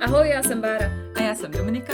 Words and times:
Ahoj, 0.00 0.28
já 0.28 0.42
jsem 0.42 0.60
Bára. 0.60 0.90
A 1.16 1.22
já 1.22 1.34
jsem 1.34 1.50
Dominika. 1.50 1.92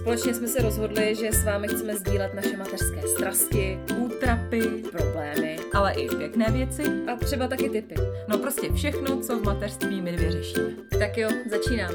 Společně 0.00 0.34
jsme 0.34 0.48
se 0.48 0.62
rozhodli, 0.62 1.14
že 1.14 1.32
s 1.32 1.44
vámi 1.44 1.68
chceme 1.68 1.96
sdílet 1.96 2.34
naše 2.34 2.56
mateřské 2.56 3.08
strasti, 3.08 3.80
útrapy, 3.96 4.60
problémy, 4.92 5.56
ale 5.74 5.92
i 5.92 6.08
pěkné 6.08 6.46
věci. 6.50 6.82
A 6.82 7.16
třeba 7.16 7.48
taky 7.48 7.68
typy. 7.70 7.94
No 8.28 8.38
prostě 8.38 8.72
všechno, 8.72 9.20
co 9.20 9.38
v 9.38 9.44
mateřství 9.44 10.00
my 10.00 10.12
dvě 10.12 10.32
řešíme. 10.32 10.70
Tak 10.98 11.16
jo, 11.18 11.28
začínáme. 11.50 11.94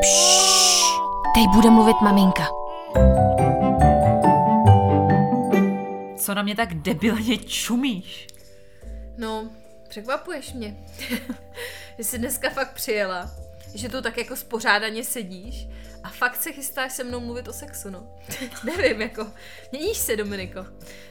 Pšš, 0.00 0.84
teď 1.34 1.44
bude 1.54 1.70
mluvit 1.70 1.96
maminka. 2.02 2.46
Co 6.16 6.34
na 6.34 6.42
mě 6.42 6.56
tak 6.56 6.74
debilně 6.74 7.38
čumíš? 7.38 8.26
No, 9.22 9.50
překvapuješ 9.88 10.52
mě. 10.52 10.76
že 11.98 12.04
jsi 12.04 12.18
dneska 12.18 12.50
fakt 12.50 12.72
přijela, 12.72 13.30
že 13.74 13.88
tu 13.88 14.02
tak 14.02 14.18
jako 14.18 14.36
spořádaně 14.36 15.04
sedíš 15.04 15.66
a 16.02 16.08
fakt 16.08 16.42
se 16.42 16.52
chystáš 16.52 16.92
se 16.92 17.04
mnou 17.04 17.20
mluvit 17.20 17.48
o 17.48 17.52
sexu, 17.52 17.90
no. 17.90 18.16
Nevím, 18.64 19.02
jako, 19.02 19.26
měníš 19.72 19.98
se, 19.98 20.16
Dominiko. 20.16 20.66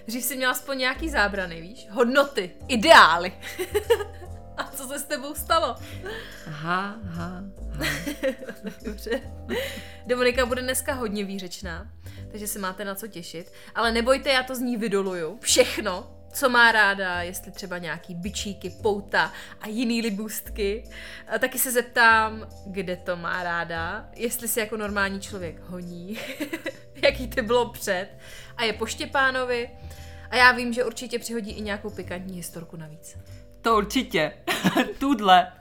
Dřív 0.07 0.23
jsi 0.23 0.37
měla 0.37 0.51
aspoň 0.51 0.77
nějaký 0.77 1.09
zábrany, 1.09 1.61
víš? 1.61 1.87
Hodnoty, 1.91 2.51
ideály. 2.67 3.33
a 4.57 4.71
co 4.71 4.87
se 4.87 4.99
s 4.99 5.03
tebou 5.03 5.35
stalo? 5.35 5.75
Aha, 6.47 6.95
aha, 7.09 7.43
aha. 7.73 7.85
Dobře. 8.85 9.21
Dominika 10.05 10.45
bude 10.45 10.61
dneska 10.61 10.93
hodně 10.93 11.23
výřečná, 11.23 11.91
takže 12.31 12.47
se 12.47 12.59
máte 12.59 12.85
na 12.85 12.95
co 12.95 13.07
těšit. 13.07 13.51
Ale 13.75 13.91
nebojte, 13.91 14.29
já 14.29 14.43
to 14.43 14.55
z 14.55 14.59
ní 14.59 14.77
vydoluju. 14.77 15.37
Všechno, 15.41 16.20
co 16.33 16.49
má 16.49 16.71
ráda, 16.71 17.21
jestli 17.21 17.51
třeba 17.51 17.77
nějaký 17.77 18.15
bičíky, 18.15 18.69
pouta 18.69 19.33
a 19.61 19.67
jiný 19.67 20.01
libůstky. 20.01 20.83
A 21.27 21.39
taky 21.39 21.59
se 21.59 21.71
zeptám, 21.71 22.47
kde 22.65 22.95
to 22.95 23.17
má 23.17 23.43
ráda, 23.43 24.09
jestli 24.15 24.47
si 24.47 24.59
jako 24.59 24.77
normální 24.77 25.21
člověk 25.21 25.59
honí, 25.59 26.19
jaký 27.03 27.27
to 27.27 27.41
bylo 27.41 27.69
před 27.69 28.07
a 28.57 28.63
je 28.63 28.73
po 28.73 28.85
Štěpánovi. 28.85 29.69
A 30.29 30.35
já 30.35 30.51
vím, 30.51 30.73
že 30.73 30.85
určitě 30.85 31.19
přihodí 31.19 31.51
i 31.51 31.61
nějakou 31.61 31.89
pikantní 31.89 32.35
historku 32.35 32.77
navíc. 32.77 33.17
To 33.61 33.77
určitě. 33.77 34.33
Tudle. 34.99 35.51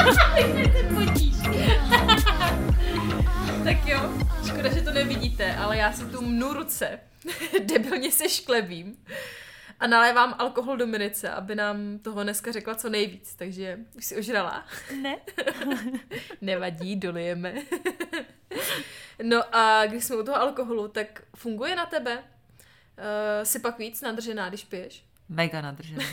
tak 3.64 3.86
jo, 3.86 4.00
škoda, 4.48 4.74
že 4.74 4.82
to 4.82 4.92
nevidíte, 4.92 5.54
ale 5.54 5.76
já 5.76 5.92
si 5.92 6.04
tu 6.04 6.22
mnu 6.22 6.52
ruce, 6.52 7.00
debilně 7.64 8.12
se 8.12 8.28
šklebím 8.28 8.96
a 9.80 9.86
nalévám 9.86 10.34
alkohol 10.38 10.76
do 10.76 10.86
minice, 10.86 11.30
aby 11.30 11.54
nám 11.54 11.98
toho 11.98 12.22
dneska 12.22 12.52
řekla 12.52 12.74
co 12.74 12.88
nejvíc, 12.88 13.34
takže 13.34 13.78
už 13.96 14.04
si 14.04 14.16
ožrala. 14.16 14.64
Ne. 15.02 15.16
Nevadí, 16.40 16.96
dolijeme. 16.96 17.54
no 19.22 19.56
a 19.56 19.86
když 19.86 20.04
jsme 20.04 20.16
u 20.16 20.22
toho 20.22 20.36
alkoholu, 20.36 20.88
tak 20.88 21.22
funguje 21.36 21.76
na 21.76 21.86
tebe? 21.86 22.18
Uh, 22.18 22.24
jsi 23.42 23.58
pak 23.58 23.78
víc 23.78 24.00
nadržená, 24.00 24.48
když 24.48 24.64
piješ? 24.64 25.04
Mega 25.28 25.60
nadržená. 25.60 26.04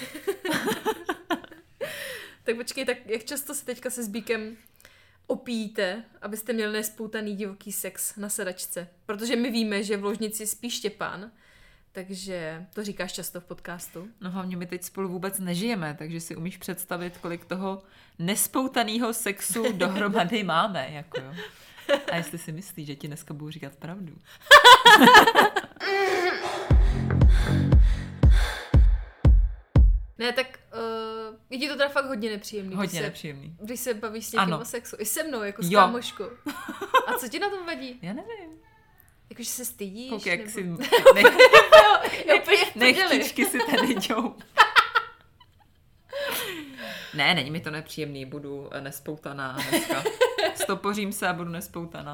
Tak 2.48 2.56
počkej, 2.56 2.86
tak 2.86 2.98
jak 3.06 3.23
často 3.23 3.56
se 3.56 3.66
teďka 3.66 3.90
se 3.90 4.03
Zbíkem 4.03 4.58
opíjíte, 5.28 6.03
abyste 6.22 6.54
měli 6.54 6.73
nespoutaný 6.73 7.36
divoký 7.36 7.72
sex 7.72 8.16
na 8.16 8.30
sedačce? 8.30 8.88
Protože 9.06 9.36
my 9.36 9.52
víme, 9.52 9.84
že 9.84 9.98
v 9.98 10.04
ložnici 10.04 10.48
spí 10.48 10.70
Štěpán, 10.70 11.31
takže 11.92 12.66
to 12.73 12.83
říkáš 12.83 13.14
často 13.14 13.42
v 13.42 13.44
podcastu. 13.44 14.08
No 14.21 14.32
hlavně 14.32 14.58
my 14.58 14.66
teď 14.66 14.83
spolu 14.83 15.10
vůbec 15.10 15.39
nežijeme, 15.39 15.95
takže 15.99 16.20
si 16.20 16.36
umíš 16.36 16.58
představit, 16.58 17.17
kolik 17.17 17.45
toho 17.45 17.83
nespoutaného 18.20 19.14
sexu 19.14 19.71
dohromady 19.73 20.44
máme, 20.44 20.88
jako 20.92 21.21
jo. 21.21 21.33
A 22.11 22.16
jestli 22.16 22.38
si 22.38 22.52
myslíš, 22.52 22.88
že 22.88 22.95
ti 22.95 23.08
dneska 23.08 23.33
budu 23.33 23.52
říkat 23.52 23.76
pravdu. 23.76 24.17
to 31.77 31.83
teda 31.83 31.89
fakt 31.93 32.05
hodně 32.05 32.30
nepříjemný. 32.30 32.76
Hodně 32.76 32.89
když 32.89 33.02
nepříjemný. 33.02 33.55
Se, 33.60 33.65
když 33.65 33.80
se 33.80 33.93
bavíš 33.93 34.26
s 34.26 34.32
někým 34.32 34.54
ano. 34.54 34.61
o 34.61 34.65
sexu. 34.65 34.95
I 34.99 35.05
se 35.05 35.23
mnou, 35.23 35.43
jako 35.43 35.64
s 35.64 35.71
Jo. 35.71 35.80
kámoškou. 35.80 36.30
A 37.08 37.14
co 37.14 37.27
ti 37.27 37.39
na 37.39 37.49
tom 37.49 37.65
vadí? 37.65 37.99
Já 38.02 38.14
nevím. 38.14 38.49
Jakože 39.30 39.49
se 39.49 39.65
stydíš? 39.65 40.10
Kouk, 40.10 40.26
jak 40.26 40.39
nebo... 40.39 40.49
si... 40.49 40.64
Ne, 42.76 42.92
nechtičky 42.93 43.45
si 43.45 43.60
tady 43.71 43.95
jdou. 43.95 44.36
Ne, 47.14 47.36
není 47.36 47.52
mi 47.52 47.60
to 47.60 47.71
nepříjemný, 47.71 48.26
budu 48.26 48.70
nespoutaná 48.80 49.58
dneska. 49.70 50.04
Stopořím 50.55 51.11
se 51.11 51.27
a 51.27 51.33
budu 51.33 51.49
nespoutaná. 51.49 52.11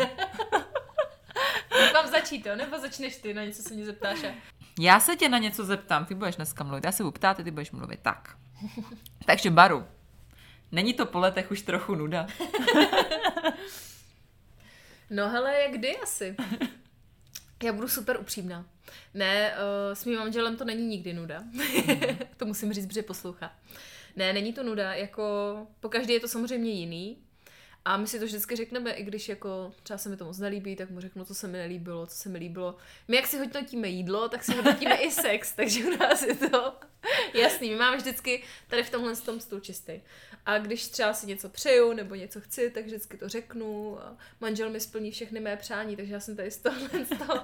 Mám 1.93 2.07
začít, 2.07 2.45
jo? 2.45 2.55
Nebo 2.55 2.79
začneš 2.79 3.15
ty, 3.17 3.33
na 3.33 3.43
něco 3.43 3.61
se 3.61 3.73
mě 3.73 3.85
zeptáš. 3.85 4.23
A... 4.23 4.27
Já 4.79 4.99
se 4.99 5.15
tě 5.15 5.29
na 5.29 5.37
něco 5.37 5.65
zeptám, 5.65 6.05
ty 6.05 6.15
budeš 6.15 6.35
dneska 6.35 6.63
mluvit, 6.63 6.85
já 6.85 6.91
se 6.91 7.03
budu 7.03 7.11
ptát, 7.11 7.37
ty 7.37 7.51
budeš 7.51 7.71
mluvit. 7.71 7.99
Tak. 8.01 8.37
Takže 9.25 9.51
Baru, 9.51 9.85
není 10.71 10.93
to 10.93 11.05
po 11.05 11.19
letech 11.19 11.51
už 11.51 11.61
trochu 11.61 11.95
nuda? 11.95 12.27
No 15.09 15.29
hele, 15.29 15.61
jak 15.61 15.71
kdy 15.71 15.97
asi? 15.97 16.35
Já 17.63 17.73
budu 17.73 17.87
super 17.87 18.17
upřímná. 18.19 18.65
Ne, 19.13 19.51
uh, 19.51 19.93
s 19.93 20.05
mým 20.05 20.19
manželem 20.19 20.57
to 20.57 20.65
není 20.65 20.87
nikdy 20.87 21.13
nuda. 21.13 21.43
to 22.37 22.45
musím 22.45 22.73
říct, 22.73 22.87
protože 22.87 23.03
poslouchá. 23.03 23.51
Ne, 24.15 24.33
není 24.33 24.53
to 24.53 24.63
nuda, 24.63 24.93
jako 24.93 25.23
po 25.79 25.89
každý 25.89 26.13
je 26.13 26.19
to 26.19 26.27
samozřejmě 26.27 26.71
jiný. 26.71 27.17
A 27.85 27.97
my 27.97 28.07
si 28.07 28.19
to 28.19 28.25
vždycky 28.25 28.55
řekneme, 28.55 28.91
i 28.91 29.03
když 29.03 29.29
jako 29.29 29.73
třeba 29.83 29.97
se 29.97 30.09
mi 30.09 30.17
to 30.17 30.25
moc 30.25 30.39
nelíbí, 30.39 30.75
tak 30.75 30.89
mu 30.89 30.99
řeknu, 30.99 31.25
co 31.25 31.35
se 31.35 31.47
mi 31.47 31.57
nelíbilo, 31.57 32.05
co 32.05 32.15
se 32.15 32.29
mi 32.29 32.37
líbilo. 32.37 32.77
My 33.07 33.15
jak 33.15 33.27
si 33.27 33.37
hodnotíme 33.37 33.87
jídlo, 33.87 34.29
tak 34.29 34.43
si 34.43 34.55
hodnotíme 34.55 34.95
i 34.95 35.11
sex, 35.11 35.51
takže 35.55 35.85
u 35.85 35.97
nás 35.97 36.21
je 36.21 36.35
to 36.35 36.73
jasný. 37.33 37.69
My 37.69 37.75
máme 37.75 37.97
vždycky 37.97 38.43
tady 38.67 38.83
v 38.83 38.89
tomhle 38.89 39.15
tom 39.15 39.39
stůl 39.39 39.59
čistý. 39.59 40.01
A 40.45 40.57
když 40.57 40.87
třeba 40.87 41.13
si 41.13 41.27
něco 41.27 41.49
přeju 41.49 41.93
nebo 41.93 42.15
něco 42.15 42.41
chci, 42.41 42.69
tak 42.69 42.85
vždycky 42.85 43.17
to 43.17 43.29
řeknu. 43.29 43.99
A 44.01 44.17
manžel 44.41 44.69
mi 44.69 44.79
splní 44.79 45.11
všechny 45.11 45.39
mé 45.39 45.57
přání, 45.57 45.95
takže 45.95 46.13
já 46.13 46.19
jsem 46.19 46.35
tady 46.35 46.51
z 46.51 46.57
tohohle, 46.57 47.05
z 47.05 47.17
toho, 47.17 47.43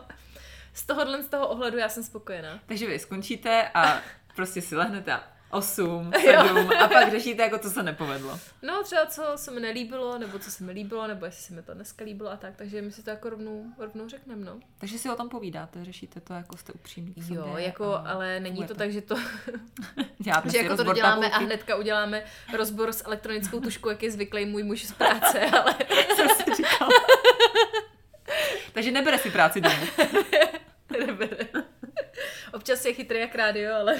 z 0.73 0.85
tohohle 0.85 1.23
z 1.23 1.27
toho 1.27 1.47
ohledu 1.47 1.77
já 1.77 1.89
jsem 1.89 2.03
spokojená. 2.03 2.59
Takže 2.65 2.87
vy 2.87 2.99
skončíte 2.99 3.69
a 3.73 4.01
prostě 4.35 4.61
si 4.61 4.75
lehnete 4.75 5.13
a 5.13 5.38
8, 5.51 6.11
Jo. 6.25 6.43
7 6.47 6.71
a 6.83 6.87
pak 6.87 7.11
řešíte, 7.11 7.43
jako 7.43 7.57
co 7.59 7.69
se 7.69 7.83
nepovedlo. 7.83 8.39
No 8.61 8.83
třeba 8.83 9.05
co 9.05 9.23
se 9.35 9.51
mi 9.51 9.59
nelíbilo, 9.59 10.17
nebo 10.17 10.39
co 10.39 10.51
se 10.51 10.63
mi 10.63 10.71
líbilo, 10.71 11.07
nebo 11.07 11.25
jestli 11.25 11.43
se 11.43 11.53
mi 11.53 11.61
to 11.61 11.73
dneska 11.73 12.05
líbilo 12.05 12.31
a 12.31 12.37
tak, 12.37 12.55
takže 12.55 12.81
my 12.81 12.91
si 12.91 13.03
to 13.03 13.09
jako 13.09 13.29
rovnou, 13.29 13.65
rovnou 13.77 14.09
řekneme, 14.09 14.45
no. 14.45 14.59
Takže 14.79 14.99
si 14.99 15.09
o 15.09 15.15
tom 15.15 15.29
povídáte, 15.29 15.85
řešíte 15.85 16.19
to, 16.21 16.33
jako 16.33 16.57
jste 16.57 16.73
upřímní 16.73 17.13
Jo, 17.17 17.43
sobě 17.43 17.63
jako, 17.63 17.93
a 17.93 17.97
ale 17.97 18.39
není 18.39 18.63
to 18.65 18.75
tak, 18.75 18.91
že 18.91 19.01
to, 19.01 19.15
Dělá 20.17 20.37
že 20.37 20.41
prostě 20.41 20.57
jako 20.57 20.77
to 20.77 20.83
doděláme 20.83 21.25
a 21.25 21.29
tabulky. 21.29 21.45
hnedka 21.45 21.75
uděláme 21.75 22.23
rozbor 22.57 22.91
s 22.91 23.05
elektronickou 23.05 23.59
tuškou, 23.59 23.89
jak 23.89 24.03
je 24.03 24.11
zvyklý 24.11 24.45
můj 24.45 24.63
muž 24.63 24.85
z 24.85 24.91
práce, 24.91 25.45
ale 25.61 25.75
Takže 28.73 28.91
nebere 28.91 29.17
si 29.17 29.31
práci 29.31 29.61
domů. 29.61 29.85
nebere. 31.05 31.47
Občas 32.53 32.85
je 32.85 32.93
chytrý 32.93 33.19
jak 33.19 33.35
rádio, 33.35 33.75
ale... 33.75 33.99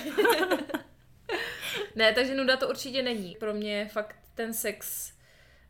ne, 1.96 2.14
takže 2.14 2.36
nuda 2.36 2.58
to 2.58 2.70
určitě 2.70 3.02
není. 3.04 3.36
Pro 3.40 3.54
mě 3.54 3.90
fakt 3.94 4.16
ten 4.36 4.54
sex 4.54 5.12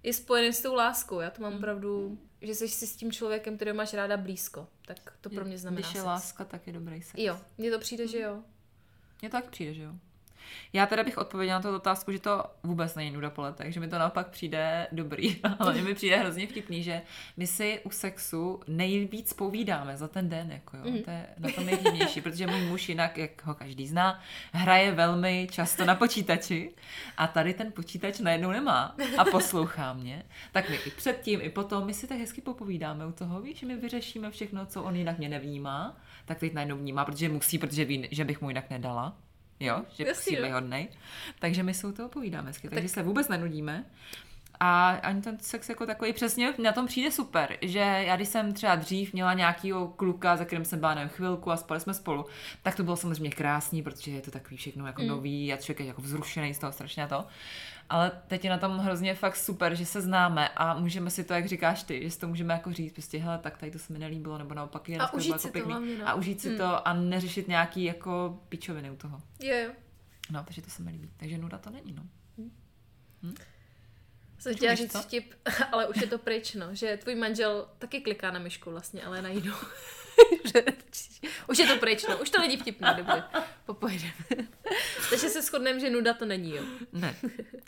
je 0.03 0.14
spojený 0.14 0.53
s 0.53 0.62
tou 0.62 0.75
láskou. 0.75 1.19
Já 1.19 1.30
to 1.30 1.42
mám 1.42 1.56
opravdu, 1.56 2.19
že 2.42 2.56
jsi 2.56 2.68
si 2.68 2.88
s 2.88 2.95
tím 2.95 3.12
člověkem, 3.12 3.56
který 3.56 3.74
máš 3.74 3.94
ráda 3.94 4.18
blízko. 4.18 4.68
Tak 4.86 5.13
to 5.22 5.30
pro 5.30 5.45
mě 5.45 5.57
znamená 5.57 5.80
Když 5.80 5.89
je 5.94 6.01
sex. 6.01 6.06
láska, 6.06 6.45
tak 6.45 6.68
je 6.68 6.74
dobrý 6.74 7.01
sex. 7.01 7.13
Jo, 7.18 7.39
mně 7.57 7.72
to 7.72 7.80
přijde, 7.80 8.07
že 8.07 8.19
jo. 8.19 8.44
Mně 9.22 9.30
to 9.30 9.38
taky 9.38 9.50
přijde, 9.50 9.74
že 9.74 9.84
jo. 9.84 9.94
Já 10.74 10.86
teda 10.86 11.04
bych 11.04 11.18
odpověděla 11.18 11.60
na 11.60 11.62
tu 11.62 11.75
otázku, 11.75 12.12
že 12.12 12.19
to 12.19 12.44
vůbec 12.63 12.96
není 12.96 13.12
nuda 13.12 13.30
po 13.30 13.42
letech, 13.42 13.74
že 13.74 13.80
mi 13.80 13.88
to 13.88 14.00
naopak 14.00 14.28
přijde 14.28 14.88
dobrý. 14.92 15.36
Ale 15.60 15.74
mi 15.74 15.96
přijde 15.96 16.18
hrozně 16.18 16.48
vtipný, 16.48 16.84
že 16.84 17.01
my 17.38 17.48
si 17.48 17.80
u 17.84 17.90
sexu 17.90 18.60
nejvíc 18.68 19.34
povídáme 19.34 19.98
za 19.98 20.07
ten 20.07 20.30
den, 20.30 20.51
jako 20.51 20.78
jo. 20.78 20.84
Mhm. 20.86 21.04
To 21.04 21.12
je 21.12 21.25
na 21.38 21.50
tom 21.51 21.66
nejvtipnější, 21.66 22.22
protože 22.22 22.48
můj 22.48 22.62
muž 22.62 22.90
jinak, 22.90 23.18
jak 23.18 23.46
ho 23.46 23.54
každý 23.54 23.88
zná, 23.88 24.22
hraje 24.51 24.92
velmi 24.92 25.48
často 25.51 25.86
na 25.86 25.96
počítači 25.96 26.72
a 27.18 27.28
tady 27.28 27.54
ten 27.54 27.72
počítač 27.72 28.19
najednou 28.19 28.51
nemá 28.51 28.96
a 29.18 29.25
poslouchá 29.25 29.94
mě. 29.94 30.24
Tak 30.51 30.69
my 30.69 30.75
i 30.75 30.92
předtím, 30.92 31.40
i 31.42 31.50
potom, 31.50 31.86
my 31.86 31.94
si 31.94 32.07
tak 32.07 32.19
hezky 32.19 32.42
popovídáme 32.42 33.06
u 33.06 33.12
toho, 33.12 33.42
víš, 33.42 33.60
že 33.60 33.66
my 33.66 33.75
vyřešíme 33.75 34.31
všechno, 34.31 34.66
co 34.66 34.84
on 34.84 34.96
jinak 34.96 35.18
mě 35.18 35.30
nevnímá, 35.30 35.98
tak 36.25 36.40
teď 36.40 36.54
najednou 36.54 36.78
vnímá, 36.78 37.06
protože 37.06 37.30
musí, 37.30 37.57
protože 37.57 37.86
ví, 37.86 38.07
že 38.12 38.25
bych 38.25 38.42
mu 38.42 38.50
jinak 38.50 38.69
nedala. 38.69 39.18
Jo, 39.60 39.82
že 39.94 40.06
Jasný, 40.08 40.32
musí 40.32 40.42
no. 40.42 40.48
být 40.48 40.54
hodnej. 40.54 40.88
Takže 41.40 41.64
my 41.64 41.74
se 41.74 41.88
u 41.88 41.92
toho 41.92 42.10
povídáme 42.10 42.48
hezky, 42.48 42.70
takže 42.70 42.90
se 42.90 43.04
vůbec 43.04 43.28
nenudíme. 43.28 43.86
A 44.60 44.90
ani 44.90 45.22
ten 45.22 45.40
sex 45.40 45.70
jako 45.70 45.86
takový 45.86 46.14
přesně 46.14 46.54
na 46.64 46.72
tom 46.72 46.86
přijde 46.88 47.12
super, 47.12 47.58
že 47.62 47.80
já 47.80 48.16
když 48.16 48.28
jsem 48.28 48.54
třeba 48.54 48.76
dřív 48.76 49.14
měla 49.14 49.34
nějakýho 49.34 49.88
kluka, 49.88 50.38
za 50.38 50.46
kterým 50.46 50.66
jsem 50.66 50.80
byla 50.80 50.94
nevím, 50.94 51.10
chvilku 51.10 51.52
a 51.52 51.58
spali 51.58 51.80
jsme 51.80 51.94
spolu, 51.94 52.26
tak 52.64 52.76
to 52.76 52.84
bylo 52.84 52.96
samozřejmě 52.96 53.30
krásný, 53.36 53.84
protože 53.84 54.12
je 54.12 54.22
to 54.22 54.32
takový 54.32 54.58
všechno 54.58 54.88
jako 54.88 55.02
mm. 55.02 55.08
nový 55.08 55.54
a 55.54 55.58
člověk 55.58 55.80
je 55.80 55.86
jako 55.86 56.02
vzrušený 56.02 56.54
z 56.54 56.60
toho 56.60 56.72
strašně 56.72 57.08
to. 57.08 57.26
Ale 57.90 58.12
teď 58.28 58.44
je 58.44 58.50
na 58.50 58.58
tom 58.58 58.78
hrozně 58.78 59.16
fakt 59.16 59.36
super, 59.36 59.76
že 59.76 59.86
se 59.86 60.02
známe 60.02 60.50
a 60.50 60.74
můžeme 60.80 61.10
si 61.10 61.24
to, 61.24 61.34
jak 61.34 61.48
říkáš 61.48 61.84
ty, 61.84 62.04
že 62.04 62.12
si 62.12 62.20
to 62.20 62.28
můžeme 62.28 62.54
jako 62.54 62.74
říct, 62.74 62.94
prostě 62.94 63.18
hele, 63.18 63.38
tak 63.38 63.58
tady 63.58 63.72
to 63.72 63.80
se 63.80 63.94
mi 63.94 64.00
nelíbilo, 64.00 64.38
nebo 64.38 64.54
naopak 64.54 64.90
je 64.90 64.98
A 64.98 65.14
užít 65.14 65.28
jako 65.30 65.40
si 65.40 65.48
to 65.48 65.52
pěkný. 65.54 65.72
hlavně, 65.72 65.98
no. 65.98 66.08
A 66.08 66.14
užít 66.14 66.42
si 66.42 66.50
Hmm. 66.50 66.58
to 66.58 66.88
a 66.88 66.94
neřešit 66.94 67.48
nějaký 67.48 67.84
jako 67.84 68.40
pičoviny 68.50 68.92
u 68.92 68.96
toho. 68.96 69.22
Jo, 69.40 69.56
jo. 69.66 69.72
No, 70.32 70.44
takže 70.44 70.62
to 70.62 70.70
se 70.70 70.84
mi 70.84 70.92
líbí. 70.92 71.10
Takže 71.18 71.38
nuda 71.38 71.58
to 71.58 71.70
není, 71.70 71.94
no. 71.94 72.04
Jsem 74.39 74.56
chtěla 74.56 74.75
říct 74.75 74.95
vtip, 74.95 75.33
ale 75.71 75.88
už 75.88 76.01
je 76.01 76.07
to 76.07 76.18
pryč, 76.18 76.53
no. 76.53 76.68
Že 76.71 76.97
tvůj 76.97 77.15
manžel 77.15 77.69
taky 77.80 78.01
kliká 78.01 78.31
na 78.31 78.39
myšku 78.39 78.71
vlastně, 78.71 79.03
ale 79.03 79.21
na 79.21 79.30
jinou. 79.30 79.56
Už 81.48 81.60
je 81.60 81.68
to 81.68 81.77
pryč, 81.77 82.06
no. 82.10 82.18
Už 82.18 82.30
to 82.30 82.42
není 82.42 82.57
vtipný, 82.57 82.88
dobře. 82.98 83.24
Popojedeme. 83.66 84.13
Takže 85.10 85.30
se 85.30 85.42
shodneme, 85.42 85.80
že 85.80 85.89
nuda 85.89 86.13
to 86.13 86.25
není, 86.25 86.56
jo. 86.56 86.63
Ne. 86.94 87.16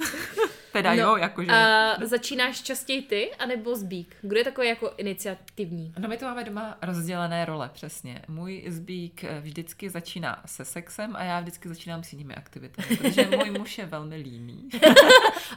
teda 0.71 0.93
No, 0.93 1.01
jo, 1.01 1.15
jakože... 1.15 1.51
A 1.51 1.95
začínáš 2.03 2.61
častěji 2.61 3.01
ty, 3.01 3.31
anebo 3.39 3.75
zbík? 3.75 4.15
Kdo 4.21 4.37
je 4.37 4.43
takový 4.43 4.67
jako 4.67 4.93
iniciativní? 4.97 5.93
No 5.99 6.09
my 6.09 6.17
to 6.17 6.25
máme 6.25 6.43
doma 6.43 6.77
rozdělené 6.81 7.45
role, 7.45 7.69
přesně. 7.73 8.21
Můj 8.27 8.63
zbík 8.67 9.23
eh, 9.23 9.39
vždycky 9.39 9.89
začíná 9.89 10.41
se 10.45 10.65
sexem 10.65 11.15
a 11.15 11.23
já 11.23 11.39
vždycky 11.39 11.69
začínám 11.69 12.03
s 12.03 12.13
jinými 12.13 12.35
aktivitami, 12.35 12.97
protože 12.97 13.27
můj 13.37 13.51
muž 13.51 13.77
je 13.77 13.85
velmi 13.85 14.15
líný. 14.15 14.69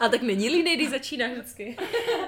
A 0.00 0.08
tak 0.08 0.23
není 0.23 0.49
línej, 0.49 0.76
když 0.76 0.90
začínáš 0.90 1.32
vždycky. 1.32 1.76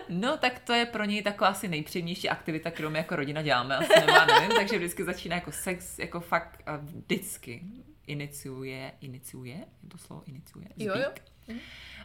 No 0.09 0.37
tak 0.37 0.59
to 0.59 0.73
je 0.73 0.87
pro 0.87 1.05
něj 1.05 1.23
taková 1.23 1.51
asi 1.51 1.69
nejpříjemnější 1.69 2.29
aktivita, 2.29 2.71
kterou 2.71 2.91
my 2.91 2.99
jako 2.99 3.17
rodina 3.17 3.43
děláme, 3.43 3.77
asi 3.77 4.01
nemá, 4.07 4.27
nevím, 4.27 4.56
takže 4.57 4.77
vždycky 4.77 5.05
začíná 5.05 5.35
jako 5.35 5.53
sex, 5.53 5.99
jako 5.99 6.21
fakt 6.21 6.63
vždycky 6.81 7.63
iniciuje, 8.07 8.93
iniciuje, 9.01 9.55
je 9.55 9.89
to 9.89 9.99
slovo 9.99 10.23
iniciuje, 10.27 10.67
zbík. 10.77 10.87
Jo, 10.87 10.95
jo. 10.97 11.57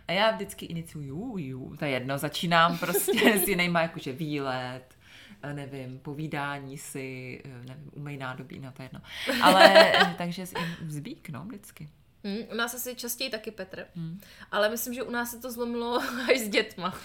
A 0.07 0.11
já 0.11 0.31
vždycky 0.31 0.65
iniciuju, 0.65 1.37
ju, 1.37 1.75
to 1.79 1.85
je 1.85 1.91
jedno, 1.91 2.17
začínám 2.17 2.77
prostě 2.77 3.39
s 3.43 3.47
jinýma, 3.47 3.81
jakože 3.81 4.11
výlet, 4.11 4.97
eh, 5.43 5.53
nevím, 5.53 5.99
povídání 5.99 6.77
si, 6.77 7.41
eh, 7.45 7.49
nevím, 7.49 7.91
umej 7.93 8.17
nádobí, 8.17 8.59
no 8.59 8.71
to 8.71 8.81
je 8.81 8.85
jedno. 8.85 9.01
Ale 9.41 9.91
eh, 9.93 10.15
takže 10.17 10.45
zbík, 10.87 11.29
no, 11.29 11.45
vždycky. 11.45 11.89
Hmm, 12.23 12.37
u 12.51 12.55
nás 12.55 12.73
asi 12.73 12.95
častěji 12.95 13.29
taky 13.29 13.51
Petr. 13.51 13.87
Hmm. 13.95 14.21
Ale 14.51 14.69
myslím, 14.69 14.93
že 14.93 15.03
u 15.03 15.11
nás 15.11 15.31
se 15.31 15.39
to 15.39 15.51
zlomilo 15.51 15.99
až 16.31 16.39
s 16.39 16.49
dětma. 16.49 16.99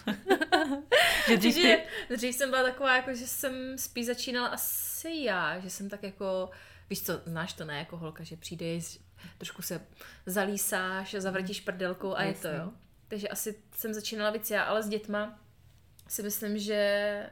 Že 1.29 1.37
dřív 1.37 1.55
ty, 1.55 1.83
dřív 2.17 2.35
jsem 2.35 2.51
byla 2.51 2.63
taková, 2.63 2.97
jako, 2.97 3.15
že 3.15 3.27
jsem 3.27 3.79
spíš 3.79 4.07
začínala 4.07 4.49
asi 4.49 5.11
já, 5.23 5.59
že 5.59 5.71
jsem 5.71 5.89
tak 5.89 6.03
jako, 6.03 6.51
víš 6.91 7.03
co, 7.03 7.21
znáš 7.27 7.53
to 7.53 7.65
ne, 7.65 7.79
jako 7.79 7.97
holka, 7.97 8.25
že 8.25 8.37
přijdeš, 8.37 8.99
trošku 9.39 9.63
se 9.63 9.87
zalísáš 10.27 11.15
a 11.15 11.21
zavrtíš 11.21 11.61
prdelkou 11.61 12.15
a 12.15 12.23
je 12.23 12.35
to, 12.35 12.49
Jasně. 12.49 12.61
jo. 12.61 12.73
Takže 13.09 13.29
asi 13.29 13.62
jsem 13.77 13.95
začínala 13.95 14.31
víc 14.31 14.51
já, 14.51 14.62
ale 14.65 14.83
s 14.83 14.89
dětma 14.89 15.41
si 16.09 16.23
myslím, 16.23 16.59
že 16.59 17.31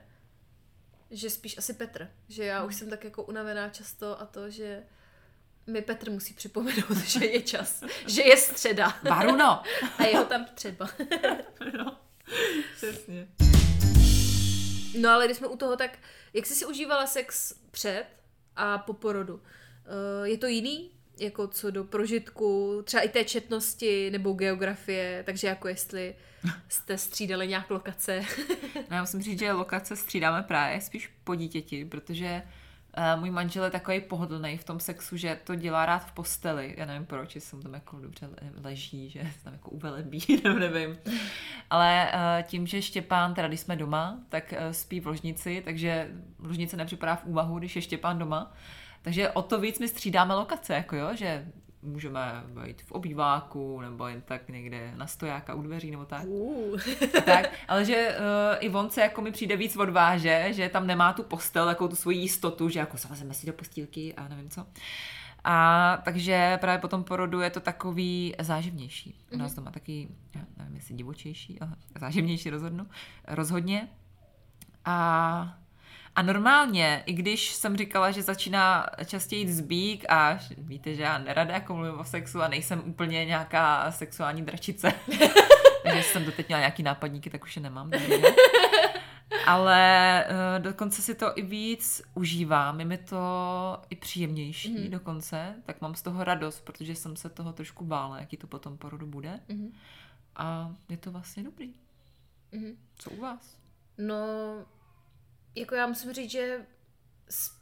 že 1.10 1.30
spíš 1.30 1.58
asi 1.58 1.74
Petr. 1.74 2.10
Že 2.28 2.44
já 2.44 2.64
už 2.64 2.74
jsem 2.74 2.90
tak 2.90 3.04
jako 3.04 3.22
unavená 3.22 3.68
často 3.68 4.20
a 4.20 4.26
to, 4.26 4.50
že 4.50 4.82
mi 5.66 5.82
Petr 5.82 6.10
musí 6.10 6.34
připomenout, 6.34 6.96
že 7.04 7.24
je 7.26 7.42
čas, 7.42 7.84
že 8.06 8.22
je 8.22 8.36
středa 8.36 8.96
Baruno! 9.02 9.62
a 9.98 10.02
je 10.04 10.18
ho 10.18 10.24
tam 10.24 10.46
třeba. 10.54 10.88
no, 11.78 11.96
přesně. 12.76 13.28
No 15.00 15.10
ale 15.10 15.24
když 15.24 15.36
jsme 15.36 15.46
u 15.46 15.56
toho, 15.56 15.76
tak 15.76 15.98
jak 16.34 16.46
jsi 16.46 16.54
si 16.54 16.66
užívala 16.66 17.06
sex 17.06 17.54
před 17.70 18.04
a 18.56 18.78
po 18.78 18.92
porodu? 18.92 19.42
Eh, 20.24 20.28
Je 20.28 20.38
to 20.38 20.46
jiný? 20.46 20.90
Jako 21.18 21.48
co 21.48 21.70
do 21.70 21.84
prožitku, 21.84 22.82
třeba 22.84 23.02
i 23.02 23.08
té 23.08 23.24
četnosti 23.24 24.10
nebo 24.10 24.32
geografie, 24.32 25.22
takže 25.26 25.46
jako 25.46 25.68
jestli 25.68 26.14
jste 26.68 26.98
střídali 26.98 27.48
nějak 27.48 27.70
lokace. 27.70 28.20
No, 28.90 28.96
já 28.96 29.00
musím 29.00 29.22
říct, 29.22 29.38
že 29.38 29.52
lokace 29.52 29.96
střídáme 29.96 30.42
právě 30.42 30.80
spíš 30.80 31.10
po 31.24 31.34
dítěti, 31.34 31.84
protože 31.84 32.42
můj 33.16 33.30
manžel 33.30 33.64
je 33.64 33.70
takový 33.70 34.00
pohodlný 34.00 34.56
v 34.58 34.64
tom 34.64 34.80
sexu, 34.80 35.16
že 35.16 35.38
to 35.44 35.54
dělá 35.54 35.86
rád 35.86 35.98
v 35.98 36.12
posteli. 36.12 36.74
Já 36.78 36.86
nevím 36.86 37.06
proč, 37.06 37.34
jestli 37.34 37.56
mu 37.56 37.62
tam 37.62 37.74
jako 37.74 38.00
dobře 38.00 38.26
le- 38.26 38.62
leží, 38.62 39.10
že 39.10 39.20
tam 39.44 39.52
jako 39.52 39.70
uvelebí, 39.70 40.20
nebo 40.44 40.58
nevím. 40.58 40.98
Ale 41.70 42.12
uh, 42.14 42.42
tím, 42.42 42.66
že 42.66 42.82
Štěpán, 42.82 43.34
teda 43.34 43.48
když 43.48 43.60
jsme 43.60 43.76
doma, 43.76 44.18
tak 44.28 44.52
uh, 44.52 44.58
spí 44.72 45.00
v 45.00 45.06
ložnici, 45.06 45.62
takže 45.64 46.10
ložnice 46.38 46.76
nepřipadá 46.76 47.16
v 47.16 47.24
úvahu, 47.24 47.58
když 47.58 47.76
je 47.76 47.82
Štěpán 47.82 48.18
doma. 48.18 48.52
Takže 49.02 49.30
o 49.30 49.42
to 49.42 49.60
víc 49.60 49.78
my 49.78 49.88
střídáme 49.88 50.34
lokace, 50.34 50.74
jako 50.74 50.96
jo, 50.96 51.08
že 51.14 51.46
můžeme 51.84 52.44
být 52.64 52.82
v 52.82 52.92
obýváku, 52.92 53.80
nebo 53.80 54.06
jen 54.06 54.20
tak 54.20 54.48
někde 54.48 54.92
na 54.96 55.06
stojáka 55.06 55.54
u 55.54 55.62
dveří, 55.62 55.90
nebo 55.90 56.04
tak 56.04 56.24
Uh. 56.24 56.80
tak, 57.24 57.50
ale 57.68 57.84
že 57.84 58.16
uh, 58.18 58.56
i 58.60 58.70
on 58.70 58.90
se 58.90 59.00
jako 59.00 59.20
mi 59.20 59.32
přijde 59.32 59.56
víc 59.56 59.76
odváže, 59.76 60.48
že 60.50 60.68
tam 60.68 60.86
nemá 60.86 61.12
tu 61.12 61.22
postel, 61.22 61.66
takovou 61.66 61.88
tu 61.88 61.96
svoji 61.96 62.18
jistotu, 62.18 62.68
že 62.68 62.78
jako 62.78 62.96
zalezeme 62.96 63.34
si 63.34 63.46
do 63.46 63.52
postýlky 63.52 64.14
a 64.14 64.28
nevím 64.28 64.50
co. 64.50 64.66
A 65.44 65.96
takže 66.04 66.58
právě 66.60 66.78
po 66.78 66.88
tom 66.88 67.04
porodu 67.04 67.40
je 67.40 67.50
to 67.50 67.60
takový 67.60 68.34
záživnější. 68.38 69.20
U 69.32 69.36
nás 69.36 69.54
doma 69.54 69.70
taky, 69.70 70.08
já 70.34 70.40
nevím, 70.56 70.76
jestli 70.76 70.94
divočejší, 70.94 71.60
ale 71.60 71.72
záživnější 72.00 72.50
rozhodnu, 72.50 72.86
rozhodně. 73.28 73.88
A, 74.84 75.58
a 76.16 76.22
normálně, 76.22 77.02
i 77.06 77.12
když 77.12 77.52
jsem 77.52 77.76
říkala, 77.76 78.10
že 78.10 78.22
začíná 78.22 78.86
častěji 79.06 79.42
jít 79.42 79.52
zbík 79.52 80.04
a 80.08 80.38
víte, 80.58 80.94
že 80.94 81.02
já 81.02 81.18
nerada 81.18 81.54
jako 81.54 81.74
mluvím 81.76 81.98
o 82.00 82.04
sexu 82.04 82.42
a 82.42 82.48
nejsem 82.48 82.82
úplně 82.86 83.24
nějaká 83.24 83.90
sexuální 83.92 84.42
dračice, 84.42 84.92
takže 85.82 86.02
jsem 86.02 86.24
doteď 86.24 86.48
měla 86.48 86.60
nějaký 86.60 86.82
nápadníky, 86.82 87.30
tak 87.30 87.42
už 87.44 87.56
je 87.56 87.62
nemám. 87.62 87.90
Ale 89.46 90.24
uh, 90.30 90.62
dokonce 90.62 91.02
si 91.02 91.14
to 91.14 91.38
i 91.38 91.42
víc 91.42 92.02
užívám, 92.14 92.80
je 92.80 92.86
mi 92.86 92.98
to 92.98 93.18
i 93.90 93.96
příjemnější 93.96 94.72
Mhm. 94.74 94.84
mm. 94.84 94.90
dokonce, 94.90 95.54
tak 95.66 95.80
mám 95.80 95.94
z 95.94 96.02
toho 96.02 96.24
radost, 96.24 96.60
protože 96.60 96.94
jsem 96.94 97.16
se 97.16 97.28
toho 97.28 97.52
trošku 97.52 97.84
bála, 97.84 98.18
jaký 98.20 98.36
to 98.36 98.46
potom 98.46 98.78
porodu 98.78 99.06
bude. 99.06 99.40
Mhm. 99.48 99.72
A 100.36 100.70
je 100.88 100.96
to 100.96 101.10
vlastně 101.10 101.42
dobrý. 101.42 101.72
Mhm. 102.52 102.76
Co 102.98 103.10
u 103.10 103.20
vás? 103.20 103.56
No, 103.98 104.16
jako 105.54 105.74
já 105.74 105.86
musím 105.86 106.12
říct, 106.12 106.30
že 106.30 106.66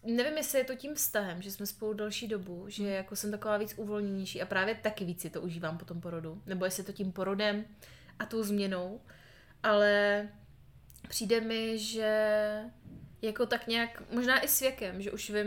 nevím, 0.03 0.37
jestli 0.37 0.59
je 0.59 0.65
to 0.65 0.75
tím 0.75 0.95
vztahem, 0.95 1.43
že 1.43 1.51
jsme 1.51 1.67
spolu 1.67 1.93
delší 1.93 2.29
dobu, 2.29 2.65
že 2.69 2.89
jako 2.89 3.17
jsem 3.17 3.31
taková 3.31 3.57
víc 3.57 3.75
uvolněnější 3.77 4.43
a 4.43 4.47
právě 4.47 4.75
taky 4.75 5.05
víc 5.05 5.21
si 5.21 5.31
to 5.31 5.41
užívám 5.41 5.79
po 5.79 5.85
tom 5.85 6.01
porodu. 6.01 6.43
Nebo 6.47 6.65
jestli 6.65 6.81
je 6.81 6.85
to 6.85 6.93
tím 6.93 7.13
porodem 7.13 7.65
a 8.19 8.27
tou 8.27 8.43
změnou, 8.43 9.01
ale 9.63 10.29
přijde 11.09 11.41
mi, 11.41 11.79
že 11.79 12.63
jako 13.23 13.47
tak 13.47 13.67
nějak, 13.67 14.03
možná 14.11 14.41
i 14.41 14.49
s 14.49 14.61
věkem, 14.61 15.03
že 15.03 15.13
už 15.13 15.31
vím, 15.31 15.47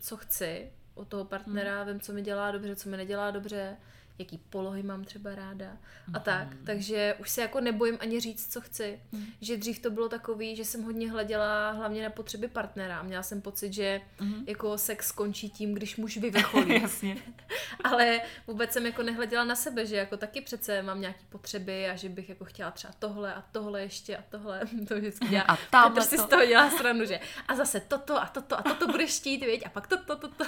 co 0.00 0.16
chci 0.16 0.72
od 0.94 1.08
toho 1.08 1.24
partnera, 1.24 1.84
vím, 1.84 2.00
co 2.00 2.12
mi 2.12 2.22
dělá 2.22 2.50
dobře, 2.50 2.76
co 2.76 2.88
mi 2.88 2.96
nedělá 2.96 3.30
dobře, 3.30 3.76
jaký 4.18 4.38
polohy 4.38 4.82
mám 4.82 5.04
třeba 5.04 5.34
ráda 5.34 5.76
a 6.14 6.18
tak. 6.18 6.48
Takže 6.66 7.16
už 7.20 7.30
se 7.30 7.40
jako 7.40 7.60
nebojím 7.60 7.96
ani 8.00 8.20
říct, 8.20 8.52
co 8.52 8.60
chci. 8.60 9.00
Že 9.40 9.56
dřív 9.56 9.78
to 9.78 9.90
bylo 9.90 10.08
takový, 10.08 10.56
že 10.56 10.64
jsem 10.64 10.82
hodně 10.82 11.10
hleděla 11.10 11.70
hlavně 11.70 12.02
na 12.02 12.10
potřeby 12.10 12.48
partnera. 12.48 13.02
Měla 13.02 13.22
jsem 13.22 13.40
pocit, 13.42 13.72
že 13.72 14.00
jako 14.46 14.78
sex 14.78 15.06
skončí 15.08 15.50
tím, 15.50 15.74
když 15.74 15.96
muž 15.96 16.16
vyvrcholí. 16.24 16.82
Jasně. 16.82 17.16
Ale 17.84 18.20
vůbec 18.46 18.72
jsem 18.72 18.86
jako 18.86 19.02
nehleděla 19.02 19.44
na 19.44 19.54
sebe, 19.56 19.86
že 19.86 19.96
jako 19.96 20.16
taky 20.16 20.40
přece 20.40 20.82
mám 20.82 21.00
nějaké 21.00 21.20
potřeby 21.28 21.88
a 21.90 21.96
že 21.96 22.08
bych 22.08 22.28
jako 22.28 22.44
chtěla 22.44 22.70
třeba 22.70 22.92
tohle 22.98 23.34
a 23.34 23.44
tohle 23.52 23.82
ještě 23.82 24.16
a 24.16 24.24
tohle. 24.30 24.60
To 24.88 24.96
vždycky 24.96 25.28
dělá. 25.28 25.42
A 25.42 25.56
tamhle 25.56 25.94
Petr 25.94 26.06
si 26.06 26.16
to. 26.16 26.22
z 26.22 26.26
toho 26.26 26.46
dělá 26.46 26.70
stranu, 26.70 27.04
že 27.04 27.20
a 27.48 27.54
zase 27.54 27.80
toto 27.80 28.22
a 28.22 28.26
toto 28.26 28.58
a 28.58 28.62
toto 28.62 28.86
budeš 28.86 29.10
štít, 29.10 29.40
viď? 29.40 29.66
A 29.66 29.68
pak 29.68 29.86
toto, 29.86 30.16
toto. 30.16 30.44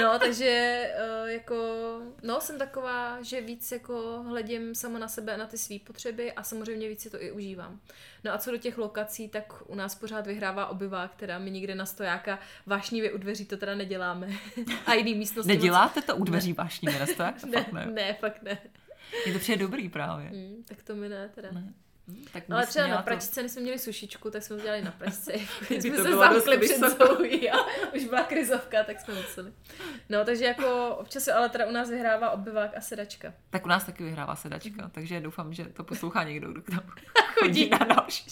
no, 0.00 0.18
takže 0.18 0.46
eh, 0.46 1.32
jako, 1.32 1.56
no, 2.22 2.40
jsem 2.40 2.58
taková, 2.58 3.22
že 3.22 3.40
víc 3.40 3.72
jako 3.72 4.22
hledím 4.28 4.74
sama 4.74 4.98
na 4.98 5.08
sebe 5.08 5.34
a 5.34 5.36
na 5.36 5.46
ty 5.46 5.58
své 5.58 5.76
potřeby 5.78 6.32
a 6.32 6.42
samozřejmě 6.42 6.88
víc 6.88 7.00
si 7.00 7.10
to 7.10 7.22
i 7.22 7.32
užívám. 7.32 7.80
No 8.24 8.32
a 8.32 8.38
co 8.38 8.50
do 8.50 8.56
těch 8.56 8.78
lokací, 8.78 9.28
tak 9.28 9.52
u 9.66 9.74
nás 9.74 9.94
pořád 9.94 10.26
vyhrává 10.26 10.66
obyvák, 10.66 11.12
která 11.12 11.38
my 11.38 11.50
nikde 11.50 11.74
na 11.74 11.86
stojáka 11.86 12.38
vášnivě 12.66 13.12
u 13.12 13.18
dveří 13.18 13.44
to 13.46 13.56
teda 13.56 13.74
neděláme. 13.74 14.28
a 14.86 14.94
jiný 14.94 15.14
místnosti. 15.14 15.48
moc- 15.52 15.56
Neděláte 15.58 16.02
to 16.02 16.16
u 16.16 16.24
dveří 16.24 16.52
vášní 16.52 16.88
město, 16.96 17.14
tak? 17.16 17.44
Ne, 17.44 17.58
Fakt 17.62 17.72
ne. 17.72 17.86
ne, 17.86 18.14
fakt 18.14 18.42
ne. 18.42 18.58
Je 19.26 19.32
to 19.32 19.38
přijde 19.38 19.58
dobrý 19.58 19.88
právě. 19.88 20.28
Hmm, 20.28 20.62
tak 20.68 20.82
to 20.82 20.94
mi 20.96 21.08
ne 21.08 21.28
teda. 21.34 21.48
Ne. 21.52 21.72
Tak 22.32 22.44
Ale 22.50 22.66
třeba 22.66 22.86
na 22.86 22.96
to- 22.96 23.02
pračce, 23.02 23.40
když 23.40 23.52
jsme 23.52 23.62
měli 23.62 23.78
sušičku, 23.78 24.30
tak 24.30 24.42
jsme 24.42 24.56
to 24.56 24.62
dělali 24.62 24.82
na 24.82 24.90
pračce. 24.90 25.32
Kdyby 25.68 25.82
jsme 25.82 25.96
to 25.96 26.04
se 26.04 26.16
zamkli 26.16 26.58
před. 26.58 26.78
Zoe 26.78 27.50
a 27.50 27.56
už 27.96 28.04
byla 28.04 28.22
krizovka, 28.22 28.84
tak 28.84 29.00
jsme 29.00 29.14
museli. 29.14 29.52
No, 30.08 30.24
takže 30.24 30.44
jako 30.44 30.96
občas, 31.00 31.28
ale 31.28 31.48
teda 31.48 31.66
u 31.66 31.70
nás 31.72 31.90
vyhrává 31.90 32.30
obyvák 32.30 32.70
a 32.76 32.80
sedačka. 32.80 33.34
Tak 33.50 33.64
u 33.64 33.68
nás 33.68 33.84
taky 33.84 34.04
vyhrává 34.04 34.36
sedačka, 34.36 34.88
takže 34.94 35.20
doufám, 35.20 35.54
že 35.54 35.64
to 35.64 35.84
poslouchá 35.84 36.24
někdo, 36.24 36.52
kdo 36.52 36.62
k 36.62 36.68
nám 36.68 36.82
Chodí 37.38 37.68
na 37.70 37.78
nož. 37.78 38.24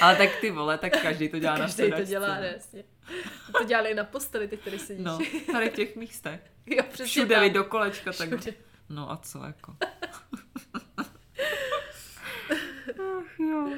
Ale 0.00 0.16
tak 0.16 0.36
ty 0.40 0.50
vole, 0.50 0.78
tak 0.78 1.02
každý 1.02 1.28
to 1.28 1.38
dělá 1.38 1.52
na 1.52 1.58
Každý 1.58 1.76
sedačce. 1.76 2.02
to 2.04 2.08
dělá, 2.08 2.34
ne, 2.40 2.52
jasně. 2.54 2.84
To 3.58 3.64
dělali 3.64 3.90
i 3.90 3.94
na 3.94 4.04
posteli, 4.04 4.48
ty, 4.48 4.56
který 4.56 4.78
sedíš. 4.78 5.04
No, 5.04 5.18
tady 5.52 5.70
v 5.70 5.74
těch 5.74 5.96
místech. 5.96 6.40
jo, 6.66 6.82
přesně 6.88 7.06
Všude 7.06 7.50
do 7.50 7.64
kolečka, 7.64 8.12
tak... 8.12 8.28
Všude. 8.28 8.56
No 8.88 9.12
a 9.12 9.16
co 9.16 9.44
jako? 9.46 9.76
Ach 12.98 13.38
jo. 13.40 13.68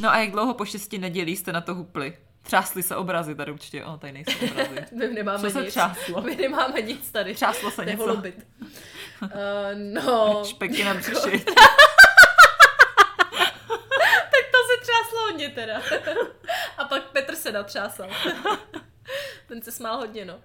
No 0.00 0.10
a 0.10 0.18
jak 0.18 0.30
dlouho 0.30 0.54
po 0.54 0.64
šesti 0.64 0.98
nedělí 0.98 1.36
jste 1.36 1.52
na 1.52 1.60
to 1.60 1.74
hupli? 1.74 2.18
Třásly 2.42 2.82
se 2.82 2.96
obrazy 2.96 3.34
tady 3.34 3.52
určitě. 3.52 3.84
O, 3.84 3.96
tady 3.96 4.12
nejsou 4.12 4.32
obrazy. 4.50 4.84
My 4.94 5.08
nemáme 5.08 5.38
Co 5.38 5.50
se 5.50 5.60
nic. 5.60 5.70
třáslo? 5.70 6.22
My 6.22 6.36
nemáme 6.36 6.82
nic 6.82 7.10
tady. 7.10 7.34
Třáslo 7.34 7.70
se 7.70 7.84
něco. 7.84 8.02
holubit. 8.02 8.46
Uh, 9.22 9.28
no, 10.04 10.42
Špeky 10.46 10.84
na 10.84 10.94
břiši. 10.98 11.44
tak 14.30 14.44
to 14.52 14.58
se 14.68 14.80
třáslo 14.82 15.20
hodně 15.30 15.48
teda. 15.48 15.80
A 16.78 16.84
pak 16.84 17.02
Petr 17.04 17.34
se 17.36 17.52
natřásal. 17.52 18.08
Ten 19.48 19.62
se 19.62 19.72
smál 19.72 19.96
hodně, 19.96 20.24
no. 20.24 20.38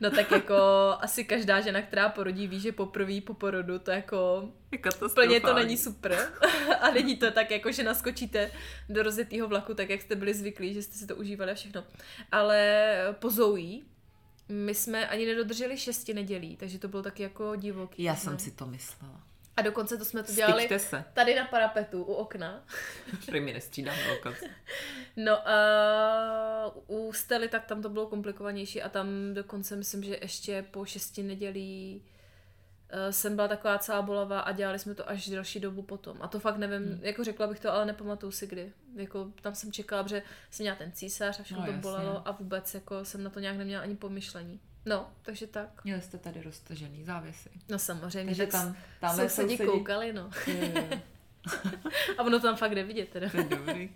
No 0.00 0.10
tak 0.10 0.30
jako 0.30 0.56
asi 1.00 1.24
každá 1.24 1.60
žena, 1.60 1.82
která 1.82 2.08
porodí, 2.08 2.46
ví, 2.46 2.60
že 2.60 2.72
poprvé 2.72 3.20
po 3.20 3.34
porodu 3.34 3.78
to 3.78 3.90
jako 3.90 4.48
Je 4.72 4.78
Plně 5.14 5.40
to 5.40 5.54
není 5.54 5.76
super. 5.76 6.32
A 6.80 6.90
není 6.90 7.16
to 7.16 7.30
tak, 7.30 7.50
jako 7.50 7.72
že 7.72 7.82
naskočíte 7.82 8.50
do 8.88 9.02
rozjetého 9.02 9.48
vlaku, 9.48 9.74
tak 9.74 9.90
jak 9.90 10.02
jste 10.02 10.16
byli 10.16 10.34
zvyklí, 10.34 10.74
že 10.74 10.82
jste 10.82 10.98
si 10.98 11.06
to 11.06 11.16
užívali 11.16 11.50
a 11.50 11.54
všechno. 11.54 11.84
Ale 12.32 12.90
po 13.18 13.30
Zoe, 13.30 13.80
my 14.48 14.74
jsme 14.74 15.08
ani 15.08 15.26
nedodrželi 15.26 15.78
šesti 15.78 16.14
nedělí, 16.14 16.56
takže 16.56 16.78
to 16.78 16.88
bylo 16.88 17.02
taky 17.02 17.22
jako 17.22 17.56
divoký. 17.56 18.02
Já 18.02 18.12
ne? 18.12 18.18
jsem 18.18 18.38
si 18.38 18.50
to 18.50 18.66
myslela. 18.66 19.29
A 19.60 19.62
dokonce 19.62 19.96
to 19.96 20.04
jsme 20.04 20.22
to 20.22 20.32
dělali 20.32 20.62
Styďte 20.62 20.78
se. 20.78 21.04
tady 21.12 21.34
na 21.34 21.44
parapetu 21.44 22.02
u 22.02 22.12
okna. 22.12 22.64
Prý 23.26 23.40
mi 23.40 23.52
nestřídám 23.52 23.96
lokaci. 24.10 24.50
No 25.16 25.48
a 25.48 26.74
u 26.86 27.12
Stely 27.12 27.48
tak 27.48 27.64
tam 27.66 27.82
to 27.82 27.88
bylo 27.88 28.06
komplikovanější 28.06 28.82
a 28.82 28.88
tam 28.88 29.08
dokonce 29.34 29.76
myslím, 29.76 30.02
že 30.02 30.18
ještě 30.22 30.64
po 30.70 30.84
šesti 30.84 31.22
nedělí 31.22 32.02
eh, 32.88 33.12
jsem 33.12 33.36
byla 33.36 33.48
taková 33.48 33.78
celá 33.78 34.02
bolavá 34.02 34.40
a 34.40 34.52
dělali 34.52 34.78
jsme 34.78 34.94
to 34.94 35.08
až 35.10 35.28
delší 35.28 35.60
dobu 35.60 35.82
potom. 35.82 36.16
A 36.20 36.28
to 36.28 36.40
fakt 36.40 36.56
nevím, 36.56 36.82
hmm. 36.84 36.98
jako 37.02 37.24
řekla 37.24 37.46
bych 37.46 37.60
to, 37.60 37.72
ale 37.72 37.86
nepamatuju 37.86 38.32
si 38.32 38.46
kdy. 38.46 38.72
Jako 38.96 39.32
tam 39.42 39.54
jsem 39.54 39.72
čekala, 39.72 40.06
že 40.06 40.22
jsem 40.50 40.64
měla 40.64 40.76
ten 40.76 40.92
císař 40.92 41.40
a 41.40 41.42
všechno 41.42 41.60
No, 41.62 41.66
to 41.66 41.72
jasně. 41.72 41.82
bolelo 41.90 42.28
a 42.28 42.30
vůbec 42.32 42.74
jako 42.74 43.04
jsem 43.04 43.22
na 43.22 43.30
to 43.30 43.40
nějak 43.40 43.56
neměla 43.56 43.82
ani 43.82 43.96
pomyšlení. 43.96 44.60
No, 44.86 45.06
takže 45.22 45.46
tak. 45.46 45.84
Měli 45.84 46.02
jste 46.02 46.18
tady 46.18 46.42
roztažený 46.42 47.04
závěsy. 47.04 47.50
No 47.68 47.78
samozřejmě, 47.78 48.26
Takže 48.30 48.46
tak 48.46 48.52
tam, 48.52 48.76
tam 49.00 49.16
tam 49.16 49.28
sousedi 49.28 49.58
koukali, 49.58 50.12
no. 50.12 50.30
A 52.18 52.22
ono 52.22 52.40
tam 52.40 52.56
fakt 52.56 52.74
jde 52.74 52.82
vidět 52.84 53.08
teda. 53.08 53.28
To 53.30 53.36
je 53.36 53.44
dobrý. 53.44 53.90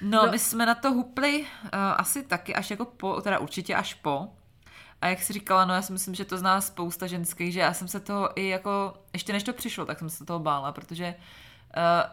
No, 0.00 0.26
No. 0.26 0.32
my 0.32 0.38
jsme 0.38 0.66
na 0.66 0.74
to 0.74 0.92
hupli 0.92 1.40
uh, 1.40 1.46
asi 1.72 2.22
taky 2.22 2.54
až 2.54 2.70
jako 2.70 2.84
po, 2.84 3.20
teda 3.20 3.38
určitě 3.38 3.74
až 3.74 3.94
po. 3.94 4.28
A 5.00 5.06
jak 5.08 5.22
jsi 5.22 5.32
říkala, 5.32 5.64
no 5.64 5.74
já 5.74 5.82
si 5.82 5.92
myslím, 5.92 6.14
že 6.14 6.24
to 6.24 6.38
zná 6.38 6.60
spousta 6.60 7.06
ženských, 7.06 7.52
že 7.52 7.60
já 7.60 7.74
jsem 7.74 7.88
se 7.88 8.00
toho 8.00 8.40
i 8.40 8.48
jako, 8.48 8.94
ještě 9.12 9.32
než 9.32 9.42
to 9.42 9.52
přišlo, 9.52 9.86
tak 9.86 9.98
jsem 9.98 10.10
se 10.10 10.24
toho 10.24 10.38
bála, 10.38 10.72
protože 10.72 11.14
uh, 11.18 11.24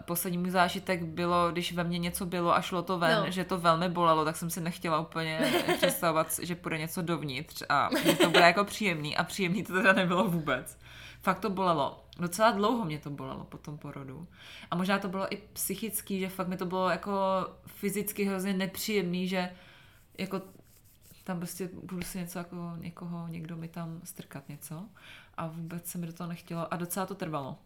poslední 0.06 0.38
můj 0.38 0.50
zážitek 0.50 1.04
bylo, 1.04 1.52
když 1.52 1.74
ve 1.74 1.84
mně 1.84 2.00
něco 2.00 2.26
bylo 2.26 2.56
a 2.56 2.62
šlo 2.62 2.84
to 2.84 3.00
ven, 3.00 3.20
No. 3.26 3.32
že 3.32 3.44
to 3.46 3.58
velmi 3.60 3.90
bolelo, 3.90 4.26
tak 4.26 4.36
jsem 4.36 4.50
si 4.50 4.62
nechtěla 4.62 5.00
úplně 5.00 5.40
představovat, 5.78 6.40
že 6.42 6.56
půjde 6.56 6.78
něco 6.78 7.02
dovnitř 7.02 7.64
a 7.70 7.90
že 8.04 8.14
to 8.16 8.30
bude 8.30 8.44
jako 8.44 8.64
příjemný 8.64 9.18
a 9.18 9.24
příjemný 9.24 9.64
to 9.64 9.74
teda 9.74 9.94
nebylo 9.94 10.28
vůbec. 10.30 10.78
Fakt 11.22 11.40
to 11.40 11.50
bolelo. 11.50 12.06
Docela 12.20 12.52
dlouho 12.52 12.86
mě 12.86 13.00
to 13.00 13.10
bolelo 13.10 13.44
po 13.44 13.58
tom 13.58 13.78
porodu. 13.78 14.28
A 14.72 14.76
možná 14.76 15.00
to 15.00 15.08
bylo 15.08 15.34
i 15.34 15.38
psychický, 15.54 16.20
že 16.20 16.30
fakt 16.30 16.48
mi 16.48 16.58
to 16.58 16.66
bylo 16.66 16.90
jako 16.90 17.14
fyzicky 17.66 18.24
hrozně 18.26 18.54
nepříjemný, 18.54 19.28
že 19.28 19.50
jako 20.18 20.42
tam 21.24 21.38
prostě 21.38 21.70
budu 21.84 22.02
si 22.02 22.18
něco 22.18 22.38
jako 22.40 22.56
někoho, 22.78 23.28
někdo 23.28 23.56
mi 23.58 23.68
tam 23.68 24.02
strkat 24.04 24.50
něco 24.50 24.84
a 25.38 25.48
vůbec 25.48 25.88
se 25.88 25.98
mi 25.98 26.08
do 26.08 26.14
toho 26.14 26.30
nechtělo 26.30 26.74
a 26.74 26.78
docela 26.78 27.06
to 27.06 27.16
trvalo. 27.16 27.58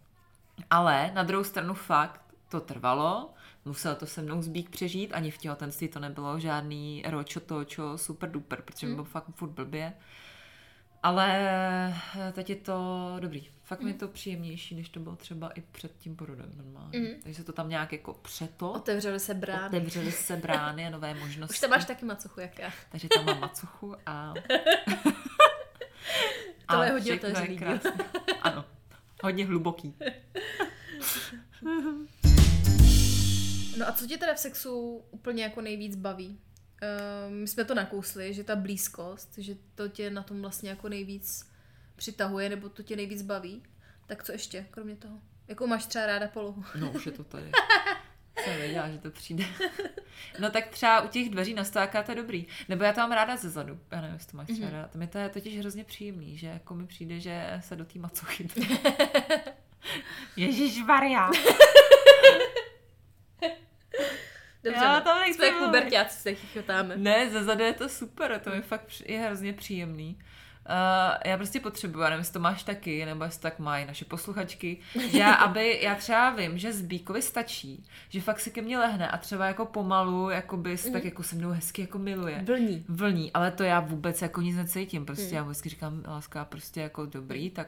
Ale 0.70 1.12
na 1.14 1.24
druhou 1.24 1.44
stranu 1.44 1.74
fakt 1.74 2.22
to 2.50 2.60
trvalo, 2.60 3.34
musel 3.66 3.96
to 3.96 4.06
se 4.06 4.22
mnou 4.22 4.42
zbík 4.42 4.70
přežít, 4.70 5.14
ani 5.14 5.32
v 5.32 5.38
těhotenství 5.38 5.88
to 5.88 6.00
nebylo 6.00 6.40
žádný 6.40 7.04
ročo 7.08 7.40
točo 7.40 7.98
super 7.98 8.32
duper, 8.32 8.62
protože 8.62 8.88
mi 8.88 8.94
bylo 8.94 9.06
fakt 9.06 9.26
furt 9.36 9.50
blbě. 9.50 9.94
Ale 11.04 11.28
eh, 12.20 12.32
teď 12.32 12.50
je 12.50 12.56
to 12.56 13.16
dobrý. 13.20 13.50
Fakt 13.64 13.82
mi 13.82 13.90
je 13.90 13.94
to 13.98 14.08
příjemnější, 14.08 14.76
než 14.76 14.90
to 14.90 15.00
bylo 15.00 15.16
třeba 15.16 15.50
i 15.50 15.62
před 15.62 15.98
tím 15.98 16.16
porodem 16.16 16.52
normálně. 16.58 17.00
Mm. 17.00 17.08
Takže 17.24 17.44
to 17.44 17.54
tam 17.54 17.70
nějak 17.70 17.92
jako 17.92 18.14
přeto, 18.14 18.72
Otevřely 18.72 19.20
se 19.20 19.34
brány. 19.34 19.78
otevřely 19.78 20.12
se 20.12 20.38
brány 20.38 20.88
a 20.88 20.90
nové 20.90 21.14
možnosti. 21.20 21.54
Už 21.54 21.60
tam 21.60 21.70
máš 21.70 21.86
taky 21.86 22.06
macochu, 22.06 22.40
jak 22.40 22.60
já. 22.60 22.72
Takže 22.92 23.08
tam 23.08 23.26
mám 23.26 23.40
macochu 23.40 23.96
a... 24.06 24.34
To 26.70 26.84
je 26.84 26.92
hodně 26.92 27.18
všechno 27.18 27.30
otevřený. 27.30 27.60
Ano, 28.42 28.66
hodně 29.24 29.46
hluboký. 29.46 29.96
No 33.78 33.88
a 33.88 33.92
co 33.92 34.08
tě 34.08 34.18
teda 34.18 34.34
v 34.34 34.40
sexu 34.40 35.04
úplně 35.12 35.44
jako 35.44 35.62
nejvíc 35.62 35.96
baví? 35.96 36.40
Uh, 36.84 37.34
my 37.34 37.48
jsme 37.48 37.66
to 37.66 37.76
nakousli, 37.76 38.34
že 38.34 38.44
ta 38.44 38.56
blízkost, 38.56 39.38
že 39.38 39.56
to 39.76 39.88
tě 39.88 40.10
na 40.10 40.24
tom 40.24 40.42
vlastně 40.42 40.70
jako 40.70 40.90
nejvíc 40.90 41.50
přitahuje, 41.96 42.50
nebo 42.50 42.70
to 42.70 42.84
tě 42.84 42.96
nejvíc 42.96 43.22
baví. 43.22 43.64
Tak 44.08 44.24
co 44.24 44.32
ještě, 44.32 44.68
kromě 44.72 44.96
toho? 44.96 45.20
Jakou 45.48 45.68
máš 45.68 45.86
třeba 45.86 46.06
ráda 46.06 46.28
polohu? 46.28 46.64
No, 46.80 46.92
už 46.92 47.06
je 47.06 47.12
to 47.12 47.24
tady. 47.24 47.52
Jsem 48.44 48.56
věděla, 48.58 48.90
že 48.90 48.98
to 48.98 49.12
přijde. 49.12 49.44
No 50.40 50.50
tak 50.50 50.68
třeba 50.68 51.02
u 51.02 51.08
těch 51.08 51.30
dveří 51.30 51.54
na 51.54 51.64
stáka 51.64 52.04
to 52.04 52.12
je 52.12 52.16
dobrý. 52.16 52.46
Nebo 52.70 52.84
já 52.84 52.94
to 52.94 53.00
mám 53.02 53.12
ráda 53.12 53.38
ze 53.38 53.50
zadu. 53.50 53.80
Já 53.92 54.02
nevím, 54.02 54.14
jestli 54.16 54.32
to 54.32 54.38
máš 54.38 54.48
třeba 54.48 54.68
Mhm. 54.68 54.76
ráda. 54.76 54.88
To 54.88 54.98
mi 54.98 55.08
to 55.08 55.18
je 55.18 55.30
totiž 55.30 55.60
hrozně 55.60 55.84
příjemný, 55.84 56.38
že 56.38 56.48
jako 56.48 56.76
mi 56.76 56.88
přijde, 56.88 57.20
že 57.20 57.58
se 57.60 57.76
do 57.76 57.86
té 57.86 58.00
macochy. 58.00 58.48
Ježíš 60.36 60.84
Maria. 60.84 61.30
Dobře, 64.64 64.80
Já 64.84 64.94
no. 64.94 65.02
to 65.02 65.16
nechci 65.20 65.34
jsme 65.34 65.46
jak 65.46 65.54
mluvit. 65.56 65.68
puberťáci 65.68 66.20
se 66.22 66.36
chychotáme. 66.36 66.98
Ne, 66.98 67.30
ze 67.30 67.44
zadu 67.44 67.64
je 67.64 67.74
to 67.74 67.90
super, 67.90 68.40
to 68.44 68.50
mi 68.50 68.62
fakt 68.62 68.88
je 69.06 69.20
hrozně 69.20 69.54
příjemný. 69.54 70.20
Uh, 70.66 71.18
já 71.26 71.38
prostě 71.38 71.60
potřebuji, 71.60 72.00
já 72.02 72.10
nevím, 72.10 72.20
jestli 72.20 72.34
to 72.34 72.40
máš 72.40 72.64
taky, 72.64 73.06
nebo 73.06 73.24
jestli 73.24 73.42
tak 73.42 73.60
mají 73.60 73.86
naše 73.86 74.06
posluchačky, 74.06 74.78
že 75.12 75.18
já, 75.20 75.34
aby, 75.46 75.80
já 75.82 75.96
třeba 75.96 76.30
vím, 76.30 76.58
že 76.58 76.74
z 76.74 76.82
Bíkovi 76.82 77.22
stačí, 77.22 77.86
že 78.10 78.22
fakt 78.22 78.40
si 78.40 78.52
ke 78.52 78.62
mně 78.62 78.78
lehne 78.78 79.08
a 79.10 79.18
třeba 79.18 79.46
jako 79.46 79.66
pomalu, 79.66 80.30
jako 80.30 80.58
bys, 80.58 80.84
Mhm. 80.84 80.94
tak 80.94 81.06
jako 81.06 81.24
se 81.24 81.36
mnou 81.36 81.50
hezky 81.50 81.82
jako 81.82 81.98
miluje. 82.00 82.44
Vlní. 82.46 82.86
Vlní, 82.90 83.34
ale 83.34 83.52
to 83.52 83.64
já 83.64 83.80
vůbec 83.80 84.22
jako 84.22 84.42
nic 84.42 84.56
necítím, 84.58 85.06
prostě 85.06 85.36
já 85.36 85.44
vždycky 85.44 85.70
říkám, 85.70 86.04
láska, 86.08 86.46
prostě 86.46 86.82
jako 86.82 87.06
dobrý, 87.06 87.50
tak 87.50 87.68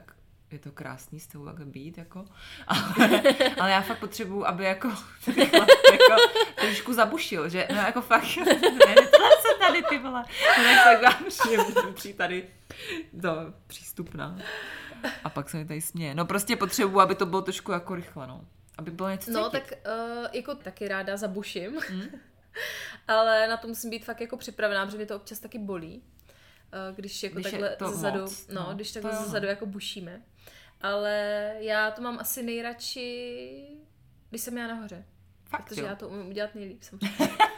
je 0.52 0.60
to 0.60 0.72
krásný 0.72 1.20
s 1.20 1.28
tebou 1.28 1.46
takhle 1.46 1.66
být, 1.66 1.98
jako. 1.98 2.26
Ale, 2.68 3.22
ale 3.60 3.72
já 3.72 3.82
fakt 3.82 4.00
potřebuju, 4.00 4.46
aby 4.46 4.64
jako, 4.66 4.88
jako 5.92 6.16
trošku 6.62 6.94
zabušil, 6.94 7.50
že 7.50 7.68
no 7.72 7.78
jako 7.78 8.02
fakt, 8.02 8.38
ne, 8.38 8.96
se 9.41 9.41
tady 9.68 9.84
ty 9.90 9.98
vole, 10.00 10.24
no, 10.58 10.64
tak 10.84 11.02
tak 11.02 11.76
vám 11.76 11.94
přijít 11.94 12.18
tady 12.18 12.48
do 13.14 13.54
přístupná. 13.68 14.38
A 15.24 15.30
pak 15.30 15.50
se 15.50 15.58
mi 15.58 15.66
tady 15.66 15.82
směje. 15.82 16.16
No 16.16 16.26
prostě 16.26 16.56
potřebuju, 16.56 17.00
aby 17.00 17.16
to 17.16 17.26
bylo 17.26 17.42
trošku 17.42 17.72
jako 17.72 17.96
rychle, 17.96 18.28
no. 18.28 18.46
Aby 18.78 18.92
bylo 18.92 19.10
něco 19.10 19.32
No, 19.32 19.50
cítit. 19.50 19.52
tak 19.70 19.80
uh, 20.20 20.28
jako 20.34 20.56
taky 20.56 20.88
ráda 20.88 21.18
zabuším, 21.18 21.80
Hm? 21.90 22.02
ale 23.08 23.48
na 23.48 23.58
to 23.58 23.68
musím 23.68 23.90
být 23.90 24.06
fakt 24.06 24.22
jako 24.22 24.38
připravená, 24.38 24.86
protože 24.86 24.98
mě 24.98 25.06
to 25.06 25.16
občas 25.16 25.40
taky 25.40 25.60
bolí. 25.60 26.04
Uh, 26.90 26.96
když 26.96 27.24
jako 27.24 27.36
Když 27.36 27.52
takhle 27.52 27.76
to 27.76 27.90
zezadu, 27.90 28.22
moc, 28.22 28.48
no, 28.48 28.66
no, 28.68 28.76
když 28.76 28.92
takhle 28.92 29.16
zezadu 29.16 29.48
jako 29.48 29.66
bušíme. 29.66 30.22
Ale 30.82 31.12
já 31.60 31.92
to 31.92 32.02
mám 32.02 32.20
asi 32.20 32.44
nejradši, 32.44 33.68
když 34.30 34.42
jsem 34.42 34.58
já 34.58 34.68
nahoře. 34.68 35.06
Fakt, 35.50 35.68
Protože 35.70 35.82
jo. 35.82 35.88
já 35.88 35.96
to 35.96 36.10
umím 36.10 36.28
udělat 36.30 36.56
nejlíp 36.56 36.84
samozřejmě. 36.84 37.18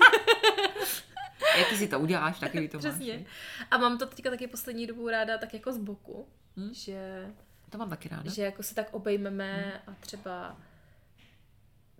Jaký 1.58 1.78
si 1.78 1.88
to 1.88 2.00
uděláš, 2.00 2.40
taky 2.40 2.68
to 2.70 2.80
máš. 2.80 2.96
Viď? 2.98 3.26
A 3.72 3.78
mám 3.78 3.98
to 3.98 4.06
teďka 4.06 4.30
taky 4.30 4.48
poslední 4.48 4.88
dobu 4.88 5.10
ráda 5.10 5.38
tak 5.38 5.54
jako 5.54 5.74
z 5.74 5.78
boku, 5.78 6.28
Hm? 6.58 6.70
že, 6.74 7.28
To 7.70 7.78
mám 7.78 7.90
taky 7.90 8.10
ráda. 8.10 8.32
že 8.32 8.42
jako 8.44 8.64
se 8.64 8.76
tak 8.76 8.88
obejmeme 8.94 9.82
a 9.88 9.92
třeba 10.00 10.58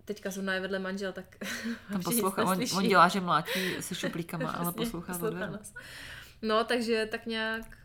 teďka 0.04 0.30
zrovna 0.30 0.54
je 0.54 0.60
vedle 0.60 0.78
manžel, 0.78 1.12
tak 1.12 1.24
Tam 1.92 2.02
poslouchá, 2.02 2.42
on, 2.44 2.58
on 2.76 2.82
dělá, 2.88 3.08
že 3.08 3.20
mlátí 3.20 3.76
se 3.80 3.94
šuplíkama, 4.04 4.50
ale 4.50 4.72
poslouchá 4.72 5.12
poslouchá 5.12 5.46
nás. 5.46 5.74
No, 6.42 6.64
takže 6.64 7.08
tak 7.10 7.26
nějak 7.26 7.78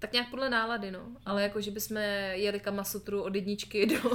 Tak 0.00 0.12
nějak 0.12 0.30
podle 0.30 0.50
nálady, 0.50 0.90
no. 0.90 1.00
Ale 1.26 1.42
jako, 1.42 1.60
že 1.60 1.70
bychom 1.70 1.96
jeli 2.32 2.60
kamasutru 2.60 3.22
od 3.22 3.34
jedničky 3.34 3.86
do, 3.86 4.10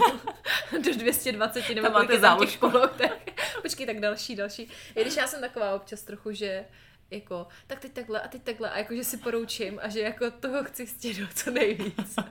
do 0.84 0.94
220 0.98 1.70
nebo 1.76 1.90
máte 1.90 2.20
záložku. 2.20 2.70
poloh, 2.72 2.92
tak 2.98 3.33
počkej, 3.64 3.86
tak 3.86 4.00
další, 4.00 4.36
další. 4.36 4.70
I 4.96 5.02
když 5.02 5.16
já 5.16 5.28
jsem 5.28 5.42
taková 5.42 5.76
občas 5.76 6.04
trochu, 6.04 6.32
že 6.32 6.66
jako, 7.12 7.48
tak 7.68 7.80
teď 7.80 7.92
takhle 7.94 8.22
a 8.22 8.28
teď 8.28 8.44
takhle 8.44 8.70
a 8.70 8.78
jako, 8.78 8.96
že 8.96 9.04
si 9.04 9.18
poroučím 9.18 9.80
a 9.84 9.90
že 9.90 10.00
jako 10.00 10.32
toho 10.32 10.64
chci 10.64 10.88
stěžovat 10.88 11.38
co 11.38 11.52
nejvíc. 11.52 12.16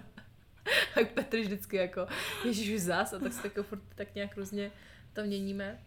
A 0.96 1.04
Petr 1.14 1.38
vždycky 1.40 1.76
jako, 1.76 2.06
ježiš 2.44 2.74
už 2.74 2.80
zás 2.80 3.12
a 3.12 3.18
tak 3.18 3.32
se 3.32 3.40
jako 3.46 3.62
furt 3.62 3.82
tak 3.94 4.14
nějak 4.14 4.36
různě 4.36 4.70
to 5.12 5.22
měníme. 5.24 5.82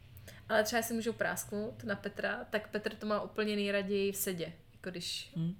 Ale 0.49 0.63
třeba 0.63 0.81
si 0.81 0.93
můžu 0.93 1.13
prásknout 1.13 1.83
na 1.83 1.95
Petra, 1.95 2.45
tak 2.49 2.67
Petr 2.67 2.95
to 2.95 3.05
má 3.05 3.21
úplně 3.21 3.55
nejraději 3.55 4.11
v 4.11 4.15
sedě. 4.17 4.53
Jako 4.73 4.89
když 4.89 5.31
Hm. 5.35 5.55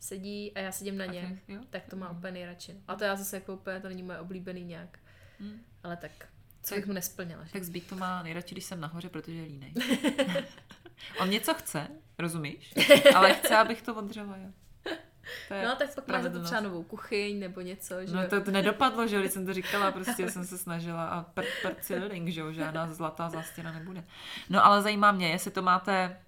sedí 0.00 0.52
a 0.54 0.60
já 0.60 0.72
sedím 0.72 0.98
na 0.98 1.04
Tak 1.04 1.14
něm, 1.14 1.40
jo. 1.48 1.60
tak 1.70 1.82
to 1.90 1.96
má 1.96 2.10
úplně 2.10 2.32
nejradši. 2.32 2.74
A 2.88 2.96
to 2.96 3.04
já 3.04 3.16
zase 3.16 3.36
jako 3.36 3.54
úplně, 3.54 3.80
to 3.80 3.88
není 3.88 4.02
moje 4.02 4.18
oblíbený 4.18 4.64
nějak. 4.64 4.98
Hm. 5.40 5.60
Ale 5.82 5.96
tak, 5.96 6.28
co 6.68 6.86
mu 6.86 6.92
nesplnila. 6.92 7.44
Že? 7.44 7.52
Tak 7.52 7.64
Zbík 7.64 7.88
to 7.88 7.96
má 7.96 8.22
nejradši, 8.22 8.54
když 8.54 8.64
jsem 8.64 8.80
nahoře, 8.80 9.08
protože 9.08 9.36
je 9.36 9.44
línej. 9.44 9.72
On 11.20 11.30
něco 11.30 11.54
chce, 11.54 11.88
rozumíš? 12.18 12.74
Ale 13.14 13.34
chce, 13.34 13.56
abych 13.56 13.82
to 13.82 13.94
odřela, 13.94 14.36
jo. 14.36 14.50
To 15.48 15.54
No 15.64 15.76
tak 15.76 15.94
pak 15.94 16.08
máš 16.08 16.32
to 16.32 16.42
třeba 16.42 16.60
novou 16.60 16.82
kuchyň 16.82 17.38
nebo 17.38 17.60
něco, 17.60 18.06
že 18.06 18.16
No 18.16 18.28
to, 18.28 18.40
to 18.40 18.50
nedopadlo, 18.50 19.06
že 19.06 19.20
když 19.20 19.32
jsem 19.32 19.46
to 19.46 19.52
říkala, 19.52 19.92
prostě 19.92 20.30
jsem 20.30 20.44
se 20.44 20.58
snažila 20.58 21.08
a 21.08 21.22
per, 21.22 21.44
ceiling, 21.80 22.28
že 22.28 22.40
jo, 22.40 22.52
žádná 22.52 22.92
zlatá 22.92 23.30
zástěna 23.30 23.72
nebude. 23.72 24.04
No 24.50 24.66
ale 24.66 24.82
zajímá 24.82 25.12
mě, 25.12 25.28
jestli 25.30 25.50
to 25.50 25.62
máte, 25.62 26.20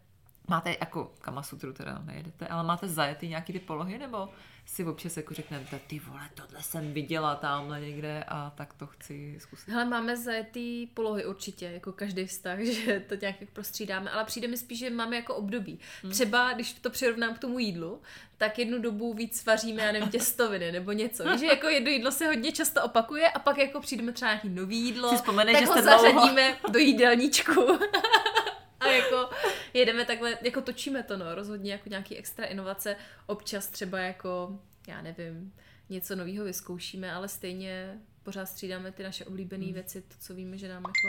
máte 0.48 0.76
jako 0.80 1.12
kamasutru 1.20 1.72
teda 1.72 2.02
nejedete, 2.04 2.46
ale 2.46 2.62
máte 2.62 2.88
zajetý 2.88 3.28
nějaký 3.28 3.52
ty 3.52 3.58
polohy, 3.58 3.98
nebo 3.98 4.28
si 4.66 4.84
občas 4.84 5.16
jako 5.16 5.34
řeknete, 5.34 5.80
ty 5.86 5.98
vole, 5.98 6.30
tohle 6.34 6.62
jsem 6.62 6.92
viděla 6.92 7.34
tamhle 7.34 7.80
někde 7.80 8.24
a 8.28 8.50
tak 8.50 8.74
to 8.74 8.86
chci 8.86 9.36
zkusit. 9.40 9.70
Hele, 9.70 9.84
máme 9.84 10.16
zajetý 10.16 10.86
polohy 10.86 11.26
určitě, 11.26 11.66
jako 11.66 11.92
každý 11.92 12.26
vztah, 12.26 12.58
že 12.60 13.00
to 13.00 13.14
nějak 13.14 13.40
jak 13.40 13.50
prostřídáme, 13.50 14.10
ale 14.10 14.24
přijde 14.24 14.48
mi 14.48 14.56
spíš, 14.56 14.78
že 14.78 14.90
máme 14.90 15.16
jako 15.16 15.34
období. 15.34 15.78
Hmm. 16.02 16.12
Třeba, 16.12 16.52
když 16.52 16.72
to 16.72 16.90
přirovnám 16.90 17.34
k 17.34 17.38
tomu 17.38 17.58
jídlu, 17.58 18.00
tak 18.36 18.58
jednu 18.58 18.78
dobu 18.78 19.14
víc 19.14 19.46
vaříme, 19.46 19.82
já 19.82 19.92
nevím, 19.92 20.08
těstoviny 20.10 20.72
nebo 20.72 20.92
něco. 20.92 21.30
Víš, 21.30 21.40
že 21.40 21.46
jako 21.46 21.68
jedno 21.68 21.90
jídlo 21.90 22.12
se 22.12 22.26
hodně 22.26 22.52
často 22.52 22.82
opakuje 22.84 23.30
a 23.30 23.38
pak 23.38 23.58
jako 23.58 23.80
přijdeme 23.80 24.12
třeba 24.12 24.30
nějaký 24.30 24.48
nový 24.48 24.78
jídlo, 24.78 25.10
tak 25.10 25.58
že 25.58 25.66
ho 25.66 25.72
jste 25.72 25.82
dlouho- 25.82 26.02
zařadíme 26.02 26.56
do 26.72 26.78
jídelníčku. 26.78 27.78
A 28.80 28.86
jako 28.88 29.30
jedeme 29.74 30.04
takhle, 30.04 30.38
jako 30.42 30.60
točíme 30.60 31.02
to, 31.02 31.16
no, 31.16 31.34
rozhodně 31.34 31.72
jako 31.72 31.88
nějaký 31.88 32.16
extra 32.16 32.46
inovace, 32.46 32.96
občas 33.26 33.66
třeba 33.66 33.98
jako, 33.98 34.58
já 34.88 35.02
nevím, 35.02 35.52
něco 35.88 36.16
nového 36.16 36.44
vyzkoušíme, 36.44 37.12
ale 37.12 37.28
stejně 37.28 37.98
pořád 38.22 38.46
střídáme 38.46 38.92
ty 38.92 39.02
naše 39.02 39.24
oblíbené 39.24 39.64
Hmm. 39.64 39.74
věci, 39.74 40.02
to, 40.02 40.14
co 40.20 40.34
víme, 40.34 40.58
že 40.58 40.68
nám 40.68 40.82
jako, 40.82 41.08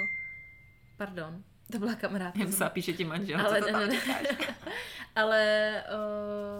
pardon, 0.98 1.44
to 1.72 1.80
byla 1.80 1.96
kamarádka. 1.96 2.40
Jen 2.40 2.51
se 2.51 2.70
píše 2.70 2.94
ti 2.94 3.04
manžel, 3.04 3.42
ale, 3.48 3.60
co 3.60 3.66
to 3.66 3.72
tam 3.72 3.82
ne, 3.82 3.88
ne. 3.88 4.56
ale 5.16 5.84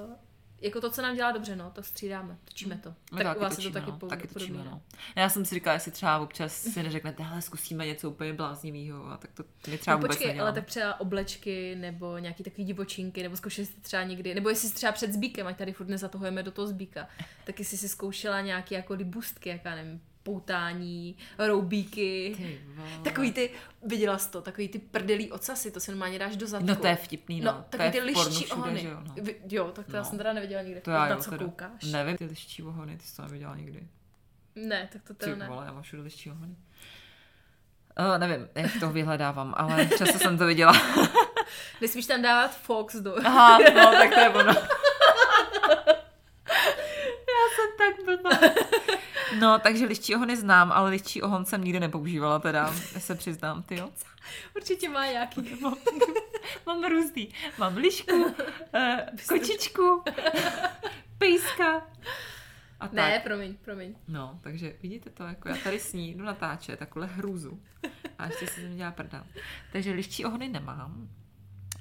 uh, 0.08 0.14
jako 0.62 0.82
to, 0.82 0.90
co 0.90 1.02
nám 1.02 1.16
dělá 1.16 1.32
dobře, 1.32 1.56
no, 1.56 1.72
to 1.72 1.84
střídáme, 1.84 2.38
točíme 2.46 2.78
to. 2.78 2.94
My 3.14 3.24
tak 3.24 3.38
u 3.38 3.42
vás 3.42 3.56
točíme, 3.56 3.74
to 3.74 3.80
taky, 3.80 3.92
no, 4.02 4.10
taky 4.10 4.28
točíme, 4.28 4.58
ne? 4.58 4.64
no. 4.66 4.82
Já 5.16 5.30
jsem 5.30 5.46
si 5.46 5.56
říkala, 5.56 5.74
jestli 5.74 5.92
třeba 5.92 6.20
občas 6.20 6.54
si 6.54 6.84
neřeknete, 6.84 7.24
hele, 7.24 7.42
zkusíme 7.42 7.86
něco 7.86 8.10
úplně 8.10 8.34
bláznivého 8.34 9.08
a 9.08 9.18
tak 9.18 9.32
to 9.32 9.44
my 9.68 9.78
třeba 9.78 9.96
no 9.96 9.98
vůbec 9.98 10.10
počkej, 10.12 10.28
neděláme. 10.28 10.52
ale 10.52 10.62
tak 10.62 10.66
třeba 10.66 11.00
oblečky 11.00 11.76
nebo 11.76 12.18
nějaký 12.18 12.44
takový 12.44 12.66
divočinky, 12.66 13.24
nebo 13.24 13.38
zkoušeli 13.38 13.66
jste 13.66 13.82
třeba 13.82 14.04
někdy, 14.04 14.36
nebo 14.36 14.50
jestli 14.50 14.68
jsi 14.68 14.76
třeba 14.76 14.92
před 14.92 15.14
zbíkem, 15.14 15.48
ať 15.48 15.58
tady 15.58 15.74
furt 15.74 15.88
nezatahujeme 15.88 16.44
do 16.44 16.52
toho 16.52 16.68
zbíka, 16.68 17.08
tak 17.46 17.60
jestli 17.60 17.78
jsi 17.78 17.90
zkoušela 17.90 18.42
nějaký 18.42 18.74
jako 18.74 18.94
libustky, 18.94 19.50
jaká 19.50 19.76
nevím, 19.76 20.02
poutání, 20.24 21.16
roubíky, 21.38 22.36
Ty 22.38 22.60
takový 23.04 23.32
ty, 23.32 23.50
viděla 23.84 24.18
jsi 24.18 24.32
to, 24.32 24.42
takový 24.42 24.70
ty 24.70 24.80
prdelí 24.80 25.32
ocasy, 25.32 25.72
to 25.72 25.80
se 25.80 25.92
normálně 25.92 26.20
dáš 26.20 26.36
do 26.36 26.48
zadku. 26.48 26.68
No 26.68 26.76
to 26.76 26.88
je 26.88 26.96
vtipný, 26.96 27.42
no. 27.42 27.52
No, 27.52 27.66
takový 27.70 27.92
ty 27.92 28.14
všude, 28.14 28.56
ohony. 28.62 28.82
že 28.82 28.88
jo, 28.88 28.98
no. 29.08 29.16
Jo, 29.50 29.72
tak 29.76 29.86
to 29.86 29.96
já 29.96 30.02
No. 30.02 30.10
jsem 30.10 30.18
teda 30.18 30.34
neviděla 30.34 30.62
nikde. 30.62 30.82
To 30.82 30.92
já 30.92 31.00
na 31.00 31.08
jo, 31.08 31.18
co 31.22 31.30
teda. 31.30 31.46
koukáš? 31.46 31.84
Nevím, 31.84 32.18
ty 32.18 32.26
liští 32.26 32.64
ohony, 32.64 32.98
ty 32.98 33.06
jsi 33.06 33.16
to 33.16 33.22
neviděla 33.22 33.56
nikdy. 33.56 33.88
Ne, 34.56 34.90
tak 34.94 35.04
to 35.04 35.14
Ty 35.14 35.20
teda 35.26 35.36
ne. 35.36 35.48
vole, 35.48 35.66
já 35.66 35.72
mám 35.72 35.84
všude 35.84 36.02
liští 36.02 36.32
ohony. 36.32 36.56
Uh, 38.00 38.18
nevím, 38.18 38.48
jak 38.56 38.72
to 38.80 38.90
vyhledávám, 38.90 39.54
ale 39.58 39.86
často 39.98 40.20
jsem 40.20 40.38
to 40.38 40.46
viděla. 40.46 40.74
Nesmíš 41.82 42.06
tam 42.06 42.22
dávat 42.22 42.58
Fox 42.58 42.96
do... 42.96 43.16
Aha, 43.28 43.58
no, 43.58 43.92
tak 43.92 44.14
to 44.14 44.20
je 44.20 44.30
ono. 44.30 44.54
Já 47.32 47.44
jsem 47.56 47.70
tak 47.78 48.06
blbá. 48.06 48.40
No, 49.42 49.60
takže 49.60 49.86
liští 49.86 50.16
ohony 50.16 50.38
znám, 50.38 50.72
ale 50.72 50.90
liští 50.90 51.22
ohon 51.22 51.46
jsem 51.46 51.64
nikdy 51.64 51.80
nepoužívala 51.80 52.40
teda, 52.40 52.74
já 52.94 53.00
se 53.00 53.16
přiznám, 53.16 53.64
ty 53.64 53.76
jo. 53.76 53.90
Určitě 54.56 54.90
má 54.90 55.06
nějaký. 55.06 55.56
Mám, 55.62 55.78
mám 56.66 56.84
různý. 56.84 57.30
Mám 57.58 57.78
lišku, 57.78 58.16
uh, 58.16 58.34
kočičku, 59.28 60.04
pejska 61.18 61.88
a 62.80 62.88
tak. 62.88 62.94
Ne, 62.94 63.20
promiň, 63.24 63.56
promiň. 63.56 63.96
No, 64.08 64.40
takže 64.44 64.76
vidíte 64.82 65.10
to, 65.10 65.24
jako 65.24 65.50
já 65.50 65.56
tady 65.64 65.80
s 65.80 65.94
ní 65.94 66.14
jdu 66.14 66.24
natáčet, 66.24 66.80
takhle 66.80 67.08
hrůzu. 67.08 67.60
A 68.18 68.26
ještě 68.26 68.48
si 68.48 68.62
mi 68.62 68.76
dělá 68.76 68.92
prdel. 68.92 69.24
Takže 69.72 69.92
liští 69.92 70.26
ohony 70.26 70.50
nemám, 70.50 71.10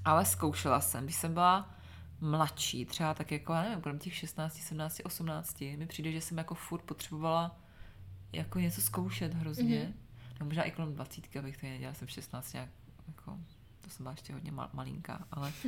ale 0.04 0.24
zkoušela 0.24 0.80
jsem, 0.80 1.04
když 1.04 1.16
jsem 1.16 1.34
byla 1.34 1.74
mladší, 2.20 2.84
třeba 2.84 3.14
tak 3.14 3.32
jako, 3.32 3.52
já 3.52 3.62
nevím, 3.62 3.80
kolem 3.80 3.98
těch 3.98 4.14
16, 4.14 4.56
17, 4.56 5.00
18, 5.04 5.60
mi 5.60 5.86
přijde, 5.86 6.12
že 6.12 6.20
jsem 6.20 6.38
jako 6.38 6.54
furt 6.54 6.82
potřebovala 6.82 7.60
jako 8.32 8.58
něco 8.58 8.80
zkoušet 8.80 9.34
hrozně. 9.34 9.78
Mhm. 9.78 9.92
Mm-hmm. 9.92 10.40
No 10.40 10.46
možná 10.46 10.62
i 10.62 10.70
kolem 10.70 10.94
20, 10.94 11.36
abych 11.36 11.56
to 11.56 11.66
nedělala, 11.66 11.94
jsem 11.94 12.08
16 12.08 12.52
nějak, 12.52 12.70
jako, 13.08 13.38
to 13.90 13.94
jsem 13.96 14.04
byla 14.04 14.10
ještě 14.12 14.32
hodně 14.32 14.52
mal, 14.52 14.70
malinká, 14.72 15.26
ale... 15.30 15.52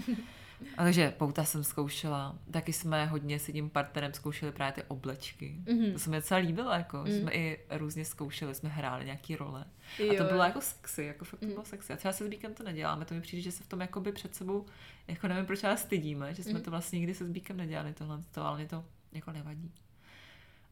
A 0.76 0.85
takže 0.85 1.11
pouta 1.11 1.44
jsem 1.44 1.64
zkoušela, 1.64 2.38
taky 2.50 2.72
jsme 2.72 3.06
hodně 3.06 3.38
s 3.38 3.52
tím 3.52 3.70
partnerem 3.70 4.12
zkoušeli 4.14 4.52
právě 4.52 4.72
ty 4.72 4.82
oblečky. 4.88 5.56
Mhm. 5.68 5.78
Mm-hmm. 5.78 5.92
To 5.92 5.98
se 5.98 6.11
mi 6.11 6.16
docela 6.16 6.40
líbilo, 6.40 6.70
jako, 6.72 6.96
mm. 6.96 7.04
Mm. 7.04 7.20
jsme 7.20 7.32
i 7.32 7.58
různě 7.70 8.04
zkoušeli, 8.04 8.54
jsme 8.54 8.68
hráli 8.68 9.04
nějaký 9.04 9.37
role. 9.37 9.64
a 9.98 10.02
Jo, 10.02 10.14
to 10.16 10.24
bylo 10.24 10.42
jako 10.42 10.61
sexy, 10.61 11.04
jako 11.04 11.24
fakt 11.24 11.40
to 11.40 11.46
bylo 11.46 11.64
sexy. 11.64 11.92
A 11.92 11.96
třeba 11.96 12.12
se 12.12 12.24
Zbíkem 12.24 12.54
to 12.54 12.62
neděláme, 12.62 13.04
to 13.04 13.14
mi 13.14 13.20
přijde, 13.20 13.42
že 13.42 13.52
se 13.52 13.64
v 13.64 13.66
tom 13.66 13.80
jakoby 13.80 14.12
před 14.12 14.35
sebou, 14.35 14.66
jako 15.08 15.28
nevím 15.28 15.46
proč, 15.46 15.64
ale 15.64 15.76
stydíme, 15.76 16.35
že 16.35 16.42
jsme 16.42 16.52
Mhm. 16.52 16.62
to 16.62 16.70
vlastně 16.70 16.98
nikdy 16.98 17.14
se 17.14 17.24
Zbíkem 17.26 17.56
nedělali 17.56 17.92
tohle, 17.92 18.22
to, 18.30 18.46
ale 18.46 18.58
mě 18.58 18.66
to 18.68 18.85
jako 19.12 19.32
nevadí. 19.32 19.72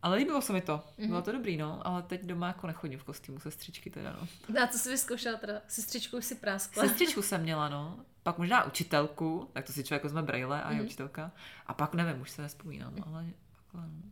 Ale 0.03 0.17
líbilo 0.17 0.43
se 0.43 0.53
mi 0.53 0.61
to, 0.61 0.85
bylo 0.99 1.09
Mhm. 1.15 1.23
to 1.23 1.33
dobrý, 1.33 1.57
no, 1.57 1.87
ale 1.87 2.03
teď 2.03 2.25
doma 2.25 2.47
jako 2.47 2.67
nechodím 2.67 2.99
v 2.99 3.05
kostýmu 3.05 3.41
sestřičky 3.41 3.91
teda, 3.91 4.17
no. 4.21 4.29
A 4.63 4.67
co 4.67 4.79
jsi 4.79 4.89
vyzkoušela 4.91 5.39
teda? 5.39 5.61
Sestřičku 5.69 6.17
už 6.17 6.25
si 6.25 6.35
práskla. 6.35 6.83
Sestřičku 6.83 7.23
jsem 7.23 7.43
měla, 7.43 7.69
no. 7.69 7.99
Pak 8.23 8.39
možná 8.39 8.65
učitelku, 8.65 9.51
tak 9.53 9.67
to 9.67 9.73
si 9.73 9.85
člověk 9.85 10.03
vezme 10.05 10.23
brejle 10.23 10.63
a 10.63 10.71
je 10.71 10.77
Mhm. 10.77 10.85
učitelka. 10.87 11.33
A 11.67 11.75
pak 11.75 11.95
nevím, 11.95 12.23
už 12.23 12.31
se 12.31 12.43
nespomínám, 12.43 12.95
ale 13.07 13.27
takhle, 13.57 13.89
no. 13.89 14.03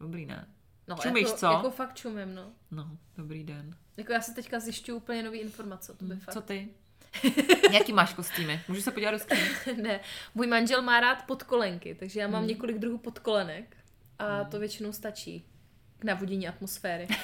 Dobrý, 0.00 0.26
ne? 0.26 0.48
No, 0.88 0.96
Čumíš, 0.96 1.24
jako, 1.26 1.36
co? 1.38 1.46
Jako 1.46 1.70
fakt 1.70 1.94
čumím, 1.94 2.34
no. 2.34 2.50
No, 2.70 2.90
dobrý 3.16 3.44
den. 3.44 3.76
Jako 3.96 4.12
já 4.12 4.20
se 4.20 4.34
teďka 4.34 4.60
zjišťuju 4.60 4.96
úplně 4.96 5.22
nový 5.22 5.38
informace 5.38 5.92
o 5.92 5.96
tobě 5.96 6.16
fakt. 6.16 6.34
Co 6.34 6.40
ty? 6.40 6.68
Jaký 7.72 7.92
máš 7.92 8.14
kostýmy? 8.14 8.60
Můžu 8.68 8.82
se 8.82 8.90
podívat 8.90 9.10
do 9.10 9.18
skříně? 9.18 9.50
ne, 9.82 10.00
můj 10.34 10.46
manžel 10.46 10.82
má 10.82 11.00
rád 11.00 11.26
podkolenky, 11.26 11.94
takže 11.94 12.20
já 12.20 12.28
mám 12.28 12.40
Hmm. 12.40 12.48
několik 12.48 12.78
druhů 12.78 12.98
podkolenek 12.98 13.76
a 14.18 14.44
to 14.44 14.58
většinou 14.58 14.92
stačí 14.92 15.46
k 15.98 16.04
navodění 16.04 16.48
atmosféry. 16.48 17.08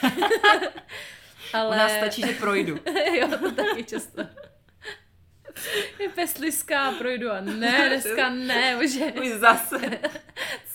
Ale... 1.53 1.77
U 1.77 1.79
nás 1.79 1.93
stačí, 1.93 2.23
že 2.23 2.33
projdu. 2.33 2.79
jo, 3.21 3.29
to 3.39 3.53
taky 3.53 3.85
často. 3.85 4.23
Je 5.99 6.09
pesliská 6.09 6.89
a 6.89 6.93
projdu 6.93 7.31
a 7.31 7.41
ne, 7.41 7.89
dneska 7.89 8.31
ne, 8.31 8.77
bože. 8.77 9.13
Už 9.13 9.29
zase. 9.29 9.79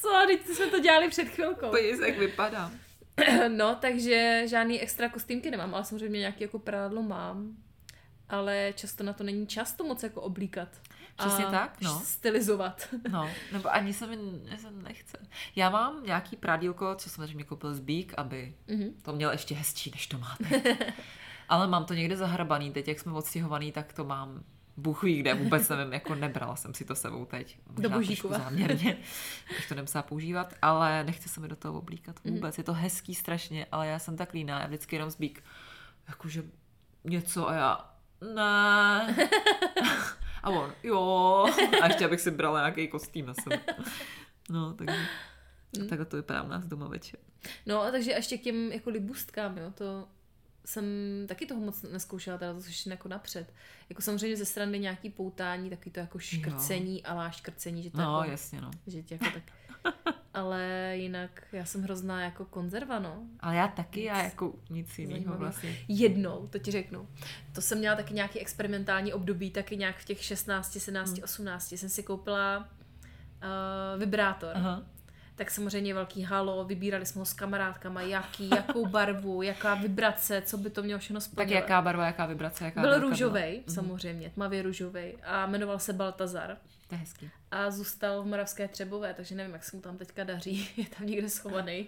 Co, 0.02 0.10
teď 0.28 0.48
jsme 0.48 0.66
to 0.66 0.80
dělali 0.80 1.10
před 1.10 1.26
chvilkou. 1.26 1.70
Podívej 1.70 1.98
se, 1.98 2.08
jak 2.08 2.18
vypadám. 2.18 2.80
No, 3.48 3.76
takže 3.76 4.44
žádný 4.46 4.82
extra 4.82 5.10
kostýmky 5.10 5.52
nemám, 5.52 5.76
ale 5.76 5.86
samozřejmě 5.86 6.20
nějaký 6.20 6.44
jako 6.44 6.60
prádlo 6.60 7.02
mám. 7.02 7.58
Ale 8.30 8.74
často 8.76 9.04
na 9.04 9.14
to 9.14 9.24
není 9.24 9.48
čas 9.48 9.74
to 9.74 9.84
moc 9.84 10.04
jako 10.04 10.22
oblíkat. 10.22 10.70
Přesně 11.16 11.46
a 11.46 11.52
tak, 11.52 11.82
no. 11.82 12.02
Stylizovat. 12.06 12.88
No, 13.12 13.30
nebo 13.52 13.74
ani 13.74 13.94
se 13.94 14.08
mi 14.08 14.18
se 14.58 14.72
nechce. 14.72 15.18
Já 15.56 15.70
mám 15.70 16.04
nějaký 16.04 16.36
prádílko, 16.36 16.96
co 16.96 17.10
samozřejmě 17.10 17.44
koupil 17.44 17.74
Zbík, 17.74 18.14
aby 18.18 18.56
Mhm. 18.68 18.90
to 19.02 19.14
měl 19.14 19.32
ještě 19.32 19.56
hezčí, 19.56 19.92
než 19.92 20.08
to 20.08 20.18
máte. 20.18 20.62
Ale 21.50 21.68
mám 21.68 21.86
to 21.86 21.94
někde 21.94 22.18
zahrabaný, 22.18 22.72
teď 22.72 22.88
jak 22.88 23.00
jsme 23.00 23.12
odstěhovaný, 23.12 23.72
tak 23.72 23.94
to 23.94 24.04
mám 24.04 24.44
Bůh 24.78 25.04
ví 25.04 25.20
kde, 25.20 25.34
vůbec 25.34 25.70
nevím, 25.70 25.94
jako 25.94 26.16
nebrala 26.16 26.56
jsem 26.56 26.74
si 26.74 26.86
to 26.86 26.96
sebou 26.96 27.26
teď. 27.26 27.58
Možná 27.68 27.90
trošku 27.90 27.96
Božíkova. 28.08 28.38
záměrně, 28.44 28.98
bych 29.50 29.68
to 29.70 29.76
nemusela 29.76 30.02
používat, 30.02 30.54
ale 30.62 31.04
nechce 31.04 31.30
se 31.30 31.40
mi 31.40 31.48
do 31.48 31.56
toho 31.56 31.80
oblíkat 31.80 32.16
Mhm. 32.24 32.34
vůbec. 32.36 32.58
Je 32.58 32.64
to 32.64 32.74
hezký 32.74 33.16
strašně, 33.16 33.66
ale 33.72 33.88
já 33.88 34.00
jsem 34.00 34.18
tak 34.18 34.34
líná, 34.34 34.60
já 34.60 34.68
vždycky 34.68 34.96
jenom 34.96 35.10
Zbík, 35.10 35.44
jakože 36.08 36.44
něco 37.04 37.50
a 37.50 37.54
já, 37.54 37.92
ne. 38.36 39.16
A 40.46 40.50
on, 40.50 40.74
jo. 40.84 41.46
A 41.82 41.88
ještě 41.88 42.06
abych 42.06 42.22
si 42.22 42.32
brala 42.32 42.60
nějaký 42.60 42.88
kostým 42.88 43.26
na 43.26 43.34
sebe. 43.34 43.60
No, 44.50 44.74
takže 44.74 44.96
A 45.84 45.86
takhle 45.90 46.06
to 46.06 46.18
vypadá 46.18 46.44
u 46.44 46.48
nás 46.48 46.66
doma 46.66 46.88
večer. 46.88 47.20
No 47.66 47.82
a 47.82 47.92
takže 47.92 48.12
ještě 48.12 48.38
k 48.38 48.42
těm 48.42 48.72
jako 48.72 48.90
libustkám, 48.90 49.58
jo, 49.58 49.72
to 49.76 50.08
jsem 50.66 50.86
taky 51.28 51.46
toho 51.46 51.62
moc 51.62 51.82
neskoušela, 51.82 52.38
teda 52.38 52.54
to 52.54 52.60
ještě 52.66 52.90
jako 52.90 53.08
napřed. 53.10 53.54
Jako 53.90 54.02
samozřejmě 54.02 54.38
ze 54.38 54.46
strany 54.46 54.80
nějaký 54.80 55.10
poutání, 55.10 55.70
taky 55.70 55.90
to 55.90 56.00
jako 56.00 56.20
škrcení, 56.20 57.04
alá 57.04 57.30
škrcení, 57.30 57.84
že 57.84 57.90
to 57.92 57.98
No, 57.98 58.18
jako, 58.20 58.32
jasně, 58.32 58.62
no. 58.62 58.72
že 58.88 59.04
tě 59.04 59.14
jako 59.22 59.26
tak... 59.34 59.44
Ale 60.34 60.92
jinak 60.94 61.44
já 61.52 61.66
jsem 61.66 61.84
hrozná 61.84 62.24
jako 62.24 62.46
konzerva, 62.46 63.00
no. 63.00 63.24
Ale 63.40 63.56
já 63.56 63.68
taky, 63.68 64.04
já 64.04 64.24
jako 64.24 64.54
nic 64.70 65.00
jiného 65.00 65.38
vlastně. 65.38 65.78
Jednou, 65.88 66.48
to 66.48 66.60
ti 66.60 66.72
řeknu. 66.72 67.08
To 67.54 67.62
jsem 67.62 67.78
měla 67.78 67.96
taky 67.96 68.14
nějaký 68.14 68.40
experimentální 68.40 69.14
období, 69.14 69.52
taky 69.52 69.78
nějak 69.78 69.98
v 69.98 70.06
těch 70.06 70.24
16, 70.24 70.78
17, 70.80 71.20
18 71.24 71.72
jsem 71.72 71.90
si 71.90 72.04
koupila 72.04 72.58
uh, 72.58 74.00
vibrátor. 74.00 74.52
Aha. 74.56 74.84
Tak 75.36 75.52
samozřejmě 75.52 75.94
velký 75.94 76.24
halo, 76.24 76.66
vybírali 76.66 77.06
jsme 77.06 77.20
ho 77.20 77.26
s 77.26 77.34
kamarádkama, 77.34 78.02
jaký, 78.02 78.50
jakou 78.50 78.86
barvu, 78.86 79.42
jaká 79.42 79.76
vibrace, 79.76 80.42
co 80.42 80.58
by 80.58 80.70
to 80.70 80.84
mělo 80.84 81.00
všechno 81.00 81.20
Tak 81.20 81.30
splňovat. 81.30 81.56
jaká 81.56 81.82
barva, 81.82 82.06
jaká 82.06 82.26
vibrace, 82.26 82.66
jaká 82.66 82.82
Byl 82.82 83.00
růžovej, 83.00 83.62
byla? 83.66 83.76
samozřejmě, 83.76 84.30
tmavě 84.30 84.62
růžovej 84.62 85.18
a 85.24 85.46
jmenoval 85.46 85.80
se 85.80 85.94
Baltazar 85.94 86.58
To 86.88 86.96
je 86.96 87.00
hezký. 87.00 87.30
a 87.52 87.72
zůstal 87.72 88.24
v 88.24 88.26
Moravské 88.26 88.68
Třebové, 88.68 89.14
takže 89.14 89.36
nevím, 89.36 89.54
jak 89.54 89.64
se 89.64 89.76
mu 89.76 89.82
tam 89.82 89.98
teďka 89.98 90.24
daří, 90.24 90.70
je 90.78 90.86
tam 90.98 91.08
někde 91.08 91.30
schovaný. 91.30 91.88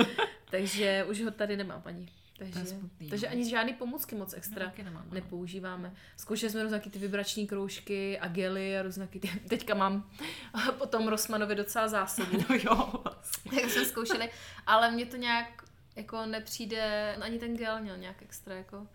takže 0.50 1.04
už 1.08 1.22
ho 1.22 1.30
tady 1.30 1.56
nemá 1.56 1.80
paní. 1.80 2.08
Takže, 2.38 2.66
smutný, 2.66 3.08
takže 3.08 3.26
no. 3.26 3.32
ani 3.32 3.50
žádný 3.50 3.72
pomůcky 3.72 4.14
moc 4.14 4.34
extra 4.34 4.72
nemám, 4.84 5.04
no. 5.08 5.14
nepoužíváme. 5.14 5.94
Zkoušeli 6.16 6.52
jsme 6.52 6.62
různé 6.62 6.80
ty 6.80 6.98
vibrační 6.98 7.46
kroužky 7.46 8.18
a 8.18 8.28
gely 8.28 8.78
a 8.78 8.82
různé 8.82 9.06
ty, 9.06 9.20
teďka 9.48 9.74
mám 9.74 10.10
potom 10.78 11.08
Rosmanovi 11.08 11.54
docela 11.54 11.88
zásobu. 11.88 12.38
No 12.48 12.56
jo, 12.64 13.02
vlastně. 13.04 13.60
Jak 13.60 13.70
jsme 13.70 13.84
zkoušeli, 13.84 14.30
ale 14.66 14.90
mně 14.90 15.06
to 15.06 15.16
nějak 15.16 15.64
jako 15.96 16.26
nepřijde, 16.26 17.14
ani 17.20 17.38
ten 17.38 17.56
gel 17.56 17.80
měl 17.80 17.96
nějak 17.96 18.22
extra, 18.22 18.54
jako 18.54 18.86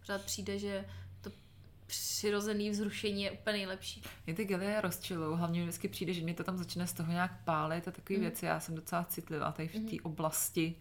pořád 0.00 0.22
přijde, 0.22 0.58
že 0.58 0.84
to 1.20 1.30
přirozený 1.86 2.70
vzrušení 2.70 3.22
je 3.22 3.30
úplně 3.30 3.56
nejlepší. 3.56 4.02
Mě 4.26 4.34
ty 4.34 4.44
gely 4.44 4.80
rozčilou, 4.80 5.34
hlavně 5.34 5.60
mi 5.60 5.66
vždycky 5.66 5.88
přijde, 5.88 6.12
že 6.12 6.22
mě 6.22 6.34
to 6.34 6.44
tam 6.44 6.58
začne 6.58 6.86
z 6.86 6.92
toho 6.92 7.12
nějak 7.12 7.44
pálit 7.44 7.88
a 7.88 7.90
takové 7.90 8.18
věci. 8.18 8.46
Já 8.46 8.60
jsem 8.60 8.74
docela 8.74 9.04
citlivá 9.04 9.52
tady 9.52 9.68
v 9.68 9.90
té 9.90 10.02
oblasti 10.02 10.74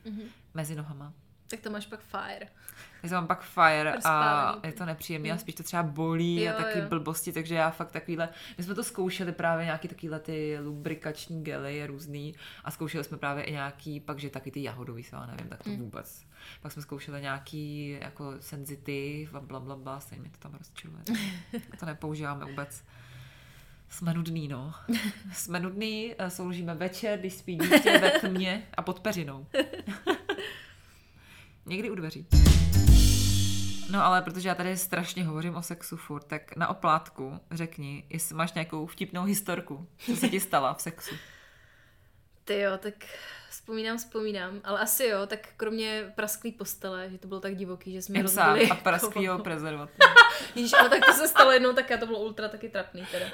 mezi 0.54 0.76
nohama. 0.76 1.14
Tak 1.48 1.60
to 1.60 1.70
máš 1.70 1.86
pak 1.86 2.00
fire. 2.00 2.48
Já 3.04 3.10
mám 3.12 3.28
pak 3.28 3.44
fire 3.44 3.94
a 4.04 4.56
je 4.64 4.74
to 4.74 4.86
nepříjemné 4.86 5.32
a 5.32 5.38
spíš 5.38 5.56
to 5.56 5.64
třeba 5.64 5.84
bolí 5.84 6.44
Jo, 6.44 6.54
a 6.54 6.64
taky 6.64 6.80
jo. 6.80 6.86
blbosti, 6.90 7.32
takže 7.32 7.56
já 7.56 7.72
fakt 7.72 7.92
takovýhle, 7.92 8.30
my 8.58 8.64
jsme 8.64 8.76
to 8.76 8.84
zkoušeli 8.84 9.32
právě 9.32 9.66
nějaký 9.66 9.88
takovýhle 9.88 10.20
ty 10.20 10.58
lubrikační 10.60 11.44
gely 11.44 11.88
různý 11.88 12.36
a 12.64 12.72
zkoušeli 12.72 13.04
jsme 13.04 13.18
právě 13.18 13.44
i 13.44 13.52
nějaký, 13.52 14.00
pak 14.00 14.20
že 14.20 14.30
taky 14.30 14.52
ty 14.52 14.64
jahodový, 14.64 15.04
se 15.04 15.16
já 15.16 15.26
nevím, 15.26 15.48
tak 15.48 15.64
to 15.64 15.70
vůbec. 15.70 16.26
Pak 16.62 16.72
jsme 16.72 16.82
zkoušeli 16.82 17.22
nějaký 17.22 17.90
jako 18.02 18.34
senzitiv 18.40 19.36
a 19.36 19.40
bla, 19.40 19.60
bla, 19.60 19.76
bla, 19.76 20.00
stejně 20.00 20.22
mě 20.22 20.32
to 20.32 20.38
tam 20.38 20.54
rozčiluje. 20.54 21.04
to 21.80 21.86
nepoužíváme 21.86 22.46
vůbec. 22.46 22.84
Jsme 23.90 24.14
nudný, 24.14 24.48
no. 24.48 24.74
Jsme 25.34 25.60
nudný, 25.60 26.16
eh, 26.18 26.30
sloužíme 26.30 26.74
večer, 26.74 27.20
když 27.20 27.34
spí 27.34 27.56
dítě 27.58 27.98
ve 28.00 28.12
tmě 28.12 28.68
a 28.78 28.82
pod 28.82 29.00
peřinou. 29.00 29.48
Někdy 31.66 31.90
u 31.90 31.96
dveří. 31.96 32.28
No 33.92 34.06
ale 34.06 34.22
protože 34.22 34.50
já 34.50 34.56
tady 34.56 34.78
strašně 34.78 35.24
hovořím 35.24 35.56
o 35.56 35.62
sexu 35.62 35.98
furt, 35.98 36.24
tak 36.24 36.56
na 36.56 36.68
oplátku 36.68 37.40
řekni, 37.52 38.04
jestli 38.10 38.36
máš 38.36 38.54
nějakou 38.54 38.86
vtipnou 38.86 39.24
historku, 39.24 39.88
co 40.06 40.16
se 40.16 40.30
ti 40.30 40.40
stala 40.40 40.74
v 40.74 40.82
sexu. 40.82 41.16
Ty 42.44 42.60
jo, 42.60 42.72
tak 42.78 42.94
vzpomínám, 43.50 43.98
vzpomínám, 43.98 44.62
ale 44.64 44.80
asi 44.80 45.06
jo, 45.06 45.26
tak 45.28 45.40
kromě 45.58 46.12
prasklý 46.16 46.52
postele, 46.52 47.10
že 47.10 47.18
to 47.18 47.28
bylo 47.28 47.40
tak 47.40 47.56
divoký, 47.56 47.94
že 47.94 48.02
jsme 48.02 48.22
rozbili. 48.22 48.70
a 48.70 48.76
prasklýho 48.76 49.40
prezervativu. 49.40 49.98
Ježíš, 50.56 50.74
ale 50.74 50.90
tak 50.90 51.06
to 51.06 51.14
se 51.14 51.28
stalo 51.28 51.52
jednou, 51.52 51.74
tak 51.74 51.90
já 51.90 51.98
to 51.98 52.06
bylo 52.06 52.20
ultra 52.20 52.48
taky 52.48 52.70
trapný 52.70 53.06
teda. 53.12 53.26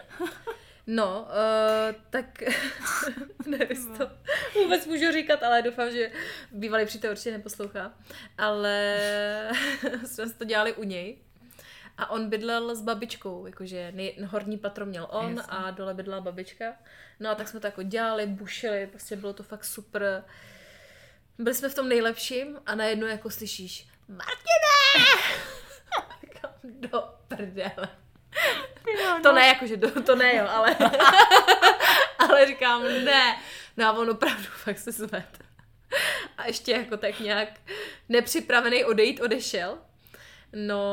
No, 0.88 1.22
uh, 1.22 1.96
tak 2.10 2.44
nevím, 3.46 3.98
to 3.98 4.10
vůbec 4.64 4.86
můžu 4.86 5.12
říkat, 5.12 5.44
ale 5.44 5.62
doufám, 5.62 5.92
že 5.92 6.12
bývalý 6.52 6.86
přítel 6.86 7.12
určitě 7.12 7.32
neposlouchá. 7.32 7.94
Ale 8.38 8.98
jsme 10.06 10.30
to 10.30 10.46
dělali 10.46 10.74
u 10.74 10.84
něj. 10.84 11.18
A 11.98 12.10
on 12.10 12.30
bydlel 12.30 12.76
s 12.76 12.82
babičkou, 12.82 13.46
jakože 13.46 13.92
nej, 13.96 14.16
horní 14.26 14.58
patro 14.58 14.86
měl 14.86 15.08
on 15.10 15.38
Jasně. 15.38 15.54
a 15.58 15.72
dole 15.72 15.94
bydlela 15.94 16.22
babička. 16.22 16.74
No 17.20 17.30
a 17.30 17.36
tak 17.36 17.48
jsme 17.48 17.60
to 17.60 17.68
jako 17.68 17.84
dělali, 17.84 18.26
bušili, 18.28 18.88
prostě 18.88 19.16
bylo 19.16 19.34
to 19.34 19.44
fakt 19.44 19.66
super. 19.66 20.24
Byli 21.38 21.56
jsme 21.56 21.70
v 21.70 21.76
tom 21.76 21.90
nejlepším 21.90 22.60
a 22.66 22.76
najednou 22.76 23.08
jako 23.08 23.30
slyšíš 23.30 23.88
Martine! 24.08 25.06
Do 26.64 27.04
prdele. 27.28 27.88
To 29.24 29.32
ne, 29.32 29.48
jakože 29.48 29.78
do, 29.78 30.02
to 30.02 30.16
ne, 30.16 30.36
jo, 30.36 30.46
ale, 30.50 30.76
ale 32.20 32.48
říkám, 32.48 32.84
ne. 33.04 33.38
No 33.78 33.88
a 33.88 33.92
on 33.92 34.10
opravdu 34.10 34.44
fakt 34.64 34.80
se 34.80 34.92
zved. 34.92 35.40
A 36.38 36.48
ještě 36.48 36.72
jako 36.72 36.98
tak 36.98 37.20
nějak 37.20 37.50
nepřipravený 38.10 38.86
odejít, 38.86 39.20
odešel. 39.20 39.78
No 40.54 40.84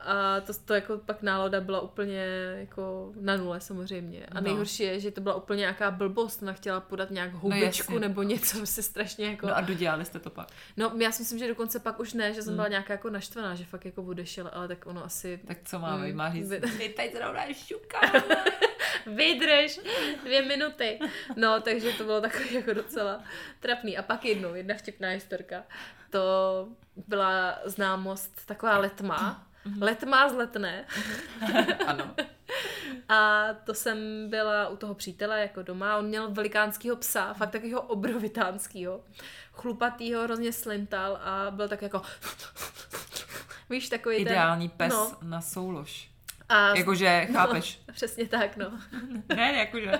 a 0.00 0.40
to, 0.40 0.52
to 0.64 0.74
jako 0.74 0.98
pak 0.98 1.22
nálada 1.22 1.60
byla 1.60 1.80
úplně 1.80 2.24
jako 2.56 3.12
na 3.20 3.36
nule 3.36 3.60
samozřejmě. 3.60 4.26
A 4.32 4.34
No. 4.34 4.40
nejhorší 4.40 4.82
je, 4.82 5.00
že 5.00 5.10
to 5.10 5.20
byla 5.20 5.34
úplně 5.34 5.58
nějaká 5.60 5.90
blbost. 5.90 6.42
Ona 6.42 6.52
chtěla 6.52 6.80
podat 6.80 7.10
nějak 7.10 7.32
houbičku 7.32 7.92
jasně. 7.92 8.00
nebo 8.08 8.22
něco, 8.22 8.66
se 8.66 8.82
strašně 8.82 9.26
jako... 9.26 9.46
No 9.46 9.56
a 9.56 9.60
dodělali 9.60 10.04
jste 10.04 10.18
to 10.18 10.30
pak. 10.30 10.48
No, 10.76 10.92
já 11.00 11.12
si 11.12 11.22
myslím, 11.22 11.38
že 11.38 11.48
dokonce 11.48 11.78
pak 11.78 12.00
už 12.00 12.12
ne, 12.12 12.32
že 12.32 12.42
jsem 12.42 12.54
byla 12.54 12.68
nějaká 12.68 12.92
jako 12.94 13.10
naštvaná, 13.10 13.54
že 13.54 13.64
fakt 13.64 13.84
jako 13.84 14.02
odešel, 14.02 14.50
ale 14.52 14.68
tak 14.68 14.86
ono 14.86 15.04
asi... 15.04 15.40
Tak 15.46 15.56
co 15.64 15.78
máme, 15.78 16.08
Mm, 16.08 16.16
má 16.16 16.32
říct, 16.32 16.48
vy- 16.48 16.60
my 16.78 16.88
tady 16.88 17.12
zrovna 17.16 17.42
šuka. 17.52 17.98
Vydrž 19.06 19.80
dvě 20.24 20.42
minuty. 20.42 20.98
No, 21.36 21.60
takže 21.60 21.92
to 21.92 22.04
bylo 22.04 22.20
takový 22.20 22.54
jako 22.54 22.72
docela 22.72 23.22
trapný. 23.60 23.98
A 23.98 24.02
pak 24.02 24.24
jednou, 24.24 24.54
jedna 24.54 24.74
vtipná 24.74 25.08
historka. 25.08 25.62
To 26.10 26.68
byla 27.06 27.58
známost, 27.64 28.46
taková 28.46 28.78
letma. 28.78 29.46
Letma 29.80 30.28
z 30.28 30.32
letné. 30.34 30.84
ano. 31.86 32.14
A 33.08 33.44
to 33.64 33.74
jsem 33.74 34.30
byla 34.30 34.68
u 34.68 34.76
toho 34.76 34.94
přítele 34.94 35.40
jako 35.40 35.62
doma. 35.62 35.96
On 35.96 36.06
měl 36.06 36.30
velikánskýho 36.30 36.96
psa, 36.96 37.34
fakt 37.34 37.50
takového 37.50 37.80
obrovitánskýho. 37.80 39.00
Chlupatýho, 39.52 40.22
hrozně 40.22 40.52
slintal 40.52 41.16
a 41.22 41.50
byl 41.50 41.68
tak 41.68 41.82
jako... 41.82 42.02
Víš, 43.70 43.88
takový 43.88 44.16
Ideální 44.16 44.68
ten... 44.68 44.76
pes 44.76 44.92
No. 44.92 45.16
na 45.22 45.40
soulož. 45.40 46.11
A 46.52 46.76
Jakože, 46.76 47.28
chápeš? 47.32 47.80
No, 47.88 47.94
přesně 47.94 48.28
tak, 48.28 48.56
no. 48.56 48.78
Ne, 49.36 49.52
jakože. 49.58 49.92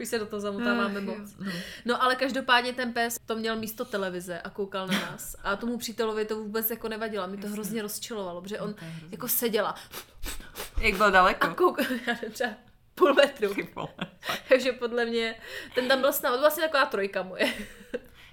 Už 0.00 0.08
se 0.08 0.18
do 0.18 0.26
toho 0.26 0.40
zamotáváme 0.40 1.00
moc. 1.00 1.18
no. 1.38 1.52
No 1.84 2.02
ale 2.02 2.16
každopádně 2.16 2.72
ten 2.72 2.92
pes 2.92 3.18
to 3.26 3.36
měl 3.36 3.56
místo 3.56 3.84
televize 3.84 4.40
a 4.40 4.50
koukal 4.50 4.86
na 4.86 5.00
nás. 5.00 5.36
A 5.42 5.56
tomu 5.56 5.78
přítelovi 5.78 6.24
to 6.24 6.36
vůbec 6.36 6.70
jako 6.70 6.88
nevadilo. 6.88 7.26
Mi 7.28 7.36
to 7.36 7.40
Jasně. 7.42 7.52
hrozně 7.54 7.82
rozčilovalo, 7.82 8.42
protože 8.42 8.60
on 8.60 8.74
to 8.74 8.84
je 8.84 8.90
hrozný. 8.90 9.08
jako 9.12 9.28
seděla 9.28 9.74
Jak 10.80 10.94
byl 10.94 11.10
daleko? 11.10 11.46
a 11.46 11.54
koukal, 11.54 11.84
já 12.06 12.12
nevím, 12.14 12.30
třeba 12.32 12.50
půl 12.94 13.14
metru. 13.14 13.54
Takže 14.48 14.72
podle 14.72 15.04
mě, 15.04 15.34
ten 15.74 15.88
tam 15.88 16.00
byl 16.00 16.12
snad, 16.12 16.30
to 16.32 16.40
vlastně 16.40 16.62
taková 16.64 16.86
trojka 16.86 17.22
moje. 17.22 17.52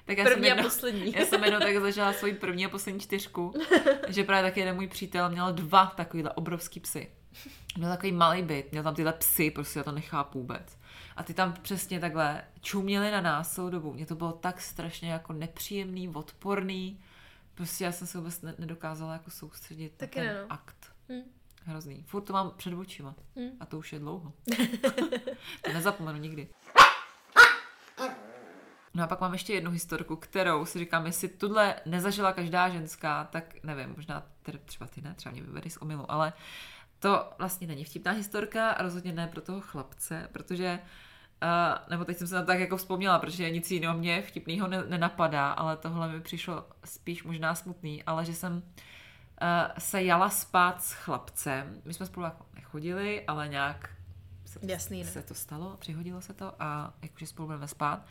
Tak 0.08 0.17
já 0.17 0.24
jsem 0.24 0.34
První 0.34 0.48
a 0.48 0.50
jednou, 0.56 0.63
poslední. 0.63 1.13
já 1.15 1.26
jsem 1.26 1.43
jednou 1.43 1.60
tak 1.60 1.78
zažila 1.82 2.13
svoji 2.13 2.34
první 2.34 2.65
a 2.65 2.70
poslední 2.70 3.00
čtyřku, 3.00 3.54
že 4.08 4.24
právě 4.24 4.52
taky 4.52 4.60
jeden 4.60 4.76
můj 4.76 4.88
přítel 4.88 5.30
měl 5.30 5.54
dva 5.54 5.86
takovýhle 5.86 6.32
obrovský 6.32 6.80
psy. 6.80 7.12
Měl 7.78 7.89
takový 7.89 8.12
malý 8.12 8.41
byt, 8.43 8.72
měl 8.72 8.84
tam 8.84 8.96
tyhle 8.96 9.13
psy, 9.13 9.52
prostě 9.52 9.80
já 9.80 9.84
to 9.84 9.91
nechápu 9.91 10.39
vůbec. 10.39 10.78
A 11.15 11.24
ty 11.24 11.34
tam 11.34 11.54
přesně 11.62 12.00
takhle 12.00 12.43
čuměli 12.62 13.12
na 13.12 13.22
nás 13.22 13.54
celou 13.54 13.70
dobu. 13.70 13.93
Mně 13.93 14.06
to 14.06 14.15
bylo 14.15 14.32
tak 14.32 14.62
strašně 14.62 15.12
jako 15.12 15.34
nepříjemný, 15.34 16.10
odporný. 16.10 17.00
Prostě 17.56 17.84
já 17.84 17.91
jsem 17.91 18.08
se 18.08 18.17
vůbec 18.17 18.41
ne- 18.41 18.56
nedokázala 18.58 19.13
jako 19.13 19.32
soustředit 19.32 19.93
Taky 19.98 20.20
na 20.20 20.26
ten 20.26 20.34
ne, 20.36 20.41
no. 20.41 20.48
akt. 20.50 20.78
Hm. 21.10 21.22
Hrozný. 21.65 22.04
Furt 22.08 22.22
to 22.22 22.34
mám 22.34 22.52
před 22.58 22.74
očima. 22.74 23.15
Hm. 23.39 23.50
A 23.60 23.65
to 23.65 23.78
už 23.78 23.93
je 23.93 24.00
dlouho. 24.00 24.34
to 25.62 25.74
nezapomenu 25.74 26.20
nikdy. 26.20 26.48
No 28.93 29.04
a 29.04 29.08
pak 29.08 29.21
mám 29.21 29.34
ještě 29.34 29.54
jednu 29.54 29.71
historku, 29.71 30.15
kterou 30.15 30.65
si 30.65 30.80
říkám, 30.80 31.06
jestli 31.06 31.28
tuhle 31.28 31.76
nezažila 31.86 32.34
každá 32.34 32.69
ženská, 32.69 33.23
tak 33.23 33.63
nevím, 33.63 33.93
možná 33.95 34.23
teda 34.43 34.60
třeba 34.65 34.88
ty 34.88 35.02
ne, 35.02 35.13
třeba 35.13 35.34
mě 35.34 35.41
vyvedeš 35.41 35.73
z 35.73 35.78
omilu, 35.78 36.12
ale 36.12 36.34
to 37.00 37.30
vlastně 37.38 37.67
není 37.67 37.84
vtipná 37.84 38.12
historka 38.12 38.69
a 38.69 38.84
rozhodně 38.84 39.13
ne 39.13 39.28
pro 39.28 39.41
toho 39.41 39.62
chlapce, 39.62 40.30
protože 40.32 40.80
Uh, 41.43 41.89
nebo 41.89 42.06
teď 42.06 42.17
jsem 42.17 42.28
se 42.28 42.36
na 42.36 42.41
to 42.41 42.47
tak 42.47 42.60
jako 42.60 42.78
vzpomněla, 42.78 43.19
protože 43.19 43.50
nic 43.50 43.71
jiného 43.71 43.97
mě 43.97 44.21
vtipného 44.21 44.67
ne- 44.67 44.84
nenapadá, 44.88 45.52
ale 45.52 45.78
tohle 45.78 46.10
mi 46.12 46.21
přišlo 46.21 46.65
spíš 46.86 47.23
možná 47.23 47.56
smutný, 47.56 48.04
ale 48.04 48.26
že 48.26 48.34
jsem 48.34 48.54
uh, 48.54 48.62
se 49.78 50.04
jala 50.04 50.30
spát 50.30 50.84
s 50.84 50.93
chlapcem. 50.93 51.82
My 51.86 51.93
jsme 51.93 52.06
spolu 52.06 52.23
jako 52.23 52.45
nechodili, 52.56 53.26
ale 53.26 53.47
nějak 53.47 53.89
se 54.45 54.60
se, 54.60 54.71
Jasný, 54.71 55.04
no. 55.04 55.10
se 55.10 55.21
to 55.21 55.34
stalo, 55.34 55.78
přihodilo 55.80 56.21
se 56.21 56.34
to 56.34 56.54
a 56.60 56.93
jakože 57.02 57.28
spolu 57.28 57.45
budeme 57.45 57.67
spát. 57.67 58.06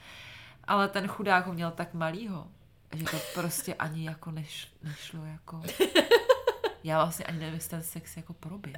Ale 0.66 0.88
ten 0.88 1.08
chudák 1.08 1.46
ho 1.46 1.52
měl 1.52 1.70
tak 1.70 1.94
malýho, 1.94 2.48
že 2.96 3.04
to 3.04 3.16
prostě 3.34 3.74
ani 3.74 4.04
jako 4.06 4.30
neš, 4.30 4.72
nešlo 4.82 5.24
jako... 5.24 5.62
Já 6.84 6.98
vlastně 7.02 7.24
ani 7.24 7.38
nevím, 7.38 7.54
jestli 7.54 7.70
ten 7.70 7.82
sex 7.82 8.16
jako 8.16 8.32
proběh. 8.32 8.76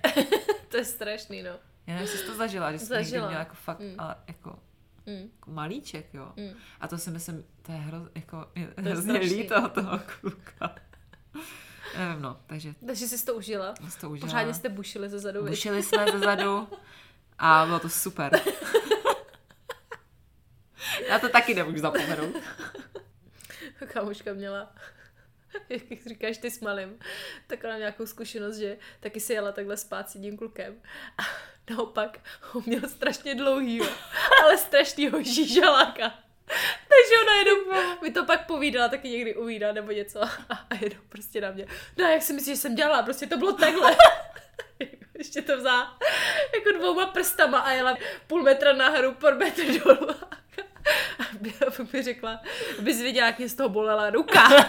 To 0.68 0.76
je 0.76 0.84
strašný, 0.84 1.42
no. 1.42 1.50
Já 1.86 1.94
nevím, 1.94 2.00
jestli 2.02 2.18
jsi 2.18 2.26
to 2.26 2.34
zažila, 2.36 2.72
že 2.72 2.78
jsi 2.78 2.86
Zažila. 2.86 3.26
měla 3.28 3.40
jako 3.40 3.54
fakt, 3.54 3.80
Mm. 3.80 3.94
ale 3.98 4.16
jako, 4.28 4.58
Mm. 5.06 5.30
jako 5.36 5.50
malíček, 5.50 6.14
jo. 6.14 6.32
Mm. 6.36 6.50
A 6.80 6.88
to 6.88 6.98
si 6.98 7.10
myslím, 7.10 7.44
to 7.62 7.72
je, 7.72 7.78
hroz, 7.78 8.02
jako, 8.14 8.46
je 8.54 8.62
je 8.62 8.68
hrozně 8.82 9.12
strašný. 9.14 9.36
líto 9.36 9.68
toho 9.68 10.00
kluka. 10.20 10.74
Nevím, 11.98 12.22
no, 12.22 12.36
takže 12.46 12.74
Takže 12.86 13.08
jsi 13.08 13.24
to 13.26 13.34
užila. 13.34 13.74
jsem 13.76 13.90
si 13.90 13.98
to 14.00 14.10
užila. 14.10 14.26
Pořádně 14.26 14.54
jste 14.54 14.68
bušili 14.68 15.08
ze 15.08 15.18
zadu. 15.18 15.46
Bušili 15.46 15.82
jsme 15.82 16.06
ze 16.12 16.18
zadu 16.18 16.68
a 17.38 17.66
bylo 17.66 17.78
to 17.78 17.88
super. 17.88 18.40
Já 21.08 21.18
to 21.18 21.28
taky 21.28 21.54
nemůžu 21.54 21.78
zapomenout. 21.78 22.36
Kamoška 23.92 24.32
měla, 24.32 24.74
jak 25.68 26.06
říkáš 26.06 26.38
ty 26.38 26.50
s 26.50 26.60
malým, 26.60 26.98
tak 27.46 27.62
nějakou 27.62 28.06
zkušenost, 28.06 28.56
že 28.56 28.76
taky 29.00 29.20
si 29.20 29.32
jela 29.32 29.52
takhle 29.52 29.76
spát 29.76 30.10
s 30.10 30.14
jedním 30.14 30.36
klukem. 30.36 30.82
A 31.18 31.22
naopak 31.70 32.18
ho 32.42 32.62
měl 32.66 32.88
strašně 32.88 33.34
dlouhýho, 33.34 33.86
ale 34.42 34.58
strašnýho 34.58 35.22
žížaláka. 35.22 36.14
Takže 36.88 37.14
ona 37.22 37.34
jenom 37.38 37.58
mi 38.02 38.10
to 38.10 38.24
pak 38.24 38.46
povídala, 38.46 38.88
taky 38.88 39.08
někdy 39.08 39.34
uvídá 39.34 39.72
nebo 39.72 39.92
něco 39.92 40.22
a, 40.22 40.30
a 40.70 40.74
jenom 40.74 41.04
prostě 41.08 41.40
na 41.40 41.50
mě. 41.50 41.66
No 41.96 42.04
jak 42.04 42.22
si 42.22 42.32
myslíš, 42.32 42.56
že 42.56 42.60
jsem 42.60 42.74
dělala? 42.74 43.02
Prostě 43.02 43.26
to 43.26 43.36
bylo 43.36 43.52
takhle. 43.52 43.96
Ještě 45.18 45.42
to 45.42 45.56
vzala 45.56 45.98
jako 46.54 46.78
dvouma 46.78 47.06
prstama 47.06 47.58
a 47.58 47.72
jela 47.72 47.96
půl 48.26 48.42
metra 48.42 48.72
nahoru, 48.72 49.14
půl 49.14 49.34
metr 49.34 49.62
dolů. 49.64 50.14
A 51.18 51.22
by 51.40 51.52
mi 51.92 52.02
řekla, 52.02 52.40
bys 52.80 53.00
viděla, 53.02 53.26
jak 53.26 53.38
mě 53.38 53.48
z 53.48 53.54
toho 53.54 53.68
bolela 53.68 54.10
ruka. 54.10 54.48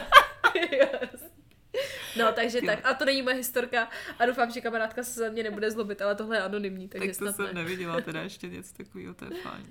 No, 2.18 2.32
takže 2.32 2.62
tak. 2.62 2.80
A 2.86 2.94
to 2.94 3.06
není 3.06 3.22
moje 3.22 3.36
historka 3.36 3.90
a 4.20 4.26
doufám, 4.26 4.52
že 4.52 4.62
kamarádka 4.62 5.04
se 5.04 5.20
za 5.20 5.30
mě 5.30 5.44
nebude 5.44 5.72
zlobit, 5.72 6.02
ale 6.02 6.16
tohle 6.16 6.38
je 6.38 6.42
anonymní, 6.42 6.88
takže 6.88 7.08
Tak 7.08 7.18
to 7.18 7.24
snad 7.24 7.36
jsem 7.36 7.46
ne. 7.46 7.54
neviděla 7.54 8.02
teda 8.02 8.22
ještě 8.22 8.48
něco 8.48 8.74
takového, 8.74 9.14
to 9.14 9.26
je 9.26 9.32
fajn. 9.42 9.66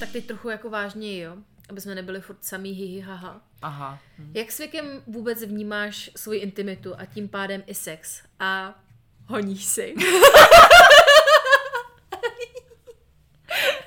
Tak 0.00 0.08
teď 0.12 0.26
trochu 0.26 0.48
jako 0.48 0.70
vážně, 0.70 1.18
jo? 1.22 1.36
Aby 1.68 1.80
jsme 1.80 1.94
nebyli 1.94 2.20
furt 2.20 2.44
samý 2.44 2.70
hihi 2.72 3.00
haha. 3.00 3.40
Aha. 3.62 3.98
Hm. 4.18 4.32
Jak 4.34 4.52
s 4.52 4.58
věkem 4.58 5.02
vůbec 5.06 5.42
vnímáš 5.42 6.10
svoji 6.16 6.40
intimitu 6.40 6.94
a 6.98 7.04
tím 7.04 7.28
pádem 7.28 7.62
i 7.66 7.74
sex? 7.74 8.22
A 8.40 8.74
honíš 9.26 9.64
si? 9.64 9.94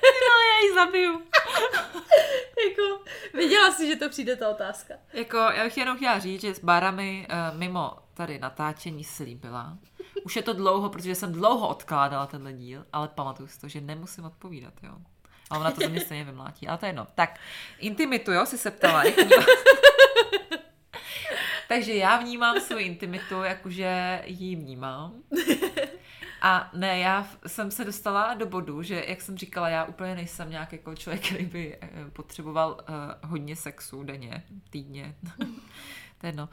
No, 0.02 0.36
já 0.52 0.66
ji 0.66 0.69
zabiju. 0.84 1.12
jako, 2.70 3.04
věděla 3.34 3.70
jsi, 3.72 3.86
že 3.88 3.96
to 3.96 4.08
přijde 4.08 4.36
ta 4.36 4.48
otázka. 4.48 4.94
Jako, 5.12 5.36
já 5.36 5.64
bych 5.64 5.76
jenom 5.76 5.96
chtěla 5.96 6.18
říct, 6.18 6.40
že 6.40 6.54
s 6.54 6.64
Barami 6.64 7.26
uh, 7.30 7.58
mimo 7.58 7.92
tady 8.14 8.38
natáčení 8.38 9.04
si 9.04 9.22
líbila. 9.24 9.78
Už 10.24 10.36
je 10.36 10.42
to 10.42 10.52
dlouho, 10.52 10.88
protože 10.88 11.14
jsem 11.14 11.32
dlouho 11.32 11.68
odkládala 11.68 12.26
tenhle 12.26 12.52
díl, 12.52 12.84
ale 12.92 13.08
pamatuju 13.08 13.48
si 13.48 13.60
to, 13.60 13.68
že 13.68 13.80
nemusím 13.80 14.24
odpovídat, 14.24 14.74
jo. 14.82 14.92
A 15.50 15.58
ona 15.58 15.70
to 15.70 15.80
ze 15.80 15.88
mě 15.88 16.00
stejně 16.00 16.24
vymlátí, 16.24 16.68
ale 16.68 16.78
to 16.78 16.86
je 16.86 16.88
jedno. 16.88 17.06
Tak, 17.14 17.38
intimitu, 17.78 18.32
jo, 18.32 18.46
si 18.46 18.58
se 18.58 18.70
ptala. 18.70 19.04
jak 19.04 19.16
vnímám- 19.16 19.44
Takže 21.68 21.94
já 21.94 22.16
vnímám 22.16 22.60
svou 22.60 22.76
intimitu, 22.76 23.42
jakože 23.42 24.22
ji 24.26 24.56
vnímám. 24.56 25.12
A 26.40 26.70
ne, 26.74 26.98
já 26.98 27.26
jsem 27.46 27.70
se 27.70 27.84
dostala 27.84 28.34
do 28.34 28.46
bodu, 28.46 28.82
že, 28.82 29.04
jak 29.08 29.20
jsem 29.20 29.38
říkala, 29.38 29.68
já 29.68 29.84
úplně 29.84 30.14
nejsem 30.14 30.50
nějak 30.50 30.72
jako 30.72 30.94
člověk, 30.94 31.26
který 31.26 31.46
by 31.46 31.78
eh, 31.80 31.88
potřeboval 32.12 32.80
uh, 32.88 33.30
hodně 33.30 33.56
sexu 33.56 34.02
denně, 34.02 34.42
týdně. 34.70 35.14
to 36.18 36.26
je 36.26 36.28
jedno. 36.28 36.48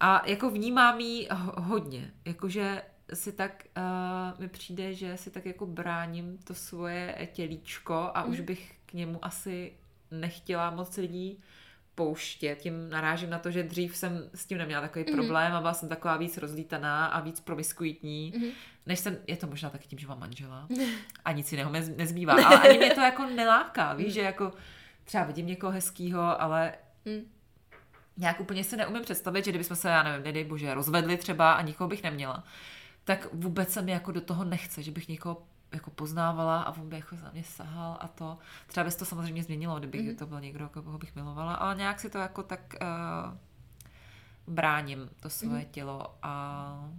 A 0.00 0.28
jako 0.28 0.50
vnímám 0.50 1.00
jí 1.00 1.28
ho- 1.30 1.54
hodně, 1.62 2.10
jakože 2.24 2.82
si 3.14 3.32
tak, 3.32 3.64
uh, 3.76 4.40
mi 4.40 4.48
přijde, 4.48 4.94
že 4.94 5.16
si 5.16 5.30
tak 5.30 5.46
jako 5.46 5.66
bráním 5.66 6.38
to 6.38 6.54
svoje 6.54 7.28
tělíčko 7.32 8.10
a 8.14 8.22
už 8.22 8.40
bych 8.40 8.74
k 8.86 8.92
němu 8.92 9.24
asi 9.24 9.72
nechtěla 10.10 10.70
moc 10.70 10.96
lidí 10.96 11.42
pouštět. 11.94 12.56
Tím 12.56 12.90
narážím 12.90 13.30
na 13.30 13.38
to, 13.38 13.50
že 13.50 13.62
dřív 13.62 13.96
jsem 13.96 14.30
s 14.34 14.46
tím 14.46 14.58
neměla 14.58 14.80
takový 14.82 15.04
mm-hmm. 15.04 15.14
problém 15.14 15.52
a 15.52 15.60
byla 15.60 15.74
jsem 15.74 15.88
taková 15.88 16.16
víc 16.16 16.38
rozlítaná 16.38 17.06
a 17.06 17.20
víc 17.20 17.40
promiskuitní. 17.40 18.32
Mm-hmm. 18.36 18.50
Než 18.86 18.98
jsem, 18.98 19.16
je 19.26 19.36
to 19.36 19.46
možná 19.46 19.70
taky 19.70 19.88
tím, 19.88 19.98
že 19.98 20.06
mám 20.06 20.20
manžela 20.20 20.68
a 21.24 21.32
nic 21.32 21.52
jiného 21.52 21.72
nez- 21.72 21.96
nezbývá. 21.96 22.32
Ale 22.32 22.60
ani 22.60 22.78
mě 22.78 22.94
to 22.94 23.00
jako 23.00 23.24
neláká, 23.26 23.94
víš, 23.94 24.12
že 24.12 24.20
jako 24.20 24.52
třeba 25.04 25.24
vidím 25.24 25.46
někoho 25.46 25.72
hezkýho, 25.72 26.42
ale 26.42 26.72
Mm. 27.06 27.20
nějak 28.16 28.40
úplně 28.40 28.64
si 28.64 28.76
neumím 28.76 29.02
představit, 29.02 29.44
že 29.44 29.50
kdybychom 29.50 29.76
se, 29.76 29.88
já 29.88 30.02
nevím, 30.02 30.24
nedej 30.24 30.44
bože, 30.44 30.74
rozvedli 30.74 31.16
třeba 31.16 31.52
a 31.52 31.62
nikoho 31.62 31.88
bych 31.88 32.02
neměla, 32.02 32.44
tak 33.04 33.28
vůbec 33.32 33.72
se 33.72 33.82
mi 33.82 33.92
jako 33.92 34.12
do 34.12 34.20
toho 34.20 34.44
nechce, 34.44 34.82
že 34.82 34.90
bych 34.90 35.08
někoho 35.08 35.46
jako 35.74 35.90
poznávala 35.90 36.62
a 36.62 36.76
on 36.76 36.88
by 36.88 36.96
jako 36.96 37.16
za 37.16 37.30
mě 37.30 37.44
sahal 37.44 37.96
a 38.00 38.08
to. 38.08 38.38
Třeba 38.66 38.84
by 38.84 38.90
se 38.90 38.98
to 38.98 39.04
samozřejmě 39.04 39.42
změnilo, 39.42 39.78
kdyby 39.78 39.98
mm-hmm. 39.98 40.16
to 40.16 40.26
byl 40.26 40.40
někdo, 40.40 40.68
koho 40.68 40.98
bych 40.98 41.14
milovala, 41.14 41.54
ale 41.54 41.74
nějak 41.74 42.00
si 42.00 42.10
to 42.10 42.18
jako 42.18 42.42
tak 42.42 42.74
uh, 42.82 43.38
bráním, 44.54 45.10
to 45.20 45.30
svoje 45.30 45.62
mm-hmm. 45.62 45.70
tělo 45.70 46.18
a 46.22 46.90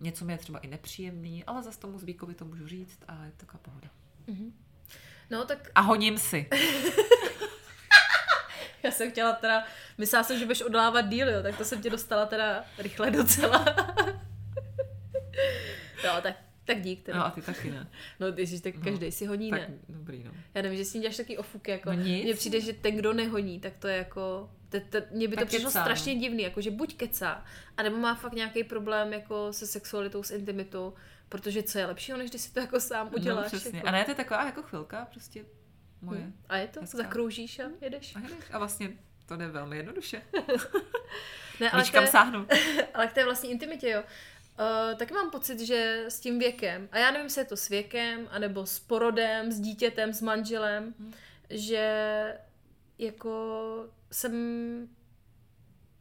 něco 0.00 0.24
mi 0.24 0.32
je 0.32 0.38
třeba 0.38 0.58
i 0.58 0.66
nepříjemný, 0.66 1.44
ale 1.44 1.62
zase 1.62 1.80
tomu 1.80 1.98
zvíkovi 1.98 2.34
to 2.34 2.44
můžu 2.44 2.66
říct 2.66 2.98
a 3.08 3.24
je 3.24 3.30
to 3.30 3.36
taková 3.36 3.60
pohoda. 3.62 3.88
No 5.30 5.44
tak 5.44 5.70
A 5.74 5.80
honím 5.80 6.18
si. 6.18 6.48
já 8.82 8.90
jsem 8.90 9.10
chtěla 9.10 9.32
teda, 9.32 9.64
myslela 9.98 10.24
jsem, 10.24 10.38
že 10.38 10.44
budeš 10.44 10.62
odlávat 10.62 11.08
díl, 11.08 11.28
jo, 11.28 11.42
tak 11.42 11.56
to 11.56 11.64
jsem 11.64 11.82
tě 11.82 11.90
dostala 11.90 12.26
teda 12.26 12.64
rychle 12.78 13.10
docela. 13.10 13.64
no, 16.04 16.20
tak, 16.22 16.34
tak 16.68 16.80
dík 16.80 17.02
teda. 17.02 17.18
No 17.18 17.26
a 17.26 17.30
ty 17.30 17.42
taky 17.42 17.70
ne. 17.70 17.88
No, 18.20 18.32
ty 18.32 18.46
jsi 18.46 18.62
tak 18.62 18.74
každý 18.84 19.12
si 19.12 19.26
honí, 19.26 19.50
Tak 19.50 19.68
ne? 19.68 19.78
dobrý, 19.88 20.24
no. 20.24 20.30
Já 20.54 20.62
nevím, 20.62 20.78
že 20.78 20.84
s 20.84 20.92
tím 20.92 21.00
děláš 21.02 21.16
taky 21.16 21.38
ofuky, 21.38 21.70
jako. 21.70 21.92
No. 21.92 21.96
Mně 21.96 22.34
přijde, 22.34 22.60
že 22.60 22.72
ten, 22.72 22.96
kdo 22.96 23.12
nehoní, 23.12 23.60
tak 23.60 23.76
to 23.78 23.88
je 23.88 23.96
jako, 23.96 24.50
mně 25.10 25.28
by 25.28 25.36
to 25.36 25.46
přišlo 25.46 25.64
no. 25.64 25.70
strašně 25.70 26.14
divný, 26.14 26.42
jako 26.42 26.60
že 26.60 26.70
buď 26.70 26.96
kecá, 26.96 27.44
anebo 27.76 27.96
má 27.96 28.14
fakt 28.14 28.32
nějaký 28.32 28.64
problém 28.64 29.12
jako 29.12 29.52
se 29.52 29.66
sexualitou, 29.66 30.22
s 30.22 30.30
intimitou, 30.30 30.94
protože 31.28 31.62
co 31.62 31.78
je 31.78 31.86
lepšího, 31.86 32.18
než 32.18 32.30
když 32.30 32.42
si 32.42 32.52
to 32.52 32.60
jako 32.60 32.80
sám 32.80 33.10
uděláš. 33.16 33.52
No, 33.52 33.58
přesně. 33.58 33.76
Jako. 33.78 33.88
A 33.88 33.90
ne, 33.90 34.04
to 34.04 34.10
je 34.10 34.14
taková 34.14 34.46
jako 34.46 34.62
chvilka, 34.62 35.04
prostě 35.10 35.44
moje. 36.02 36.20
Hm. 36.20 36.32
A 36.48 36.56
je 36.56 36.68
to? 36.68 36.80
Hezká. 36.80 36.98
Zakroužíš 36.98 37.58
a 37.58 37.64
jedeš? 37.80 38.16
A, 38.16 38.20
jedeš. 38.20 38.44
a 38.52 38.58
vlastně 38.58 38.90
to 39.26 39.36
jde 39.36 39.48
velmi 39.48 39.76
jednoduše. 39.76 40.22
Ne, 41.60 41.70
ale 41.70 41.82
Víš, 41.82 41.90
kam 41.90 42.06
sáhnu. 42.06 42.46
ale 42.94 43.06
k 43.06 43.12
té 43.12 43.24
vlastní 43.24 43.50
intimitě, 43.50 43.90
jo. 43.90 44.02
Uh, 44.58 44.98
taky 44.98 45.14
mám 45.14 45.30
pocit, 45.30 45.60
že 45.60 46.04
s 46.08 46.20
tím 46.20 46.38
věkem, 46.38 46.88
a 46.92 46.98
já 46.98 47.10
nevím, 47.10 47.24
jestli 47.26 47.40
je 47.40 47.44
to 47.44 47.56
s 47.56 47.68
věkem, 47.68 48.28
anebo 48.30 48.66
s 48.66 48.78
porodem, 48.80 49.52
s 49.52 49.60
dítětem, 49.60 50.12
s 50.12 50.22
manželem, 50.22 50.94
Hmm. 50.98 51.12
že 51.50 52.38
jako 52.98 53.86
jsem 54.12 54.32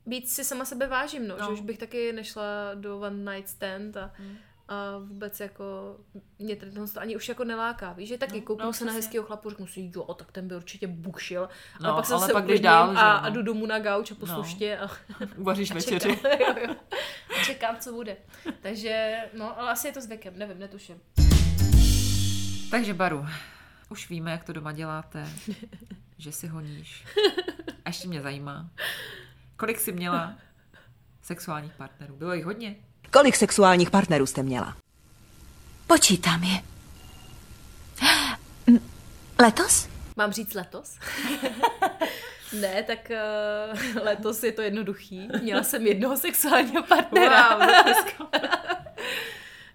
víc 0.06 0.36
si 0.36 0.44
sama 0.44 0.66
sebe 0.66 0.88
vážím, 0.88 1.28
no, 1.28 1.38
No. 1.38 1.46
že 1.46 1.52
už 1.52 1.62
bych 1.62 1.78
taky 1.78 2.14
nešla 2.14 2.46
do 2.74 3.00
one 3.00 3.36
night 3.36 3.50
stand 3.50 3.98
a, 3.98 4.14
Hmm. 4.18 4.38
A 4.70 4.98
vůbec 4.98 5.40
jako 5.40 5.98
mě 6.40 6.56
to 6.56 6.66
ani 7.00 7.16
už 7.16 7.30
jako 7.30 7.44
neláká, 7.44 7.94
víš, 7.94 8.10
že 8.10 8.18
taky 8.18 8.40
No, 8.40 8.46
kouknu 8.46 8.66
no, 8.66 8.74
se 8.74 8.86
na 8.86 8.92
hezkýho 8.94 9.24
chlapu, 9.24 9.50
řeknu 9.50 9.68
si, 9.68 9.92
jo, 9.96 10.14
tak 10.14 10.32
ten 10.32 10.48
by 10.48 10.56
určitě 10.56 10.88
buchšil, 10.88 11.50
No, 11.82 11.90
ale 11.90 11.96
pak 11.96 12.06
jsem 12.06 12.18
ale 12.18 12.28
se 12.28 12.34
pak 12.34 12.46
jdeš 12.46 12.60
dál, 12.60 12.92
že 12.92 12.98
a, 12.98 13.12
a 13.12 13.30
no. 13.30 13.36
jdu 13.36 13.42
domů 13.42 13.66
na 13.66 13.80
gauč 13.80 14.12
a 14.12 14.16
posluště 14.16 14.78
a 14.78 14.88
Uvaříš 15.38 15.72
večeři. 15.72 16.10
čekám, 16.16 16.32
jo, 16.40 16.56
jo. 16.68 16.76
A 17.42 17.44
čekám, 17.46 17.78
co 17.80 17.94
bude. 17.94 18.18
Takže, 18.62 19.18
no, 19.38 19.60
ale 19.60 19.72
asi 19.72 19.88
je 19.88 19.94
to 19.94 20.02
s 20.02 20.06
věkem, 20.06 20.38
nevím, 20.38 20.60
netuším. 20.60 20.98
Takže 22.72 22.94
Baru, 22.94 23.26
už 23.90 24.10
víme, 24.10 24.32
jak 24.32 24.44
to 24.44 24.54
doma 24.54 24.72
děláte, 24.72 25.30
že 26.18 26.32
si 26.32 26.48
honíš. 26.48 27.06
A 27.86 27.90
ještě 27.90 28.08
mě 28.08 28.22
zajímá, 28.22 28.70
kolik 29.56 29.80
jsi 29.80 29.92
měla 29.92 30.36
sexuálních 31.22 31.74
partnerů? 31.74 32.16
Bylo 32.16 32.34
jich 32.34 32.46
hodně? 32.46 32.76
Kolik 33.12 33.36
sexuálních 33.36 33.90
partnerů 33.92 34.26
jste 34.26 34.44
měla? 34.44 34.78
Počítám 35.88 36.44
je. 36.44 36.62
Mm, 38.68 38.90
Letos? 39.40 39.88
Mám 40.16 40.32
říct 40.32 40.54
letos? 40.54 41.00
ne, 42.60 42.84
tak 42.84 43.12
uh, 43.12 44.04
letos 44.04 44.44
je 44.44 44.52
to 44.52 44.62
jednoduchý. 44.62 45.28
Měla 45.42 45.64
jsem 45.64 45.88
jednoho 45.88 46.18
sexuálního 46.18 46.84
partnera. 46.84 47.56
Wow. 47.58 47.68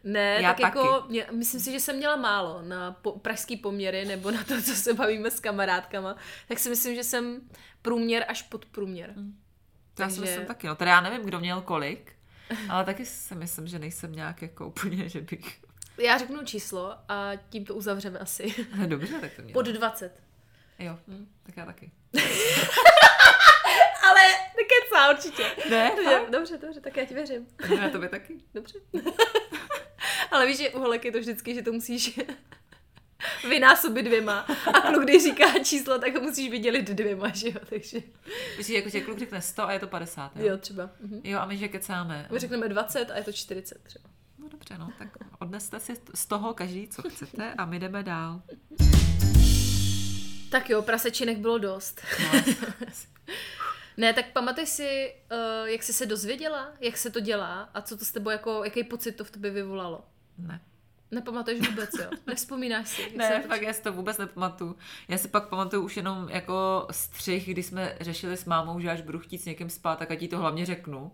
Ne, 0.05 0.38
Já 0.42 0.49
tak 0.55 0.61
taky. 0.61 0.79
jako, 0.79 1.05
mě, 1.09 1.27
myslím 1.33 1.61
si, 1.61 1.73
že 1.73 1.81
jsem 1.81 1.97
měla 1.97 2.16
málo 2.16 2.62
na 2.62 2.92
po, 2.92 3.12
pražský 3.12 3.57
poměry, 3.57 4.05
nebo 4.05 4.31
na 4.31 4.45
to, 4.45 4.62
co 4.62 4.75
se 4.75 4.95
bavíme 4.95 5.31
s 5.31 5.40
kamarádkama. 5.40 6.16
Tak 6.49 6.59
si 6.59 6.68
myslím, 6.71 6.95
že 6.95 7.05
jsem 7.05 7.40
průměr 7.83 8.25
až 8.29 8.42
pod 8.42 8.64
průměr. 8.66 9.14
To 9.95 10.03
já 10.03 10.09
si 10.09 10.14
Takže- 10.16 10.21
myslím 10.21 10.47
taky, 10.47 10.66
no. 10.66 10.75
Teda 10.75 10.90
já 10.90 11.01
nevím, 11.01 11.23
kdo 11.23 11.40
měl 11.40 11.61
kolik, 11.61 12.12
ale 12.69 12.85
taky 12.85 13.07
si 13.07 13.35
myslím, 13.35 13.67
že 13.67 13.79
nejsem 13.79 14.12
nějak 14.12 14.43
jako 14.43 14.67
úplně, 14.67 15.09
že 15.09 15.21
bych... 15.21 15.61
já 15.99 16.19
řeknu 16.19 16.45
číslo 16.45 16.97
a 17.09 17.33
tím 17.49 17.65
to 17.65 17.75
uzavřeme 17.75 18.19
asi. 18.19 18.55
Dobře, 18.87 19.19
tak 19.21 19.33
to 19.37 19.43
mě. 19.43 19.53
Pod 19.53 19.67
20. 19.67 20.21
Jo, 20.79 20.99
hm, 21.09 21.27
tak 21.43 21.57
já 21.57 21.67
taky. 21.67 21.91
Ale 24.09 24.21
nekecá 24.57 25.11
určitě. 25.11 25.43
Ne, 25.71 25.93
Dobře, 25.97 26.21
dobře, 26.31 26.59
dobře, 26.59 26.81
tak 26.81 26.97
já 26.97 27.05
ti 27.05 27.15
věřím. 27.15 27.47
No, 27.71 27.77
já 27.77 27.91
tobě 27.91 28.09
taky. 28.09 28.35
Dobře. 28.55 28.79
Ale 30.31 30.47
víš, 30.47 30.59
že 30.59 30.71
u 30.71 30.79
holek 30.79 31.05
je 31.05 31.12
to 31.12 31.19
vždycky, 31.19 31.55
že 31.55 31.62
to 31.62 31.73
musíš 31.73 32.21
vynásobit 33.49 34.07
dvěma. 34.07 34.41
A 34.75 34.81
kluk, 34.81 35.03
když 35.03 35.23
říká 35.23 35.59
číslo, 35.65 35.99
tak 35.99 36.15
ho 36.15 36.21
musíš 36.21 36.51
vydělit 36.51 36.91
dvěma, 36.91 37.29
že 37.29 37.49
jo? 37.49 37.55
Takže 37.69 37.99
Myslíš, 38.59 38.77
jako 38.77 38.91
tě 38.91 39.01
kluk 39.01 39.19
řekne 39.19 39.43
100 39.43 39.63
a 39.63 39.73
je 39.73 39.79
to 39.79 39.87
50, 39.87 40.37
jo? 40.37 40.47
jo, 40.47 40.59
třeba. 40.59 40.91
Mhm. 41.01 41.21
Jo, 41.25 41.39
a 41.39 41.47
my 41.47 41.57
že 41.57 41.69
kecáme. 41.69 42.29
My 42.33 42.39
řekneme 42.39 42.69
20 42.69 43.11
a 43.11 43.17
je 43.17 43.25
to 43.25 43.33
40 43.33 43.83
třeba. 43.83 44.09
No 44.39 44.49
dobře, 44.49 44.79
no, 44.79 44.93
tak 44.99 45.09
odneste 45.39 45.81
si 45.81 45.93
z 46.15 46.27
toho 46.27 46.55
každý, 46.55 46.89
co 46.89 47.03
chcete 47.03 47.55
a 47.59 47.65
my 47.65 47.79
jdeme 47.79 48.03
dál. 48.03 48.43
Tak 50.51 50.71
jo, 50.71 50.83
prasečinek 50.83 51.39
bylo 51.39 51.59
dost. 51.59 52.01
No, 52.33 52.43
Ne, 53.97 54.13
tak 54.13 54.33
pamatuj 54.33 54.67
si, 54.67 55.15
uh, 55.33 55.69
jak 55.69 55.83
jsi 55.83 55.93
se 55.93 56.07
dozvěděla, 56.07 56.73
jak 56.81 56.97
se 56.97 57.11
to 57.11 57.21
dělá 57.21 57.71
a 57.75 57.83
co 57.83 57.97
to 57.97 58.05
s 58.05 58.13
tebou, 58.13 58.31
jako, 58.31 58.65
jaký 58.65 58.85
pocit 58.85 59.13
to 59.13 59.25
v 59.25 59.31
tobě 59.31 59.51
vyvolalo. 59.51 60.05
ne. 60.39 60.61
Nepamatuješ 61.12 61.68
vůbec, 61.68 61.90
jo? 61.98 62.11
Nevzpomínáš 62.27 62.88
si? 62.88 63.11
se 63.11 63.16
Ne, 63.16 63.40
to- 63.40 63.48
fakt 63.48 63.62
já 63.62 63.72
si 63.72 63.83
to 63.83 63.92
vůbec 63.92 64.18
nepamatuju. 64.18 64.77
Já 65.09 65.18
si 65.18 65.29
pak 65.29 65.48
pamatuju 65.48 65.83
už 65.83 65.96
jenom 65.96 66.29
jako 66.29 66.87
střih, 66.90 67.48
kdy 67.48 67.62
jsme 67.62 67.96
řešili 68.01 68.37
s 68.37 68.44
mámou, 68.44 68.81
že 68.81 68.90
až 68.90 69.01
budu 69.01 69.18
chtít 69.18 69.38
s 69.38 69.44
někým 69.44 69.70
spát, 69.70 69.98
tak 69.98 70.11
ať 70.11 70.22
jí 70.22 70.29
to 70.29 70.38
hlavně 70.38 70.66
řeknu. 70.66 71.12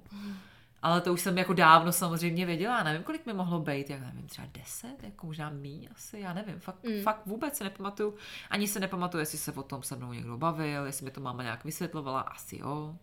Ale 0.82 1.00
to 1.00 1.12
už 1.12 1.20
jsem 1.20 1.38
jako 1.38 1.52
dávno 1.52 1.92
samozřejmě 1.92 2.46
věděla. 2.46 2.78
Já 2.78 2.84
nevím, 2.84 3.02
kolik 3.02 3.26
mi 3.26 3.32
mohlo 3.32 3.60
být, 3.60 3.90
jak 3.90 4.00
nevím, 4.00 4.26
třeba 4.26 4.48
10, 4.52 5.02
jako 5.02 5.26
možná 5.26 5.50
míň 5.50 5.88
asi, 5.94 6.20
já 6.20 6.32
nevím. 6.32 6.60
Fakt, 6.60 6.84
mm. 6.84 7.02
fakt 7.02 7.26
vůbec 7.26 7.56
se 7.56 7.64
nepamatuju. 7.64 8.14
Ani 8.50 8.68
se 8.68 8.80
nepamatuju, 8.80 9.20
jestli 9.20 9.38
se 9.38 9.52
o 9.52 9.62
tom 9.62 9.82
se 9.82 9.96
mnou 9.96 10.12
někdo 10.12 10.36
bavil, 10.36 10.86
jestli 10.86 11.04
mi 11.04 11.10
to 11.10 11.20
máma 11.20 11.42
nějak 11.42 11.64
vysvětlovala, 11.64 12.20
asi 12.20 12.58
jo. 12.58 12.96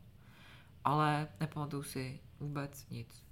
Ale 0.84 1.28
nepamatuju 1.40 1.84
si 1.84 2.20
vůbec 2.40 2.90
nic. 2.90 3.25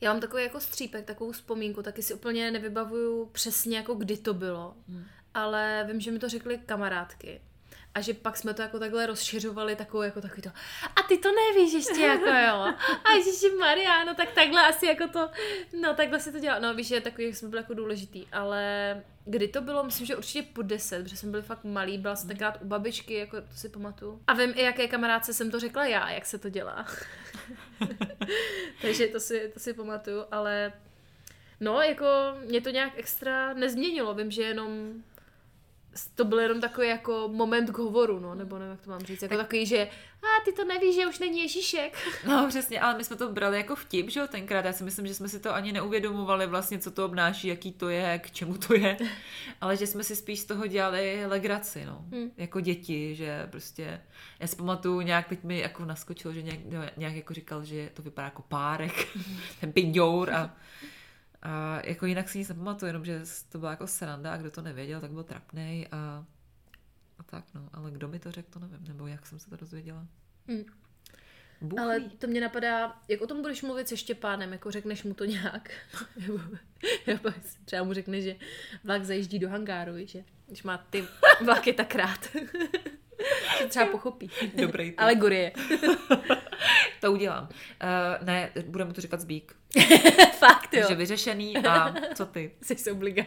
Já 0.00 0.12
mám 0.12 0.20
takový 0.20 0.42
jako 0.42 0.60
střípek, 0.60 1.04
takovou 1.04 1.32
vzpomínku, 1.32 1.82
taky 1.82 2.02
si 2.02 2.14
úplně 2.14 2.50
nevybavuju 2.50 3.26
přesně 3.26 3.76
jako 3.76 3.94
kdy 3.94 4.16
to 4.16 4.34
bylo, 4.34 4.76
hmm. 4.88 5.04
ale 5.34 5.84
vím, 5.90 6.00
že 6.00 6.10
mi 6.10 6.18
to 6.18 6.28
řekly 6.28 6.58
kamarádky. 6.66 7.40
A 7.94 8.00
že 8.00 8.14
pak 8.14 8.36
jsme 8.36 8.54
to 8.54 8.62
jako 8.62 8.78
takhle 8.78 9.06
rozšiřovali, 9.06 9.76
takovou 9.76 10.02
jako 10.02 10.20
takový 10.20 10.42
to, 10.42 10.48
a 10.96 11.02
ty 11.08 11.18
to 11.18 11.28
nevíš 11.32 11.72
ještě 11.72 12.00
jako 12.00 12.26
jo. 12.28 12.74
A 13.04 13.12
Ježiši 13.16 13.50
Maria, 13.50 14.04
no 14.04 14.14
tak 14.14 14.32
takhle 14.32 14.68
asi 14.68 14.86
jako 14.86 15.08
to, 15.08 15.30
no 15.80 15.94
takhle 15.94 16.20
si 16.20 16.32
to 16.32 16.38
dělá. 16.38 16.58
No 16.58 16.74
víš, 16.74 16.86
že 16.86 17.00
takový 17.00 17.34
jsme 17.34 17.48
byli 17.48 17.62
jako 17.62 17.74
důležitý, 17.74 18.26
ale 18.32 19.02
kdy 19.24 19.48
to 19.48 19.60
bylo, 19.60 19.84
myslím, 19.84 20.06
že 20.06 20.16
určitě 20.16 20.42
po 20.42 20.62
deset, 20.62 21.02
protože 21.02 21.16
jsme 21.16 21.30
byli 21.30 21.42
fakt 21.42 21.64
malí, 21.64 21.98
byla 21.98 22.16
jsem 22.16 22.28
tenkrát 22.28 22.58
u 22.62 22.64
babičky, 22.64 23.14
jako 23.14 23.40
to 23.40 23.54
si 23.54 23.68
pamatuju. 23.68 24.22
A 24.26 24.34
vím 24.34 24.52
i, 24.56 24.62
jaké 24.62 24.88
kamarádce 24.88 25.34
jsem 25.34 25.50
to 25.50 25.60
řekla 25.60 25.86
já, 25.86 26.10
jak 26.10 26.26
se 26.26 26.38
to 26.38 26.48
dělá. 26.48 26.86
Takže 28.82 29.06
to 29.06 29.20
si, 29.20 29.50
to 29.54 29.60
si 29.60 29.74
pamatuju, 29.74 30.24
ale 30.30 30.72
no, 31.60 31.80
jako 31.80 32.06
mě 32.46 32.60
to 32.60 32.70
nějak 32.70 32.92
extra 32.96 33.54
nezměnilo. 33.54 34.14
Vím, 34.14 34.30
že 34.30 34.42
jenom 34.42 34.92
to 36.14 36.24
byl 36.24 36.38
jenom 36.38 36.60
takový 36.60 36.88
jako 36.88 37.30
moment 37.32 37.70
k 37.70 37.78
hovoru, 37.78 38.20
no, 38.20 38.34
nebo 38.34 38.58
nevím, 38.58 38.70
jak 38.70 38.80
to 38.80 38.90
mám 38.90 39.00
říct, 39.00 39.22
jako 39.22 39.36
takový, 39.36 39.66
že 39.66 39.88
a 40.24 40.44
ty 40.44 40.52
to 40.52 40.64
nevíš, 40.64 40.94
že 40.94 41.06
už 41.06 41.18
není 41.18 41.42
Ježíšek. 41.42 41.98
No 42.26 42.46
přesně, 42.48 42.80
ale 42.80 42.96
my 42.96 43.04
jsme 43.04 43.16
to 43.16 43.32
brali 43.32 43.56
jako 43.56 43.76
vtip, 43.76 44.10
že 44.10 44.20
jo, 44.20 44.26
tenkrát. 44.26 44.64
Já 44.64 44.72
si 44.72 44.84
myslím, 44.84 45.06
že 45.06 45.14
jsme 45.14 45.28
si 45.28 45.40
to 45.40 45.54
ani 45.54 45.72
neuvědomovali 45.72 46.46
vlastně, 46.46 46.78
co 46.78 46.90
to 46.90 47.04
obnáší, 47.04 47.48
jaký 47.48 47.72
to 47.72 47.88
je, 47.88 48.18
k 48.18 48.30
čemu 48.30 48.58
to 48.58 48.74
je. 48.74 48.96
Ale 49.60 49.76
že 49.76 49.86
jsme 49.86 50.04
si 50.04 50.16
spíš 50.16 50.40
z 50.40 50.44
toho 50.44 50.66
dělali 50.66 51.26
legraci, 51.26 51.84
no. 51.84 52.04
Hmm. 52.12 52.30
Jako 52.36 52.60
děti, 52.60 53.14
že 53.14 53.46
prostě, 53.50 54.00
já 54.40 54.46
si 54.46 54.56
pamatuju, 54.56 55.00
nějak 55.00 55.28
teď 55.28 55.44
mi 55.44 55.58
jako 55.58 55.84
naskočilo, 55.84 56.34
že 56.34 56.42
nějak, 56.42 56.60
nějak 56.96 57.14
jako 57.14 57.34
říkal, 57.34 57.64
že 57.64 57.90
to 57.94 58.02
vypadá 58.02 58.24
jako 58.24 58.42
párek, 58.42 59.08
ten 59.60 59.72
pindour 59.72 60.30
a 60.30 60.56
a 61.44 61.80
jako 61.84 62.06
jinak 62.06 62.28
si 62.28 62.38
nic 62.38 62.48
nepamatuju, 62.48 62.86
jenom 62.86 63.04
že 63.04 63.20
to 63.48 63.58
byla 63.58 63.70
jako 63.70 63.86
sranda 63.86 64.32
a 64.32 64.36
kdo 64.36 64.50
to 64.50 64.62
nevěděl, 64.62 65.00
tak 65.00 65.10
byl 65.10 65.22
trapnej 65.22 65.88
a, 65.92 66.24
a 67.18 67.22
tak 67.22 67.44
no. 67.54 67.68
Ale 67.72 67.90
kdo 67.90 68.08
mi 68.08 68.18
to 68.18 68.30
řekl, 68.30 68.48
to 68.50 68.58
nevím, 68.58 68.84
nebo 68.88 69.06
jak 69.06 69.26
jsem 69.26 69.38
se 69.38 69.50
to 69.50 69.56
dozvěděla. 69.56 70.06
Hmm. 70.48 70.64
Bůh 71.60 71.80
Ale 71.80 72.00
to 72.00 72.26
mě 72.26 72.40
napadá, 72.40 73.00
jak 73.08 73.20
o 73.20 73.26
tom 73.26 73.42
budeš 73.42 73.62
mluvit 73.62 73.88
se 73.88 73.96
Štěpánem, 73.96 74.52
jako 74.52 74.70
řekneš 74.70 75.02
mu 75.04 75.14
to 75.14 75.24
nějak. 75.24 75.70
Nebo- 76.26 76.40
Nebo 77.06 77.30
třeba 77.64 77.84
mu 77.84 77.92
řekneš, 77.92 78.24
že 78.24 78.36
vlak 78.84 79.04
zajíždí 79.04 79.38
do 79.38 79.48
hangáru, 79.48 79.92
že 80.04 80.24
když 80.46 80.62
má 80.62 80.78
ty 80.78 81.04
vlaky 81.44 81.72
tak 81.72 81.94
rád. 81.94 82.28
že 83.58 83.66
třeba 83.68 83.86
pochopí. 83.86 84.30
Dobrý. 84.56 84.96
Alegorie. 84.96 85.52
To 87.00 87.12
udělám. 87.12 87.48
Uh, 87.48 88.26
ne, 88.26 88.50
budeme 88.66 88.92
to 88.92 89.00
říkat 89.00 89.20
zbík. 89.20 89.56
Fakt, 90.38 90.74
jo. 90.74 90.80
Takže 90.80 90.94
vyřešený 90.94 91.56
a 91.56 91.94
co 92.14 92.26
ty? 92.26 92.50
Jsi 92.62 92.90
obliga. 92.90 93.24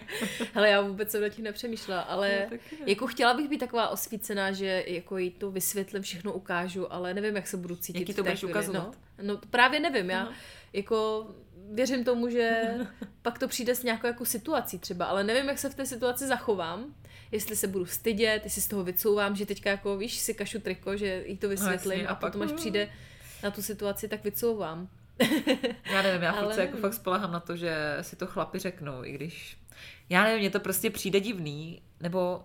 Hele, 0.54 0.70
já 0.70 0.82
vůbec 0.82 1.12
jsem 1.12 1.22
na 1.22 1.30
tím 1.30 1.44
nepřemýšlela, 1.44 2.02
ale 2.02 2.48
No, 2.52 2.58
jako 2.86 3.08
chtěla 3.08 3.34
bych 3.34 3.50
být 3.50 3.58
taková 3.58 3.90
osvícená, 3.90 4.52
že 4.52 4.84
jako 4.88 5.18
jí 5.18 5.32
to 5.32 5.52
vysvětlím, 5.52 6.02
všechno 6.02 6.34
ukážu, 6.34 6.94
ale 6.94 7.14
nevím, 7.14 7.36
jak 7.36 7.48
se 7.48 7.58
budu 7.58 7.76
cítit. 7.76 8.00
Jak 8.00 8.08
jí 8.08 8.14
v 8.14 8.16
to 8.18 8.24
budeš 8.24 8.40
chvíli, 8.40 8.52
ukazovat? 8.54 8.98
No, 9.18 9.34
no 9.34 9.42
právě 9.50 9.80
nevím, 9.80 10.10
já 10.10 10.30
jako 10.74 11.28
věřím 11.72 12.04
tomu, 12.04 12.30
že 12.30 12.62
pak 13.22 13.40
to 13.40 13.48
přijde 13.48 13.76
s 13.76 13.84
nějakou 13.84 14.08
jako 14.08 14.26
situací 14.26 14.80
třeba, 14.80 15.06
ale 15.06 15.24
nevím, 15.24 15.50
jak 15.50 15.60
se 15.60 15.70
v 15.70 15.76
té 15.76 15.86
situaci 15.86 16.28
zachovám, 16.28 16.96
jestli 17.32 17.56
se 17.56 17.68
budu 17.68 17.86
stydět, 17.86 18.44
jestli 18.44 18.62
z 18.62 18.68
toho 18.68 18.84
vycouvám, 18.84 19.36
že 19.36 19.46
teďka 19.46 19.70
jako 19.70 19.98
víš, 19.98 20.18
si 20.18 20.34
kašu 20.34 20.60
triko, 20.60 20.98
že 20.98 21.24
jí 21.26 21.38
to 21.38 21.50
vysvětlím 21.50 21.92
jasně, 21.92 22.08
a, 22.08 22.12
a 22.12 22.16
potom 22.16 22.42
pak- 22.42 22.50
až 22.50 22.56
přijde 22.56 22.90
na 23.44 23.52
tu 23.52 23.62
situaci, 23.62 24.08
tak 24.08 24.24
vycouvám. 24.24 24.90
Já 25.92 26.02
nevím, 26.02 26.22
já 26.22 26.32
Ale 26.32 26.62
jako 26.62 26.78
fakt 26.78 26.94
spolehám 26.94 27.32
na 27.32 27.40
to, 27.40 27.56
že 27.56 27.98
si 28.02 28.16
to 28.16 28.28
chlapi 28.28 28.60
řeknou, 28.60 29.04
i 29.04 29.12
když... 29.12 29.58
Já 30.10 30.24
nevím, 30.24 30.40
mně 30.40 30.50
to 30.50 30.60
prostě 30.60 30.90
přijde 30.90 31.20
divný, 31.20 31.82
nebo 32.00 32.44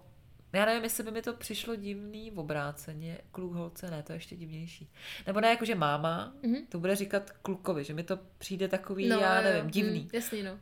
já 0.53 0.65
nevím, 0.65 0.83
jestli 0.85 1.05
by 1.05 1.11
mi 1.11 1.23
to 1.23 1.33
přišlo 1.33 1.77
divný 1.77 2.31
v 2.31 2.39
obráceně, 2.39 3.19
kluk 3.31 3.53
holce, 3.53 3.91
ne, 3.91 4.03
to 4.03 4.13
je 4.13 4.17
ještě 4.17 4.37
divnější. 4.37 4.91
Nebo 5.27 5.41
ne, 5.41 5.49
jako 5.49 5.65
že 5.65 5.75
máma 5.75 6.33
Mhm. 6.43 6.67
to 6.69 6.79
bude 6.79 6.97
říkat 6.97 7.31
klukovi, 7.31 7.85
že 7.85 7.95
mi 7.95 8.03
to 8.03 8.19
přijde 8.39 8.69
takový, 8.69 9.09
no, 9.09 9.19
já 9.19 9.41
nevím, 9.41 9.65
jo. 9.65 9.71
divný. 9.71 10.01
Hm, 10.01 10.09
jasný, 10.13 10.43
no. 10.43 10.59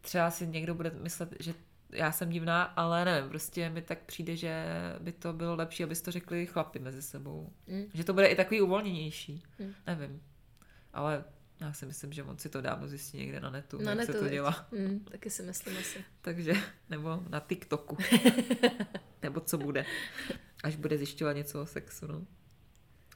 třeba 0.00 0.30
si 0.30 0.46
někdo 0.46 0.74
bude 0.74 0.90
myslet, 0.90 1.34
že 1.40 1.54
já 1.92 2.12
jsem 2.12 2.30
divná, 2.30 2.62
ale 2.62 3.04
nevím, 3.04 3.28
prostě 3.30 3.70
mi 3.70 3.82
tak 3.82 3.98
přijde, 3.98 4.36
že 4.36 4.64
by 5.00 5.12
to 5.12 5.32
bylo 5.32 5.54
lepší, 5.56 5.84
abys 5.84 6.02
to 6.02 6.10
řekli 6.10 6.46
chlapi 6.46 6.78
mezi 6.78 7.02
sebou. 7.02 7.52
Mm. 7.66 7.84
Že 7.94 8.04
to 8.04 8.12
bude 8.12 8.26
i 8.26 8.36
takový 8.36 8.60
uvolněnější. 8.60 9.42
Mm. 9.58 9.74
Nevím. 9.86 10.22
Ale 10.94 11.24
já 11.60 11.72
si 11.72 11.86
myslím, 11.86 12.12
že 12.12 12.22
on 12.22 12.38
si 12.38 12.48
to 12.48 12.60
dávno 12.60 12.88
zjistí 12.88 13.18
někde 13.18 13.40
na 13.40 13.50
netu, 13.50 13.78
Na 13.82 13.90
jak 13.90 13.98
netu, 13.98 14.12
se 14.12 14.18
to 14.18 14.28
dělá. 14.28 14.68
Mm, 14.70 15.00
taky 15.00 15.30
si 15.30 15.42
myslím 15.42 15.76
asi. 15.78 16.04
Takže, 16.20 16.54
nebo 16.90 17.22
na 17.28 17.40
TikToku. 17.40 17.96
nebo 19.22 19.40
co 19.40 19.58
bude. 19.58 19.86
Až 20.64 20.76
bude 20.76 20.98
zjišťovat 20.98 21.32
něco 21.32 21.62
o 21.62 21.66
sexu, 21.66 22.06
no. 22.06 22.26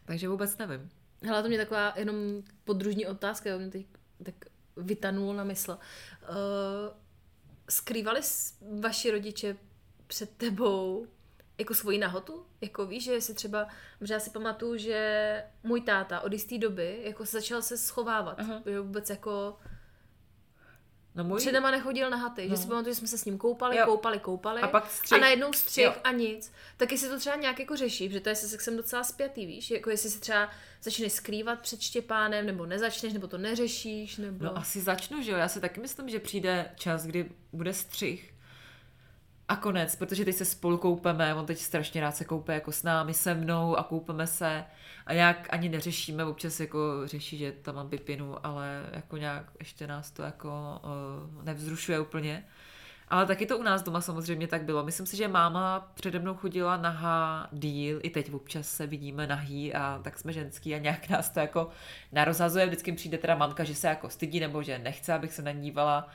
Takže 0.05 0.29
vůbec 0.29 0.59
nevím. 0.59 0.91
Hele, 1.23 1.43
to 1.43 1.49
mě 1.49 1.59
taková 1.59 1.95
jenom 1.97 2.43
podružní 2.65 3.07
otázka, 3.07 3.51
jo, 3.51 3.59
mě 3.59 3.71
teď 3.71 3.87
tak 4.23 4.35
vytanulo 4.77 5.33
na 5.33 5.45
mysl. 5.45 5.71
Uh, 5.71 6.37
skrývali 7.71 8.21
vaši 8.81 9.11
rodiče 9.11 9.57
před 10.07 10.31
tebou 10.31 11.07
jako 11.59 11.75
svoji 11.75 11.99
nahotu? 11.99 12.47
Jako 12.61 12.87
víš, 12.87 13.05
že 13.05 13.21
si 13.21 13.35
třeba, 13.35 13.69
že 14.01 14.15
já 14.15 14.21
si 14.21 14.31
pamatuju, 14.31 14.77
že 14.77 15.45
můj 15.63 15.81
táta 15.81 16.21
od 16.21 16.33
jisté 16.33 16.59
doby 16.59 17.01
jako 17.03 17.27
se 17.27 17.41
začal 17.41 17.63
se 17.63 17.79
schovávat. 17.79 18.41
Aha. 18.41 18.63
Že 18.67 18.81
vůbec 18.81 19.11
jako 19.11 19.57
No 21.15 21.25
můj... 21.25 21.39
před 21.41 21.53
náma 21.53 21.71
nechodil 21.71 22.11
na 22.11 22.17
haty. 22.17 22.49
No. 22.49 22.57
Že 22.57 22.63
si 22.63 22.69
pamatuju, 22.69 22.95
že 22.95 22.99
jsme 22.99 23.09
se 23.09 23.19
s 23.19 23.25
ním 23.25 23.39
koupali, 23.39 23.77
Jo. 23.77 23.85
koupali, 23.87 24.19
koupali. 24.19 24.61
A 24.63 24.69
pak 24.69 24.85
A 24.85 24.89
střih. 24.89 25.21
najednou 25.21 25.53
střih 25.53 25.85
Jo. 25.85 25.95
a 26.05 26.13
nic. 26.13 26.53
Tak 26.77 26.93
jestli 26.93 27.09
to 27.09 27.19
třeba 27.19 27.37
nějak 27.37 27.59
jako 27.61 27.77
řeší, 27.77 28.09
protože 28.09 28.21
to 28.21 28.29
je 28.29 28.35
se 28.35 28.49
sexem 28.49 28.77
docela 28.77 29.05
spjatý, 29.05 29.47
víš? 29.47 29.71
Jako 29.71 29.91
jestli 29.91 30.11
si 30.11 30.21
třeba 30.21 30.51
začneš 30.83 31.13
skrývat 31.13 31.61
před 31.61 31.81
Štěpánem, 31.81 32.47
nebo 32.47 32.67
nezačneš, 32.67 33.13
nebo 33.13 33.27
to 33.27 33.39
neřešíš, 33.39 34.17
nebo... 34.17 34.45
No 34.45 34.57
asi 34.59 34.81
začnu, 34.81 35.23
že 35.23 35.31
jo? 35.31 35.37
Já 35.39 35.49
si 35.49 35.61
taky 35.61 35.81
myslím, 35.81 36.09
že 36.09 36.21
přijde 36.21 36.71
čas, 36.77 37.07
kdy 37.07 37.31
bude 37.53 37.73
střih 37.75 38.35
a 39.49 39.57
konec, 39.57 39.97
protože 39.97 40.25
teď 40.25 40.37
se 40.37 40.45
spolu 40.45 40.79
koupeme, 40.79 41.35
on 41.35 41.47
teď 41.47 41.59
strašně 41.59 42.01
rád 42.01 42.17
se 42.17 42.25
koupe 42.25 42.55
jako 42.55 42.73
s 42.73 42.83
námi, 42.83 43.15
se 43.15 43.35
mnou 43.35 43.77
a 43.77 43.83
koupeme 43.83 44.27
se 44.27 44.65
a 45.07 45.13
nějak 45.13 45.47
ani 45.51 45.69
neřešíme, 45.69 46.25
občas 46.25 46.61
jako 46.61 46.79
řeší, 47.05 47.39
že 47.39 47.53
tam 47.53 47.75
mám 47.75 47.89
pipinu, 47.89 48.47
ale 48.47 48.87
jako 48.93 49.17
nějak 49.17 49.45
ještě 49.59 49.87
nás 49.87 50.11
to 50.11 50.23
jako 50.23 50.81
uh, 51.37 51.45
nevzrušuje 51.45 52.01
úplně. 52.01 52.45
Ale 53.11 53.27
taky 53.27 53.47
to 53.47 53.59
u 53.59 53.63
nás 53.63 53.83
doma 53.83 54.01
samozřejmě 54.01 54.47
tak 54.47 54.63
bylo. 54.63 54.85
Myslím 54.85 55.07
si, 55.07 55.17
že 55.17 55.29
máma 55.29 55.93
přede 55.95 56.19
mnou 56.19 56.35
chodila 56.35 56.77
nahá 56.77 57.49
díl, 57.53 58.01
i 58.03 58.11
teď 58.11 58.33
občas 58.33 58.69
se 58.69 58.87
vidíme 58.87 59.27
nahý 59.27 59.75
a 59.75 60.01
tak 60.05 60.19
jsme 60.19 60.33
ženský 60.33 60.75
a 60.75 60.79
nějak 60.79 61.09
nás 61.11 61.31
to 61.31 61.41
jako 61.41 61.69
narozhazuje. 62.13 62.67
Vždycky 62.67 62.93
přijde 62.93 63.19
teda 63.19 63.35
mamka, 63.35 63.65
že 63.65 63.75
se 63.75 63.87
jako 63.89 64.11
stydí 64.11 64.41
nebo 64.41 64.63
že 64.63 64.79
nechce, 64.79 65.13
abych 65.13 65.33
se 65.33 65.43
na 65.43 65.51
ní 65.51 65.63
dívala. 65.63 66.09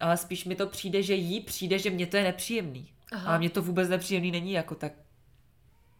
Ale 0.00 0.16
spíš 0.16 0.44
mi 0.44 0.54
to 0.54 0.66
přijde, 0.66 1.02
že 1.02 1.14
jí 1.14 1.40
přijde, 1.40 1.78
že 1.78 1.90
mě 1.90 2.06
to 2.06 2.16
je 2.16 2.22
nepříjemný. 2.22 2.88
Aha. 3.12 3.28
Ale 3.28 3.38
mě 3.38 3.50
to 3.50 3.62
vůbec 3.62 3.88
nepříjemný 3.88 4.30
není, 4.30 4.52
jako 4.52 4.74
tak 4.74 4.92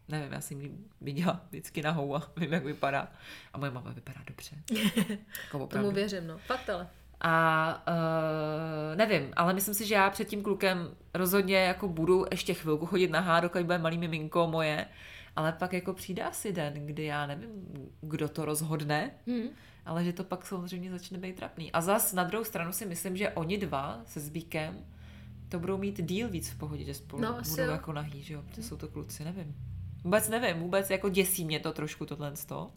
nevím, 0.07 0.33
já 0.33 0.41
jsem 0.41 0.61
ji 0.61 0.71
viděla 1.01 1.41
vždycky 1.49 1.81
nahou 1.81 2.15
a 2.15 2.31
vím, 2.37 2.53
jak 2.53 2.65
vypadá. 2.65 3.11
A 3.53 3.57
moje 3.57 3.71
mama 3.71 3.91
vypadá 3.91 4.21
dobře. 4.27 4.55
Jako. 5.43 5.67
Tomu 5.67 5.91
věřím, 5.91 6.27
no. 6.27 6.37
Fakt 6.37 6.69
ale. 6.69 6.87
A 7.21 7.83
uh, 7.87 8.97
nevím, 8.97 9.33
ale 9.35 9.53
myslím 9.53 9.73
si, 9.75 9.85
že 9.85 9.95
já 9.95 10.09
před 10.09 10.27
tím 10.27 10.43
klukem 10.43 10.95
rozhodně 11.13 11.57
jako 11.57 11.87
budu 11.87 12.25
ještě 12.31 12.53
chvilku 12.53 12.85
chodit 12.85 13.11
nahá, 13.11 13.39
dokud 13.39 13.61
bude 13.61 13.77
malý 13.77 13.97
miminko 13.97 14.47
moje, 14.47 14.85
ale 15.35 15.51
pak 15.51 15.73
jako 15.73 15.93
přijde 15.93 16.23
asi 16.23 16.53
den, 16.53 16.73
kdy 16.73 17.05
já 17.05 17.25
nevím, 17.27 17.49
kdo 18.01 18.29
to 18.29 18.45
rozhodne, 18.45 19.11
Hmm. 19.27 19.49
Ale 19.89 20.03
že 20.05 20.13
to 20.13 20.23
pak 20.23 20.45
samozřejmě 20.45 20.91
začne 20.91 21.17
být 21.17 21.35
trapný. 21.35 21.71
A 21.71 21.81
zas 21.81 22.13
na 22.13 22.23
druhou 22.23 22.43
stranu 22.43 22.71
si 22.73 22.85
myslím, 22.85 23.17
že 23.17 23.29
oni 23.29 23.57
dva 23.57 24.01
se 24.05 24.19
Zbíkem 24.19 24.85
to 25.49 25.59
budou 25.59 25.77
mít 25.77 26.01
díl 26.01 26.29
víc 26.29 26.49
v 26.49 26.57
pohodě, 26.57 26.83
že 26.83 26.93
spolu 26.93 27.21
No, 27.21 27.37
budou 27.49 27.63
jo. 27.63 27.71
jako 27.71 27.93
nahý, 27.93 28.23
že 28.23 28.33
jo, 28.33 28.41
protože 28.47 28.63
jsou 28.63 28.77
to 28.77 28.87
kluci, 28.87 29.23
nevím. 29.23 29.55
Vůbec 30.03 30.29
nevím, 30.29 30.63
vůbec 30.63 30.89
jako 30.89 31.09
děsí 31.09 31.45
mě 31.45 31.59
to 31.59 31.71
trošku 31.71 32.05
tohle 32.05 32.35
z 32.35 32.45
toho. 32.45 32.71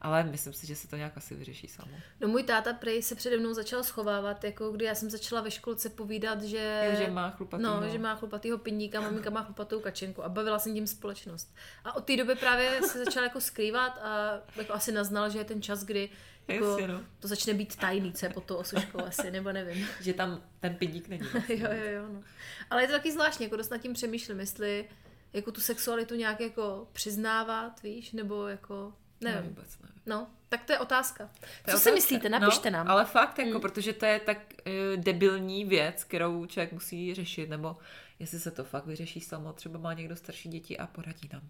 Ale 0.00 0.24
myslím 0.24 0.52
si, 0.52 0.66
že 0.66 0.76
se 0.76 0.88
to 0.88 0.96
nějak 0.96 1.16
asi 1.16 1.34
vyřeší 1.34 1.68
samo. 1.68 1.92
No 2.20 2.28
můj 2.28 2.42
táta 2.42 2.72
prej 2.72 3.02
se 3.02 3.14
přede 3.14 3.36
mnou 3.36 3.54
začal 3.54 3.82
schovávat, 3.82 4.44
jako 4.44 4.70
kdy 4.70 4.84
já 4.84 4.94
jsem 4.94 5.10
začala 5.10 5.40
ve 5.40 5.50
školce 5.50 5.90
povídat, 5.90 6.42
že... 6.42 6.88
Jo, 6.90 6.98
že 6.98 7.10
má 7.10 7.30
chlupatýho. 7.30 7.80
No, 7.80 7.88
že 7.88 7.98
má 7.98 8.14
chlupatýho 8.14 8.58
pindíka, 8.58 9.00
maminka 9.00 9.30
má 9.30 9.42
chlupatou 9.42 9.80
kačenku 9.80 10.24
a 10.24 10.28
bavila 10.28 10.58
jsem 10.58 10.74
tím 10.74 10.86
společnost. 10.86 11.54
A 11.84 11.96
od 11.96 12.04
té 12.04 12.16
doby 12.16 12.34
právě 12.34 12.80
se 12.82 13.04
začal 13.04 13.22
jako 13.22 13.40
skrývat 13.40 13.98
a 14.02 14.40
jako 14.56 14.72
asi 14.72 14.92
naznal, 14.92 15.30
že 15.30 15.38
je 15.38 15.44
ten 15.44 15.62
čas, 15.62 15.84
kdy 15.84 16.10
jako 16.48 16.64
Jasně, 16.64 16.88
no. 16.88 17.00
to 17.20 17.28
začne 17.28 17.54
být 17.54 17.76
tajný, 17.76 18.12
co 18.12 18.26
je 18.26 18.30
pod 18.30 18.44
tou 18.44 18.56
osuškou 18.56 19.00
asi, 19.00 19.30
nebo 19.30 19.52
nevím. 19.52 19.86
Že 20.00 20.14
tam 20.14 20.42
ten 20.60 20.74
pindík 20.74 21.08
není. 21.08 21.24
jo, 21.48 21.68
jo, 21.72 21.90
jo, 21.90 22.08
no. 22.12 22.22
Ale 22.70 22.82
je 22.82 22.86
to 22.86 22.92
taky 22.92 23.12
zvláštní, 23.12 23.44
jako 23.44 23.56
dost 23.56 23.70
nad 23.70 23.78
tím 23.78 23.92
přemýšlím, 23.92 24.40
jestli 24.40 24.88
jako 25.32 25.52
tu 25.52 25.60
sexualitu 25.60 26.14
nějak 26.14 26.40
jako 26.40 26.88
přiznávat, 26.92 27.82
víš, 27.82 28.12
nebo 28.12 28.46
jako, 28.46 28.92
Ne, 29.20 29.34
nevím. 29.34 29.48
vůbec 29.50 29.78
nevím. 29.78 30.02
No, 30.06 30.26
tak 30.48 30.64
to 30.64 30.72
je 30.72 30.78
otázka. 30.78 31.26
To 31.26 31.46
je 31.46 31.48
Co 31.64 31.70
si 31.70 31.74
otázka. 31.74 31.94
myslíte? 31.94 32.28
Napište 32.28 32.70
no, 32.70 32.78
nám. 32.78 32.90
Ale 32.90 33.04
fakt, 33.04 33.38
jako, 33.38 33.60
protože 33.60 33.92
to 33.92 34.06
je 34.06 34.20
tak 34.20 34.38
uh, 34.66 35.02
debilní 35.02 35.64
věc, 35.64 36.04
kterou 36.04 36.46
člověk 36.46 36.72
musí 36.72 37.14
řešit, 37.14 37.50
nebo 37.50 37.76
jestli 38.18 38.40
se 38.40 38.50
to 38.50 38.64
fakt 38.64 38.86
vyřeší 38.86 39.20
samo, 39.20 39.52
třeba 39.52 39.78
má 39.78 39.92
někdo 39.92 40.16
starší 40.16 40.48
děti 40.48 40.78
a 40.78 40.86
poradí 40.86 41.30
nám. 41.32 41.42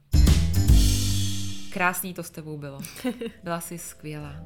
Krásný 1.73 2.15
to 2.15 2.23
s 2.23 2.31
tebou 2.31 2.59
bylo. 2.59 2.81
Byla 3.43 3.61
jsi 3.61 3.79
skvělá. 3.79 4.45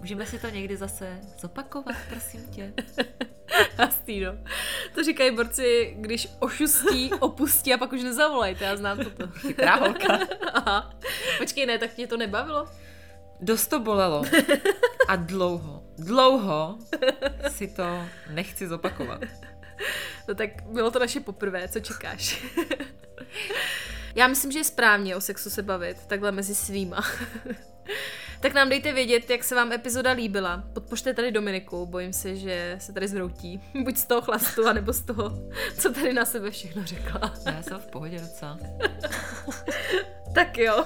Můžeme 0.00 0.26
si 0.26 0.38
to 0.38 0.48
někdy 0.48 0.76
zase 0.76 1.20
zopakovat, 1.40 1.96
prosím 2.08 2.48
tě. 2.50 2.72
Hastý, 3.78 4.20
no. 4.20 4.32
To 4.94 5.04
říkají 5.04 5.36
borci, 5.36 5.94
když 5.98 6.28
ošustí, 6.38 7.10
opustí 7.20 7.74
a 7.74 7.78
pak 7.78 7.92
už 7.92 8.02
nezavolajte, 8.02 8.64
já 8.64 8.76
znám 8.76 8.98
toto. 8.98 9.28
Chytrá 9.28 9.74
holka. 9.74 10.18
Aha. 10.52 10.94
Počkej, 11.38 11.66
ne, 11.66 11.78
tak 11.78 11.94
tě 11.94 12.06
to 12.06 12.16
nebavilo? 12.16 12.68
Dost 13.40 13.66
to 13.66 13.80
bolelo. 13.80 14.24
A 15.08 15.16
dlouho, 15.16 15.82
dlouho 15.98 16.78
si 17.48 17.68
to 17.68 18.04
nechci 18.30 18.68
zopakovat. 18.68 19.20
No 20.28 20.34
tak 20.34 20.50
bylo 20.62 20.90
to 20.90 20.98
naše 20.98 21.20
poprvé, 21.20 21.68
co 21.68 21.80
čekáš? 21.80 22.44
Já 24.14 24.26
myslím, 24.26 24.52
že 24.52 24.58
je 24.58 24.64
správně 24.64 25.16
o 25.16 25.20
sexu 25.20 25.50
se 25.50 25.62
bavit, 25.62 26.06
takhle 26.06 26.32
mezi 26.32 26.54
svýma. 26.54 27.04
Tak 28.44 28.54
nám 28.54 28.68
dejte 28.68 28.92
vědět, 28.92 29.30
jak 29.30 29.44
se 29.44 29.54
vám 29.54 29.72
epizoda 29.72 30.10
líbila. 30.10 30.64
Podpořte 30.72 31.14
tady 31.14 31.32
Dominiku, 31.32 31.86
bojím 31.86 32.12
se, 32.12 32.36
že 32.36 32.76
se 32.80 32.92
tady 32.92 33.08
zroutí. 33.08 33.60
Buď 33.84 33.96
z 33.96 34.04
toho 34.04 34.20
chlastu, 34.20 34.66
anebo 34.66 34.92
z 34.92 35.00
toho, 35.00 35.32
co 35.78 35.92
tady 35.92 36.12
na 36.12 36.24
sebe 36.24 36.50
všechno 36.50 36.86
řekla. 36.86 37.34
Já 37.46 37.62
jsem 37.62 37.78
v 37.78 37.86
pohodě 37.86 38.20
docela. 38.20 38.58
Tak 40.34 40.58
jo. 40.58 40.84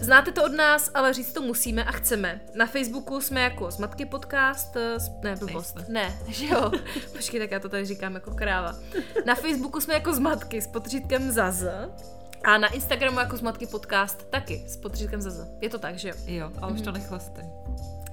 Znáte 0.00 0.32
to 0.32 0.44
od 0.44 0.52
nás, 0.52 0.90
ale 0.94 1.12
říct 1.12 1.32
to 1.32 1.42
musíme 1.42 1.84
a 1.84 1.92
chceme. 1.92 2.40
Na 2.54 2.66
Facebooku 2.66 3.20
jsme 3.20 3.40
jako 3.40 3.70
Zmatky 3.70 4.06
podcast, 4.06 4.76
eh, 4.76 4.96
ne, 5.22 5.36
blbost, 5.36 5.76
ne, 5.88 6.18
že 6.28 6.46
jo. 6.46 6.72
Počkej, 7.12 7.40
tak 7.40 7.50
já 7.50 7.60
to 7.60 7.68
tady 7.68 7.84
říkám 7.84 8.14
jako 8.14 8.34
kráva. 8.34 8.74
Na 9.26 9.34
Facebooku 9.34 9.80
jsme 9.80 9.94
jako 9.94 10.12
Zmatky 10.12 10.62
s 10.62 10.66
podřídkem 10.66 11.30
Zaz. 11.30 11.64
A 12.44 12.58
na 12.58 12.68
Instagramu 12.68 13.18
jako 13.18 13.36
Zmatky 13.36 13.66
podcast 13.66 14.30
taky 14.30 14.64
s 14.66 14.76
podřídkem 14.76 15.20
Zaz. 15.20 15.48
Je 15.60 15.68
to 15.68 15.78
tak, 15.78 15.98
že 15.98 16.08
jo? 16.08 16.14
Jo, 16.26 16.52
ale 16.62 16.72
už 16.72 16.80
to 16.80 16.92
nechlastej. 16.92 17.44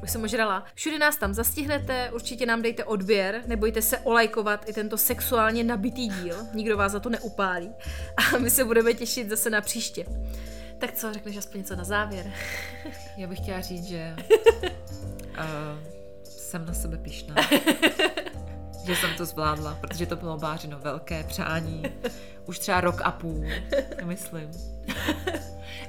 Už 0.04 0.12
jsem 0.12 0.24
ožrala. 0.24 0.66
Všude 0.76 1.00
nás 1.00 1.18
tam 1.18 1.34
zastihnete, 1.34 2.12
určitě 2.12 2.46
nám 2.46 2.62
dejte 2.62 2.84
odběr, 2.84 3.42
nebojte 3.48 3.82
se 3.82 3.98
olajkovat 3.98 4.70
i 4.70 4.74
tento 4.74 4.98
sexuálně 4.98 5.64
nabitý 5.64 6.08
díl, 6.08 6.36
nikdo 6.54 6.78
vás 6.78 6.92
za 6.92 7.00
to 7.00 7.10
neupálí. 7.10 7.72
A 8.18 8.38
my 8.38 8.50
se 8.50 8.66
budeme 8.66 8.94
těšit 8.94 9.30
zase 9.30 9.50
na 9.50 9.62
příště. 9.62 10.06
Tak 10.78 10.92
co, 10.94 11.14
řekneš 11.14 11.38
aspoň 11.38 11.60
něco 11.60 11.76
na 11.76 11.84
závěr? 11.84 12.34
Já 13.18 13.28
bych 13.28 13.40
chtěla 13.40 13.62
říct, 13.62 13.86
že 13.86 14.16
uh, 14.18 15.44
jsem 16.24 16.66
na 16.66 16.74
sebe 16.74 16.98
pišná. 16.98 17.36
že 18.90 18.96
jsem 18.96 19.16
to 19.16 19.26
zvládla, 19.26 19.78
protože 19.82 20.06
to 20.06 20.16
bylo 20.16 20.38
bářeno 20.38 20.80
velké 20.80 21.24
přání. 21.24 21.84
Už 22.46 22.60
třeba 22.60 22.82
rok 22.82 23.02
a 23.04 23.12
půl, 23.12 23.46
myslím. 24.04 24.52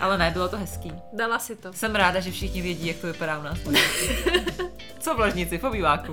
Ale 0.00 0.18
ne, 0.18 0.30
bylo 0.30 0.48
to 0.48 0.58
hezký. 0.58 0.92
Dala 1.12 1.38
si 1.38 1.56
to. 1.56 1.72
Jsem 1.72 1.94
ráda, 1.94 2.20
že 2.20 2.30
všichni 2.30 2.62
vědí, 2.62 2.86
jak 2.86 2.96
to 2.96 3.06
vypadá 3.06 3.38
u 3.38 3.42
nás. 3.42 3.58
v. 3.58 3.72
Co 5.00 5.14
v 5.14 5.18
ložnici, 5.18 5.58
po 5.58 5.70
býváku. 5.70 6.12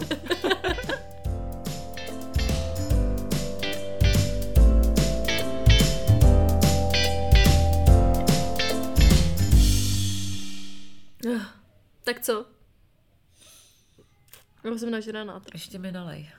Tak 12.03 12.21
co? 12.21 12.45
Já 14.63 14.77
jsem 14.77 14.91
nažraná. 14.91 15.41
Ještě 15.53 15.79
mi 15.79 15.91
nalej. 15.91 16.29